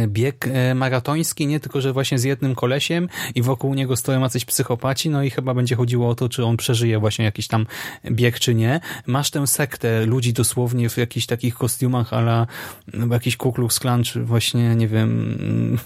[0.06, 4.44] bieg e, maratoński, nie tylko, że właśnie z jednym kolesiem i wokół niego stoją jacyś
[4.44, 7.66] psychopaci, no i chyba będzie chodziło o to, czy on przeżyje właśnie jakiś tam
[8.10, 8.80] bieg, czy nie.
[9.06, 12.46] Masz tę sektę ludzi dosłownie w jakichś takich kostiumach ala
[12.92, 15.38] no, jakiś Ku Klux Klan, czy właśnie, nie wiem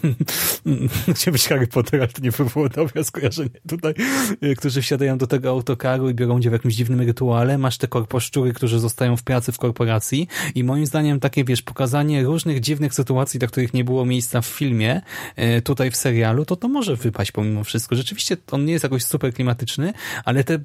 [1.14, 3.94] chciałbym być Harry Potter, ale to nie by było dobre skojarzenie tutaj,
[4.40, 7.58] e, którzy wsiadają do tego autokaru i biorą udział w jakimś dziwnym rytuale.
[7.58, 12.24] Masz te korposzczury, którzy zostają w pracy w korporacji i moim zdaniem takie, wiesz, pokazanie
[12.24, 15.00] różnych dziwnych sytuacji, do których nie było miejsca w filmie,
[15.36, 17.96] e, tutaj w serialu, to to może wypaść pomimo wszystko.
[17.96, 19.92] Rzeczywiście on nie jest jakoś super klimatyczny,
[20.24, 20.58] ale te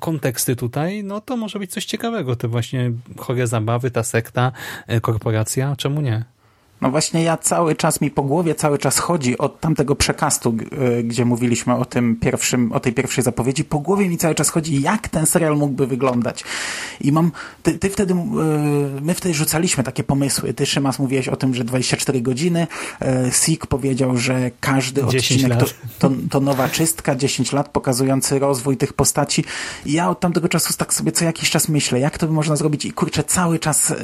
[0.00, 2.36] konteksty tutaj, no to może być coś ciekawego.
[2.36, 4.52] Te właśnie chore zabawy, ta sekta,
[4.86, 6.33] e, korporacja, czemu nie?
[6.80, 10.56] No właśnie ja cały czas mi po głowie cały czas chodzi od tamtego przekastu,
[10.98, 13.64] e, gdzie mówiliśmy o tym pierwszym, o tej pierwszej zapowiedzi.
[13.64, 16.44] Po głowie mi cały czas chodzi, jak ten serial mógłby wyglądać.
[17.00, 17.32] I mam,
[17.62, 18.16] ty, ty wtedy, e,
[19.00, 20.54] my wtedy rzucaliśmy takie pomysły.
[20.54, 22.66] Ty, Szymas, mówiłeś o tym, że 24 godziny.
[23.02, 25.66] E, Sik powiedział, że każdy odcinek to,
[25.98, 29.44] to, to nowa czystka, 10 lat pokazujący rozwój tych postaci.
[29.86, 32.56] I ja od tamtego czasu tak sobie co jakiś czas myślę, jak to by można
[32.56, 33.94] zrobić i kurczę, cały czas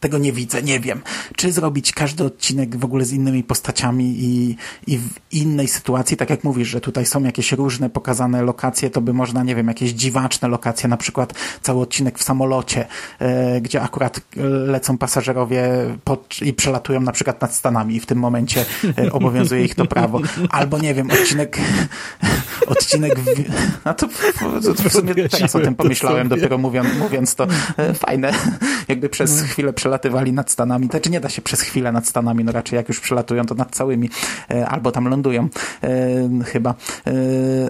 [0.00, 1.00] tego nie widzę, nie wiem.
[1.36, 4.56] Czy zrobić każdy każdy odcinek w ogóle z innymi postaciami i,
[4.86, 9.00] i w innej sytuacji, tak jak mówisz, że tutaj są jakieś różne pokazane lokacje, to
[9.00, 12.86] by można, nie wiem, jakieś dziwaczne lokacje, na przykład cały odcinek w samolocie,
[13.18, 14.20] e, gdzie akurat
[14.66, 15.62] lecą pasażerowie
[16.04, 18.64] pod, i przelatują na przykład nad Stanami i w tym momencie
[18.98, 20.20] e, obowiązuje ich to prawo.
[20.50, 21.58] Albo, nie wiem, odcinek
[22.66, 23.24] odcinek w...
[23.84, 24.08] No to,
[24.62, 27.46] to, w sumie teraz o tym pomyślałem, dopiero mówiąc, mówiąc to
[27.76, 28.32] e, fajne.
[28.88, 30.86] Jakby przez chwilę przelatywali nad Stanami.
[30.86, 33.76] Znaczy nie da się przez chwilę nad Stanami, no raczej jak już przelatują, to nad
[33.76, 34.10] całymi.
[34.50, 35.48] E, albo tam lądują
[35.82, 36.74] e, chyba.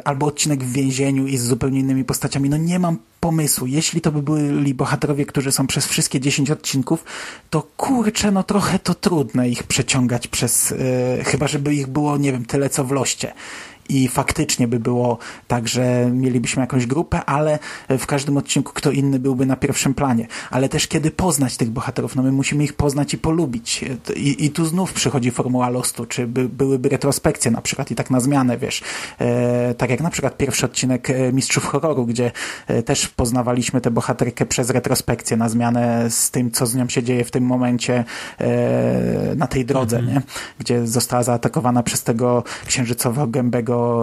[0.05, 2.51] Albo odcinek w więzieniu i z zupełnie innymi postaciami.
[2.51, 3.67] No nie mam pomysłu.
[3.67, 7.05] Jeśli to by byli bohaterowie, którzy są przez wszystkie 10 odcinków,
[7.51, 10.75] to kurczę, no trochę to trudne ich przeciągać przez,
[11.25, 13.33] chyba żeby ich było, nie wiem, tyle co w loście
[13.91, 15.19] i faktycznie by było
[15.49, 17.59] tak, że mielibyśmy jakąś grupę, ale
[17.89, 20.27] w każdym odcinku kto inny byłby na pierwszym planie.
[20.51, 23.85] Ale też kiedy poznać tych bohaterów, no my musimy ich poznać i polubić.
[24.17, 28.11] I, i tu znów przychodzi formuła Lostu, czy by, byłyby retrospekcje na przykład i tak
[28.11, 28.83] na zmianę, wiesz.
[29.19, 32.33] E, tak jak na przykład pierwszy odcinek e, Mistrzów Horroru, gdzie
[32.67, 37.03] e, też poznawaliśmy tę bohaterkę przez retrospekcję na zmianę z tym, co z nią się
[37.03, 38.05] dzieje w tym momencie
[38.39, 40.09] e, na tej drodze, -hmm.
[40.09, 40.23] nie?
[40.59, 43.27] Gdzie została zaatakowana przez tego księżycowo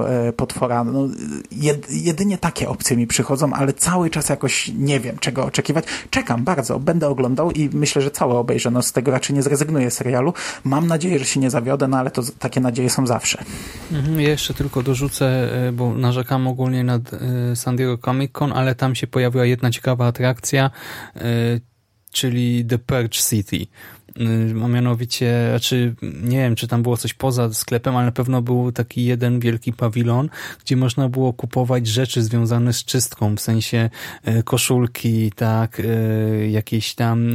[0.10, 0.84] E, potwora.
[0.84, 1.08] No,
[1.52, 5.86] jed, jedynie takie opcje mi przychodzą, ale cały czas jakoś nie wiem, czego oczekiwać.
[6.10, 8.72] Czekam bardzo, będę oglądał i myślę, że całe obejrzę.
[8.72, 10.34] No, z tego raczej nie zrezygnuję serialu.
[10.64, 13.44] Mam nadzieję, że się nie zawiodę, no ale to takie nadzieje są zawsze.
[13.92, 15.26] Mhm, ja jeszcze tylko dorzucę,
[15.68, 19.72] e, bo narzekam ogólnie nad e, San Diego Comic Con, ale tam się pojawiła jedna
[19.72, 20.72] ciekawa atrakcja,
[22.12, 23.68] czyli The Purge City
[24.20, 28.42] a y, mianowicie, znaczy nie wiem, czy tam było coś poza sklepem, ale na pewno
[28.42, 30.30] był taki jeden wielki pawilon,
[30.64, 33.90] gdzie można było kupować rzeczy związane z czystką, w sensie
[34.28, 37.28] y, koszulki, tak, y, jakieś tam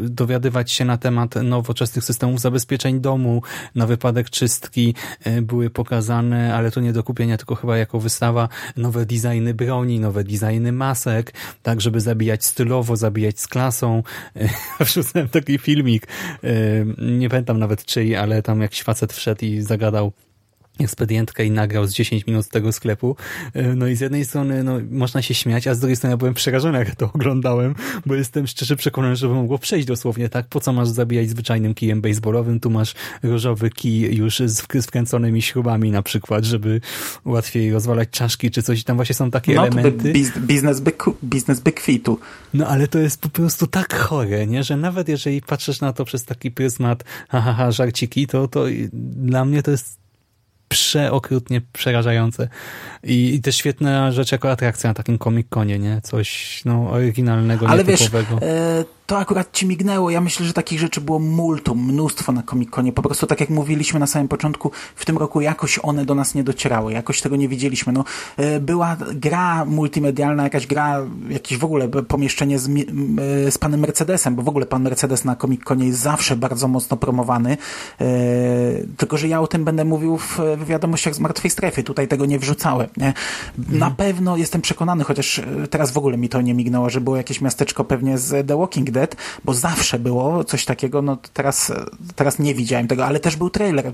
[0.00, 3.42] dowiadywać się na temat nowoczesnych systemów zabezpieczeń domu
[3.74, 4.94] na wypadek czystki
[5.42, 10.24] były pokazane, ale to nie do kupienia, tylko chyba jako wystawa nowe designy broni, nowe
[10.24, 11.32] designy masek,
[11.62, 14.02] tak, żeby zabijać stylowo, zabijać z klasą.
[14.80, 16.06] Wrzucałem taki filmik,
[16.98, 20.12] nie pamiętam nawet czyj, ale tam jakiś facet wszedł i zagadał
[20.84, 23.16] ekspedientkę i nagrał z 10 minut z tego sklepu.
[23.76, 26.34] No i z jednej strony no, można się śmiać, a z drugiej strony ja byłem
[26.34, 27.74] przerażony, jak to oglądałem,
[28.06, 30.46] bo jestem szczerze przekonany, że mogło przejść dosłownie tak.
[30.46, 32.60] Po co masz zabijać zwyczajnym kijem baseballowym?
[32.60, 36.80] Tu masz różowy kij już z wkręconymi śrubami na przykład, żeby
[37.24, 38.80] łatwiej rozwalać czaszki czy coś.
[38.80, 40.12] I tam właśnie są takie no, elementy.
[40.40, 40.92] Biznes by,
[41.24, 42.18] biznes by kwitu.
[42.54, 44.64] No ale to jest po prostu tak chore, nie?
[44.64, 48.64] że nawet jeżeli patrzysz na to przez taki pryzmat ha, ha, ha żarciki, to, to
[48.92, 49.99] dla mnie to jest
[50.70, 52.48] przeokrutnie przerażające.
[53.04, 56.00] I, I też świetna rzecz jako atrakcja na takim Comic-Conie, nie?
[56.02, 58.38] Coś no, oryginalnego, Ale nietypowego.
[58.40, 60.10] Wiesz, e, to akurat ci mignęło.
[60.10, 62.92] Ja myślę, że takich rzeczy było multum, mnóstwo na Comic-Conie.
[62.92, 66.34] Po prostu tak jak mówiliśmy na samym początku, w tym roku jakoś one do nas
[66.34, 66.92] nie docierały.
[66.92, 67.92] Jakoś tego nie widzieliśmy.
[67.92, 68.04] No,
[68.36, 74.34] e, była gra multimedialna, jakaś gra, jakieś w ogóle pomieszczenie z, e, z panem Mercedesem,
[74.34, 77.56] bo w ogóle pan Mercedes na Comic-Conie jest zawsze bardzo mocno promowany.
[78.00, 78.06] E,
[78.96, 81.82] tylko, że ja o tym będę mówił w, w wiadomościach z Martwej Strefy.
[81.82, 82.88] Tutaj tego nie wrzucałem.
[82.96, 83.12] Nie?
[83.58, 83.94] Na mhm.
[83.94, 87.84] pewno jestem przekonany, chociaż teraz w ogóle mi to nie mignęło, że było jakieś miasteczko
[87.84, 88.99] pewnie z The Walking Dead,
[89.44, 91.72] Bo zawsze było coś takiego, no teraz,
[92.16, 93.92] teraz nie widziałem tego, ale też był trailer.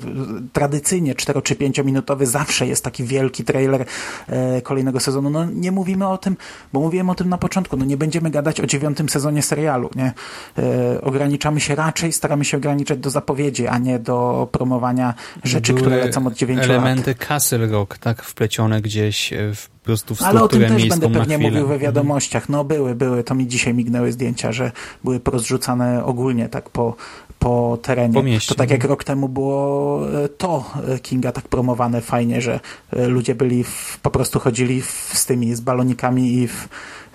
[0.53, 3.85] Tradycyjnie 4 czy 5 minutowy zawsze jest taki wielki trailer
[4.29, 5.31] e, kolejnego sezonu.
[5.31, 6.37] No nie mówimy o tym,
[6.73, 10.13] bo mówiłem o tym na początku, no nie będziemy gadać o dziewiątym sezonie serialu, nie?
[10.59, 15.15] E, ograniczamy się raczej, staramy się ograniczać do zapowiedzi, a nie do promowania
[15.45, 16.87] rzeczy, Były które lecą od 9 elementy lat.
[16.87, 21.39] elementy Castle Rock, tak wplecione gdzieś w prostu w Ale o tym też będę pewnie
[21.39, 22.49] mówił we wiadomościach.
[22.49, 23.25] No były, były.
[23.25, 24.73] To mi dzisiaj mignęły zdjęcia, że
[25.05, 26.95] były porozrzucane ogólnie tak po,
[27.39, 28.15] po terenie.
[28.15, 32.61] Po to tak jak rok temu było e, to e, Kinga tak promowane fajnie, że
[32.93, 36.69] e, ludzie byli w, po prostu chodzili w, z tymi z balonikami i w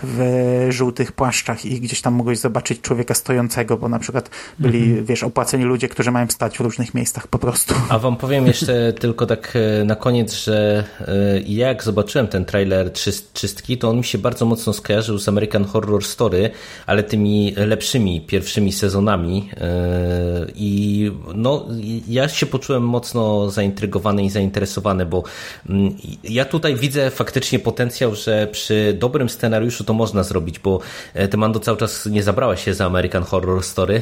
[0.04, 4.30] w żółtych płaszczach i gdzieś tam mogłeś zobaczyć człowieka stojącego, bo na przykład
[4.60, 5.06] byli, -hmm.
[5.06, 7.74] wiesz, opłaceni ludzie, którzy mają stać w różnych miejscach po prostu.
[7.90, 12.46] A wam powiem jeszcze tylko tak e, na koniec, że e, ja jak zobaczyłem ten
[12.46, 16.50] trailer czyst, czystki, to on mi się bardzo mocno skojarzył z American Horror Story,
[16.86, 21.68] ale tymi lepszymi pierwszymi sezonami e, i no
[22.08, 25.24] ja się poczułem mocno zaintrygowany i zainteresowany, bo
[25.70, 30.80] mm, ja tutaj widzę faktycznie potencjał, że przy dobrym scenariuszu to można zrobić, bo
[31.14, 34.02] e, ty Mando cały czas nie zabrałaś się za American Horror Story,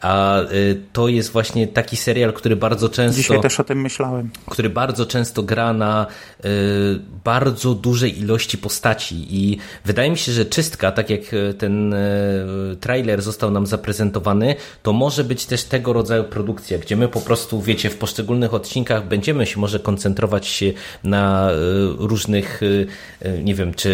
[0.00, 0.46] a e,
[0.92, 3.16] to jest właśnie taki serial, który bardzo często...
[3.16, 4.30] Dzisiaj też o tym myślałem.
[4.50, 6.06] Który bardzo często gra na
[6.40, 6.48] e,
[7.24, 11.20] bardzo dużej ilości postaci i wydaje mi się, że czystka, tak jak
[11.58, 11.94] ten
[12.80, 17.62] trailer został nam zaprezentowany, to może być też tego rodzaju produkcja, gdzie my po prostu,
[17.62, 20.72] wiecie, w poszczególnych odcinkach będziemy się może koncentrować się
[21.04, 21.50] na
[21.98, 22.60] różnych,
[23.44, 23.90] nie wiem, czy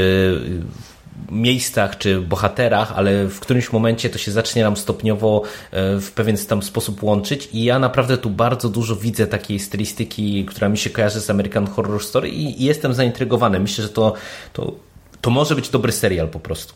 [1.30, 6.36] miejscach czy bohaterach, ale w którymś momencie to się zacznie nam stopniowo e, w pewien
[6.36, 10.90] tam sposób łączyć i ja naprawdę tu bardzo dużo widzę takiej stylistyki, która mi się
[10.90, 13.60] kojarzy z American Horror Story i, jestem zaintrygowany.
[13.60, 14.14] Myślę, że to,
[14.52, 14.74] to,
[15.20, 16.74] to może być dobry serial po prostu.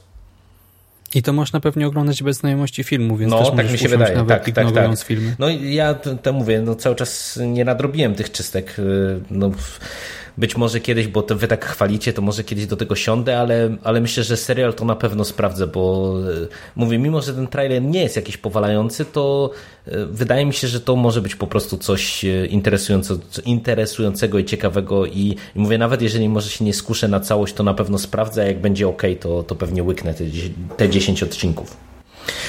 [1.15, 4.17] I to można pewnie oglądać bez znajomości filmu, więc no, też tak mi się wydaje.
[4.17, 4.99] Nawet tak, tak, tak.
[4.99, 5.37] filmy.
[5.39, 8.79] No ja to mówię, no cały czas nie nadrobiłem tych czystek.
[8.79, 9.51] Y, no,
[10.39, 13.77] być może kiedyś, bo to wy tak chwalicie, to może kiedyś do tego siądę, ale,
[13.85, 17.83] ale myślę, że serial to na pewno sprawdzę, bo e, mówię, mimo że ten trailer
[17.83, 19.51] nie jest jakiś powalający, to
[19.87, 22.47] e, wydaje mi się, że to może być po prostu coś e,
[23.45, 27.63] interesującego i ciekawego i, i mówię, nawet jeżeli może się nie skuszę na całość, to
[27.63, 30.25] na pewno sprawdzę, a jak będzie ok, to, to pewnie łyknę te,
[30.77, 31.90] te 10 odcinków.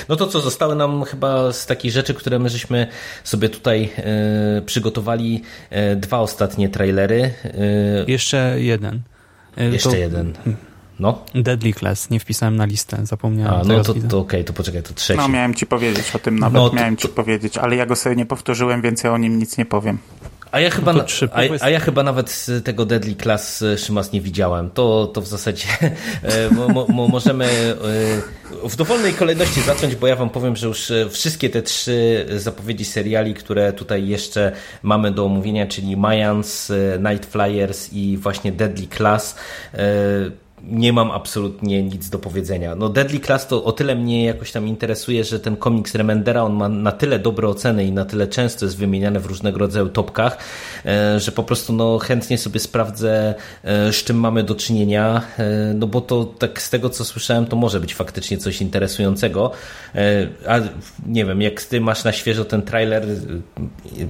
[0.09, 2.87] No to co, zostały nam chyba z takich rzeczy, które my żeśmy
[3.23, 7.33] sobie tutaj e, przygotowali e, dwa ostatnie trailery.
[7.43, 7.51] E,
[8.07, 9.01] Jeszcze jeden.
[9.57, 9.95] Jeszcze to...
[9.95, 10.33] jeden.
[10.99, 11.25] No.
[11.35, 13.61] Deadly Class, nie wpisałem na listę, zapomniałem.
[13.61, 15.19] A, no to, to okej, okay, to poczekaj, to trzeci.
[15.19, 17.13] No miałem ci powiedzieć o tym nawet, no, to, miałem ci to...
[17.13, 19.97] powiedzieć, ale ja go sobie nie powtórzyłem, więc ja o nim nic nie powiem.
[20.51, 24.21] A ja, chyba, no a, a, ja chyba nawet tego Deadly Class e, Szymas nie
[24.21, 24.69] widziałem.
[24.69, 25.67] To, to w zasadzie
[26.23, 30.91] e, mo, mo, możemy e, w dowolnej kolejności zacząć, bo ja wam powiem, że już
[31.09, 34.51] wszystkie te trzy zapowiedzi seriali, które tutaj jeszcze
[34.83, 36.71] mamy do omówienia, czyli Mayans,
[37.11, 39.35] Night Flyers i właśnie Deadly Class
[40.63, 42.75] nie mam absolutnie nic do powiedzenia.
[42.75, 46.53] No Deadly Class to o tyle mnie jakoś tam interesuje, że ten komiks Remendera, on
[46.53, 50.37] ma na tyle dobre oceny i na tyle często jest wymieniany w różnego rodzaju topkach,
[50.85, 55.73] e, że po prostu no chętnie sobie sprawdzę, e, z czym mamy do czynienia, e,
[55.73, 59.51] no bo to tak z tego co słyszałem, to może być faktycznie coś interesującego,
[60.47, 60.59] a
[61.07, 63.05] nie wiem, jak ty masz na świeżo ten trailer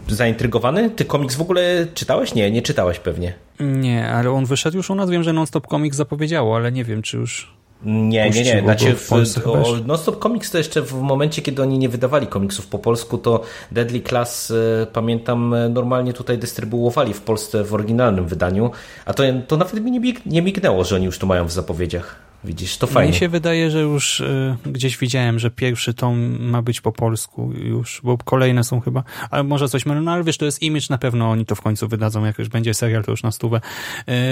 [0.07, 0.89] zaintrygowany?
[0.89, 2.33] Ty komiks w ogóle czytałeś?
[2.33, 3.33] Nie, nie czytałeś pewnie.
[3.61, 5.09] Nie, ale on wyszedł już u nas.
[5.09, 7.61] Wiem, że Nonstop Comics zapowiedziało, ale nie wiem, czy już.
[7.85, 8.61] Nie, nie, nie.
[8.61, 12.79] Znaczy, w, w Nonstop Comics to jeszcze w momencie, kiedy oni nie wydawali komiksów po
[12.79, 18.71] polsku, to Deadly Class, e, pamiętam, e, normalnie tutaj dystrybuowali w Polsce w oryginalnym wydaniu,
[19.05, 22.30] a to, to nawet mi nie, nie mignęło, że oni już to mają w zapowiedziach.
[22.43, 23.09] Widzisz, to fajnie.
[23.09, 27.51] Mnie się wydaje, że już y, gdzieś widziałem, że pierwszy tom ma być po polsku
[27.53, 30.85] już, bo kolejne są chyba, ale może coś mylę, no ale wiesz, to jest image,
[30.89, 33.61] na pewno oni to w końcu wydadzą, jak już będzie serial, to już na stówę.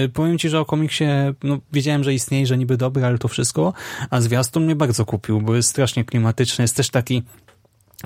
[0.06, 1.06] Y, powiem ci, że o komiksie,
[1.44, 3.74] no wiedziałem, że istnieje, że niby dobry, ale to wszystko,
[4.10, 7.24] a zwiastun mnie bardzo kupił, bo jest strasznie klimatyczny, jest też taki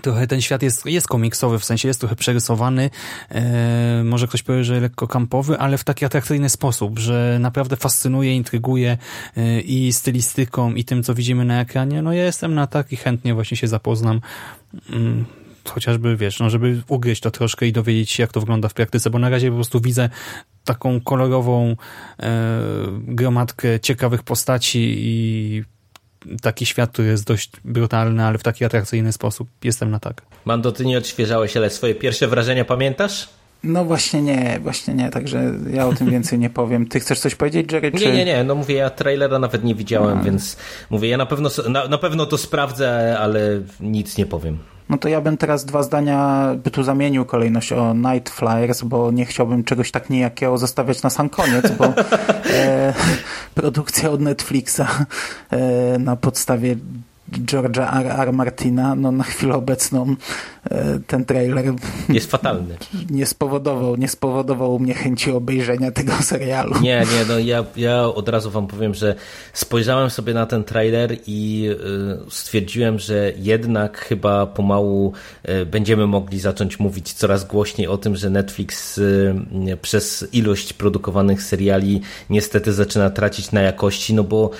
[0.02, 2.90] Trochę ten świat jest, jest komiksowy, w sensie jest trochę przerysowany,
[3.30, 8.36] e, może ktoś powie, że lekko kampowy, ale w taki atrakcyjny sposób, że naprawdę fascynuje,
[8.36, 8.98] intryguje
[9.38, 12.02] e, i stylistyką, i tym, co widzimy na ekranie.
[12.02, 14.22] No ja jestem na tak i chętnie właśnie się zapoznam.
[14.90, 15.26] Mm,
[15.70, 19.10] chociażby, wiesz, no, żeby ugryźć to troszkę i dowiedzieć się, jak to wygląda w praktyce,
[19.10, 20.10] bo na razie po prostu widzę
[20.66, 21.76] taką kolorową
[22.20, 22.52] e,
[22.92, 25.64] gromadkę ciekawych postaci i
[26.42, 29.50] taki świat, który jest dość brutalny, ale w taki atrakcyjny sposób.
[29.64, 30.22] Jestem na tak.
[30.46, 33.30] Mando, ty nie odświeżałeś, ale swoje pierwsze wrażenia pamiętasz?
[33.64, 36.88] No właśnie nie, właśnie nie, także ja o tym więcej nie powiem.
[36.88, 37.92] Ty chcesz coś powiedzieć, Jerry?
[37.92, 38.06] Czy...
[38.06, 40.24] Nie, nie, nie, no mówię, ja trailera nawet nie widziałem, no.
[40.24, 40.58] więc
[40.90, 44.58] mówię, ja na pewno, na, na pewno to sprawdzę, ale nic nie powiem.
[44.90, 49.12] No to ja bym teraz dwa zdania by tu zamienił kolejność o Night Flyers, bo
[49.12, 51.86] nie chciałbym czegoś tak niejakiego zostawiać na sam koniec, bo
[52.54, 52.94] e,
[53.56, 54.82] produkcja od Netflixa
[55.52, 56.76] e, na podstawie
[57.40, 58.08] George'a R.
[58.08, 58.34] R.
[58.34, 60.16] Martina, no na chwilę obecną
[60.64, 61.66] e, ten trailer
[62.10, 62.76] jest fatalny.
[63.10, 66.74] Nie spowodował, nie spowodował u mnie chęci obejrzenia tego serialu.
[66.82, 69.16] Nie, nie, no ja, ja od razu wam powiem, że
[69.54, 76.40] spojrzałem sobie na ten trailer i e, stwierdziłem, że jednak chyba pomału e, będziemy mogli
[76.40, 79.00] zacząć mówić coraz głośniej o tym, że Netflix
[79.82, 84.52] przez ilość produkowanych seriali niestety zaczyna tracić na jakości, no bo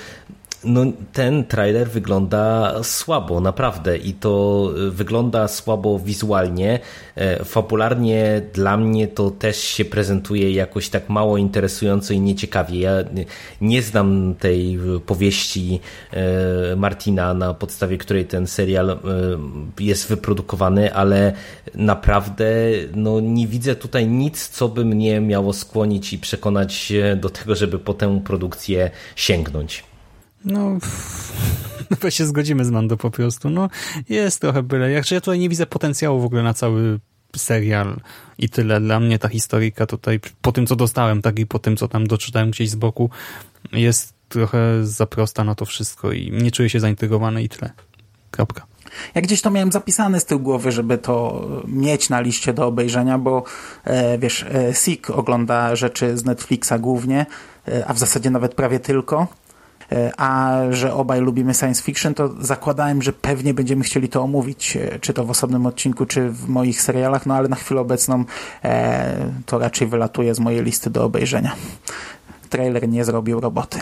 [0.64, 3.98] no, ten trailer wygląda słabo, naprawdę.
[3.98, 6.80] I to y, wygląda słabo wizualnie.
[7.16, 12.80] E, fabularnie dla mnie to też się prezentuje jakoś tak mało interesująco i nieciekawie.
[12.80, 12.92] Ja
[13.60, 15.80] nie znam tej powieści
[16.12, 18.98] e, Martina, na podstawie której ten serial e,
[19.80, 21.32] jest wyprodukowany, ale
[21.74, 22.46] naprawdę
[22.94, 27.78] no, nie widzę tutaj nic, co by mnie miało skłonić i przekonać do tego, żeby
[27.78, 29.93] po tę produkcję sięgnąć.
[30.44, 30.78] No,
[31.94, 33.50] chyba się zgodzimy z Mando po prostu.
[33.50, 33.68] No,
[34.08, 34.90] jest trochę byle.
[34.90, 37.00] Jak ja tutaj nie widzę potencjału w ogóle na cały
[37.36, 38.00] serial
[38.38, 38.80] i tyle.
[38.80, 42.06] Dla mnie ta historyjka tutaj, po tym co dostałem, tak i po tym co tam
[42.06, 43.10] doczytałem gdzieś z boku,
[43.72, 47.70] jest trochę za prosta na to wszystko i nie czuję się zaintrygowany i tyle.
[48.30, 48.66] Kropka.
[49.14, 53.18] Ja gdzieś to miałem zapisane z tyłu głowy, żeby to mieć na liście do obejrzenia,
[53.18, 53.44] bo
[53.84, 57.26] e, wiesz, e, Sik ogląda rzeczy z Netflixa głównie,
[57.68, 59.26] e, a w zasadzie nawet prawie tylko.
[59.92, 64.76] E, a że obaj lubimy science fiction, to zakładałem, że pewnie będziemy chcieli to omówić,
[64.76, 68.24] e, czy to w osobnym odcinku, czy w moich serialach, no ale na chwilę obecną
[68.64, 71.52] e, to raczej wylatuje z mojej listy do obejrzenia.
[72.50, 73.78] Trailer nie zrobił roboty.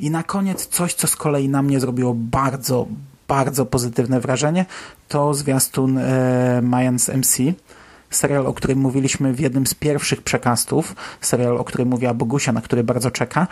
[0.00, 2.86] I na koniec coś, co z kolei na mnie zrobiło bardzo,
[3.28, 4.66] bardzo pozytywne wrażenie,
[5.08, 7.38] to zwiastun e, Mayans MC.
[8.10, 10.94] Serial, o którym mówiliśmy w jednym z pierwszych przekastów.
[11.20, 13.46] Serial, o którym mówiła Bogusia, na który bardzo czeka.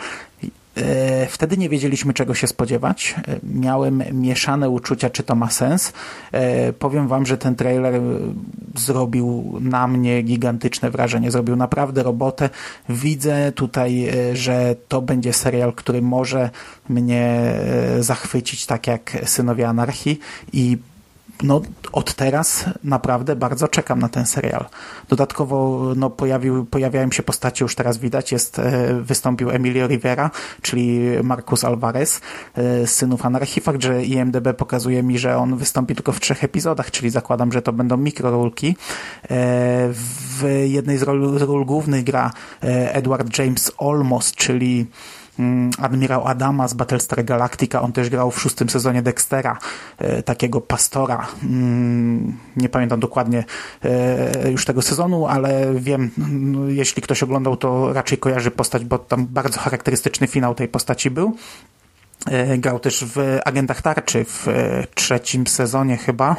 [0.77, 3.15] E, wtedy nie wiedzieliśmy, czego się spodziewać.
[3.27, 5.93] E, miałem mieszane uczucia, czy to ma sens.
[6.31, 8.01] E, powiem wam, że ten trailer
[8.75, 11.31] zrobił na mnie gigantyczne wrażenie.
[11.31, 12.49] Zrobił naprawdę robotę.
[12.89, 16.49] Widzę tutaj, że to będzie serial, który może
[16.89, 17.53] mnie
[17.99, 20.19] zachwycić, tak jak Synowie Anarchii
[20.53, 20.77] i
[21.43, 21.61] no,
[21.91, 24.65] od teraz naprawdę bardzo czekam na ten serial.
[25.09, 30.99] Dodatkowo no, pojawił, pojawiają się postacie, już teraz widać, jest, e, wystąpił Emilio Rivera, czyli
[31.23, 32.21] Marcus Alvarez
[32.55, 33.61] e, Synów Anarchii.
[33.61, 37.61] Fakt, że IMDB pokazuje mi, że on wystąpi tylko w trzech epizodach, czyli zakładam, że
[37.61, 38.69] to będą mikrorulki.
[38.69, 38.75] E,
[40.39, 44.87] w jednej z ról, z ról głównych gra Edward James Olmos, czyli
[45.81, 47.81] admirał Adama z Battlestar Galactica.
[47.81, 49.57] On też grał w szóstym sezonie Dextera,
[49.97, 51.27] e, takiego pastora.
[51.43, 53.43] Mm, nie pamiętam dokładnie
[53.83, 58.97] e, już tego sezonu, ale wiem, no, jeśli ktoś oglądał, to raczej kojarzy postać, bo
[58.97, 61.35] tam bardzo charakterystyczny finał tej postaci był.
[62.27, 64.47] E, grał też w Agentach Tarczy w
[64.95, 66.35] trzecim sezonie chyba.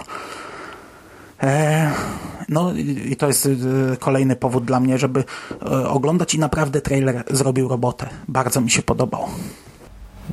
[2.48, 2.72] No
[3.10, 3.56] i to jest y,
[4.00, 8.08] kolejny powód dla mnie, żeby y, oglądać i naprawdę trailer zrobił robotę.
[8.28, 9.26] Bardzo mi się podobał.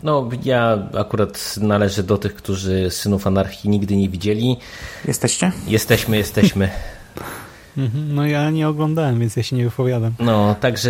[0.03, 4.57] No, ja akurat należę do tych, którzy Synów Anarchii nigdy nie widzieli.
[5.05, 5.51] Jesteście?
[5.67, 6.69] Jesteśmy, jesteśmy.
[7.77, 10.13] Mhm, no ja nie oglądałem, więc ja się nie wypowiadam.
[10.19, 10.89] No, także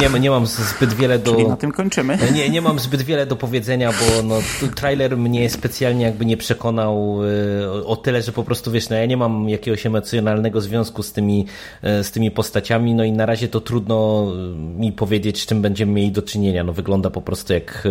[0.00, 1.32] nie, nie mam zbyt wiele do...
[1.32, 2.18] Czyli na tym kończymy.
[2.34, 4.34] Nie, nie mam zbyt wiele do powiedzenia, bo no,
[4.74, 7.20] trailer mnie specjalnie jakby nie przekonał
[7.64, 11.12] e, o tyle, że po prostu wiesz, no ja nie mam jakiegoś emocjonalnego związku z
[11.12, 11.46] tymi,
[11.82, 14.26] e, z tymi postaciami, no i na razie to trudno
[14.56, 16.64] mi powiedzieć, z czym będziemy mieli do czynienia.
[16.64, 17.88] No wygląda po prostu jak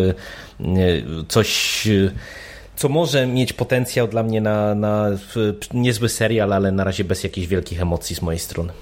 [0.59, 0.67] e,
[1.27, 1.87] coś
[2.77, 5.05] co może mieć potencjał dla mnie na, na
[5.73, 8.73] niezły serial, ale na razie bez jakichś wielkich emocji z mojej strony.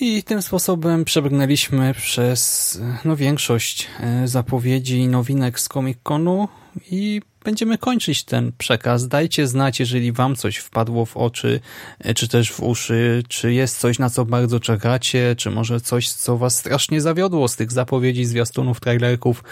[0.00, 6.48] I tym sposobem przebrnęliśmy przez no, większość e, zapowiedzi nowinek z Comic Conu
[6.90, 9.08] i będziemy kończyć ten przekaz.
[9.08, 11.60] Dajcie znać, jeżeli wam coś wpadło w oczy,
[11.98, 16.08] e, czy też w uszy, czy jest coś, na co bardzo czekacie, czy może coś,
[16.08, 19.44] co was strasznie zawiodło z tych zapowiedzi, zwiastunów, trailerków.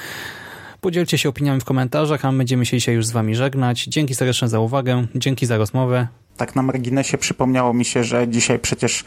[0.84, 3.84] Podzielcie się opiniami w komentarzach, a my będziemy się dzisiaj już z Wami żegnać.
[3.84, 6.08] Dzięki serdecznie za uwagę, dzięki za rozmowę.
[6.36, 9.04] Tak na marginesie przypomniało mi się, że dzisiaj przecież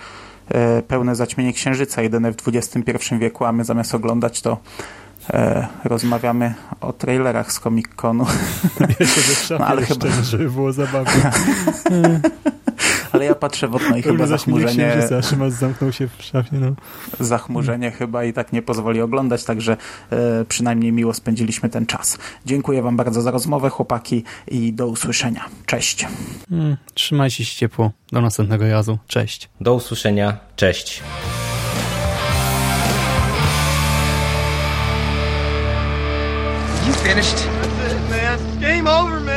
[0.50, 4.58] e, pełne zaćmienie księżyca, jedyne w XXI wieku, a my zamiast oglądać to
[5.30, 8.26] e, rozmawiamy o trailerach z Comic-Conu.
[9.60, 10.08] no, ale chyba...
[10.24, 11.32] żeby było zabawnie.
[13.18, 14.90] Ale ja patrzę w okno i chyba zachmurzenie...
[14.90, 16.72] Księżyca, Szymas zamknął się w szafie, no.
[17.20, 19.78] Zachmurzenie chyba i tak nie pozwoli oglądać, także
[20.12, 22.18] e, przynajmniej miło spędziliśmy ten czas.
[22.46, 25.46] Dziękuję wam bardzo za rozmowę, chłopaki i do usłyszenia.
[25.66, 26.06] Cześć.
[26.50, 27.92] Hmm, trzymajcie się ciepło.
[28.12, 28.98] Do następnego razu.
[29.08, 29.50] Cześć.
[29.62, 30.38] Do usłyszenia.
[30.56, 31.04] Cześć.
[36.88, 37.48] You finished?
[37.82, 38.62] That's it, man.
[38.62, 39.37] Game over, man.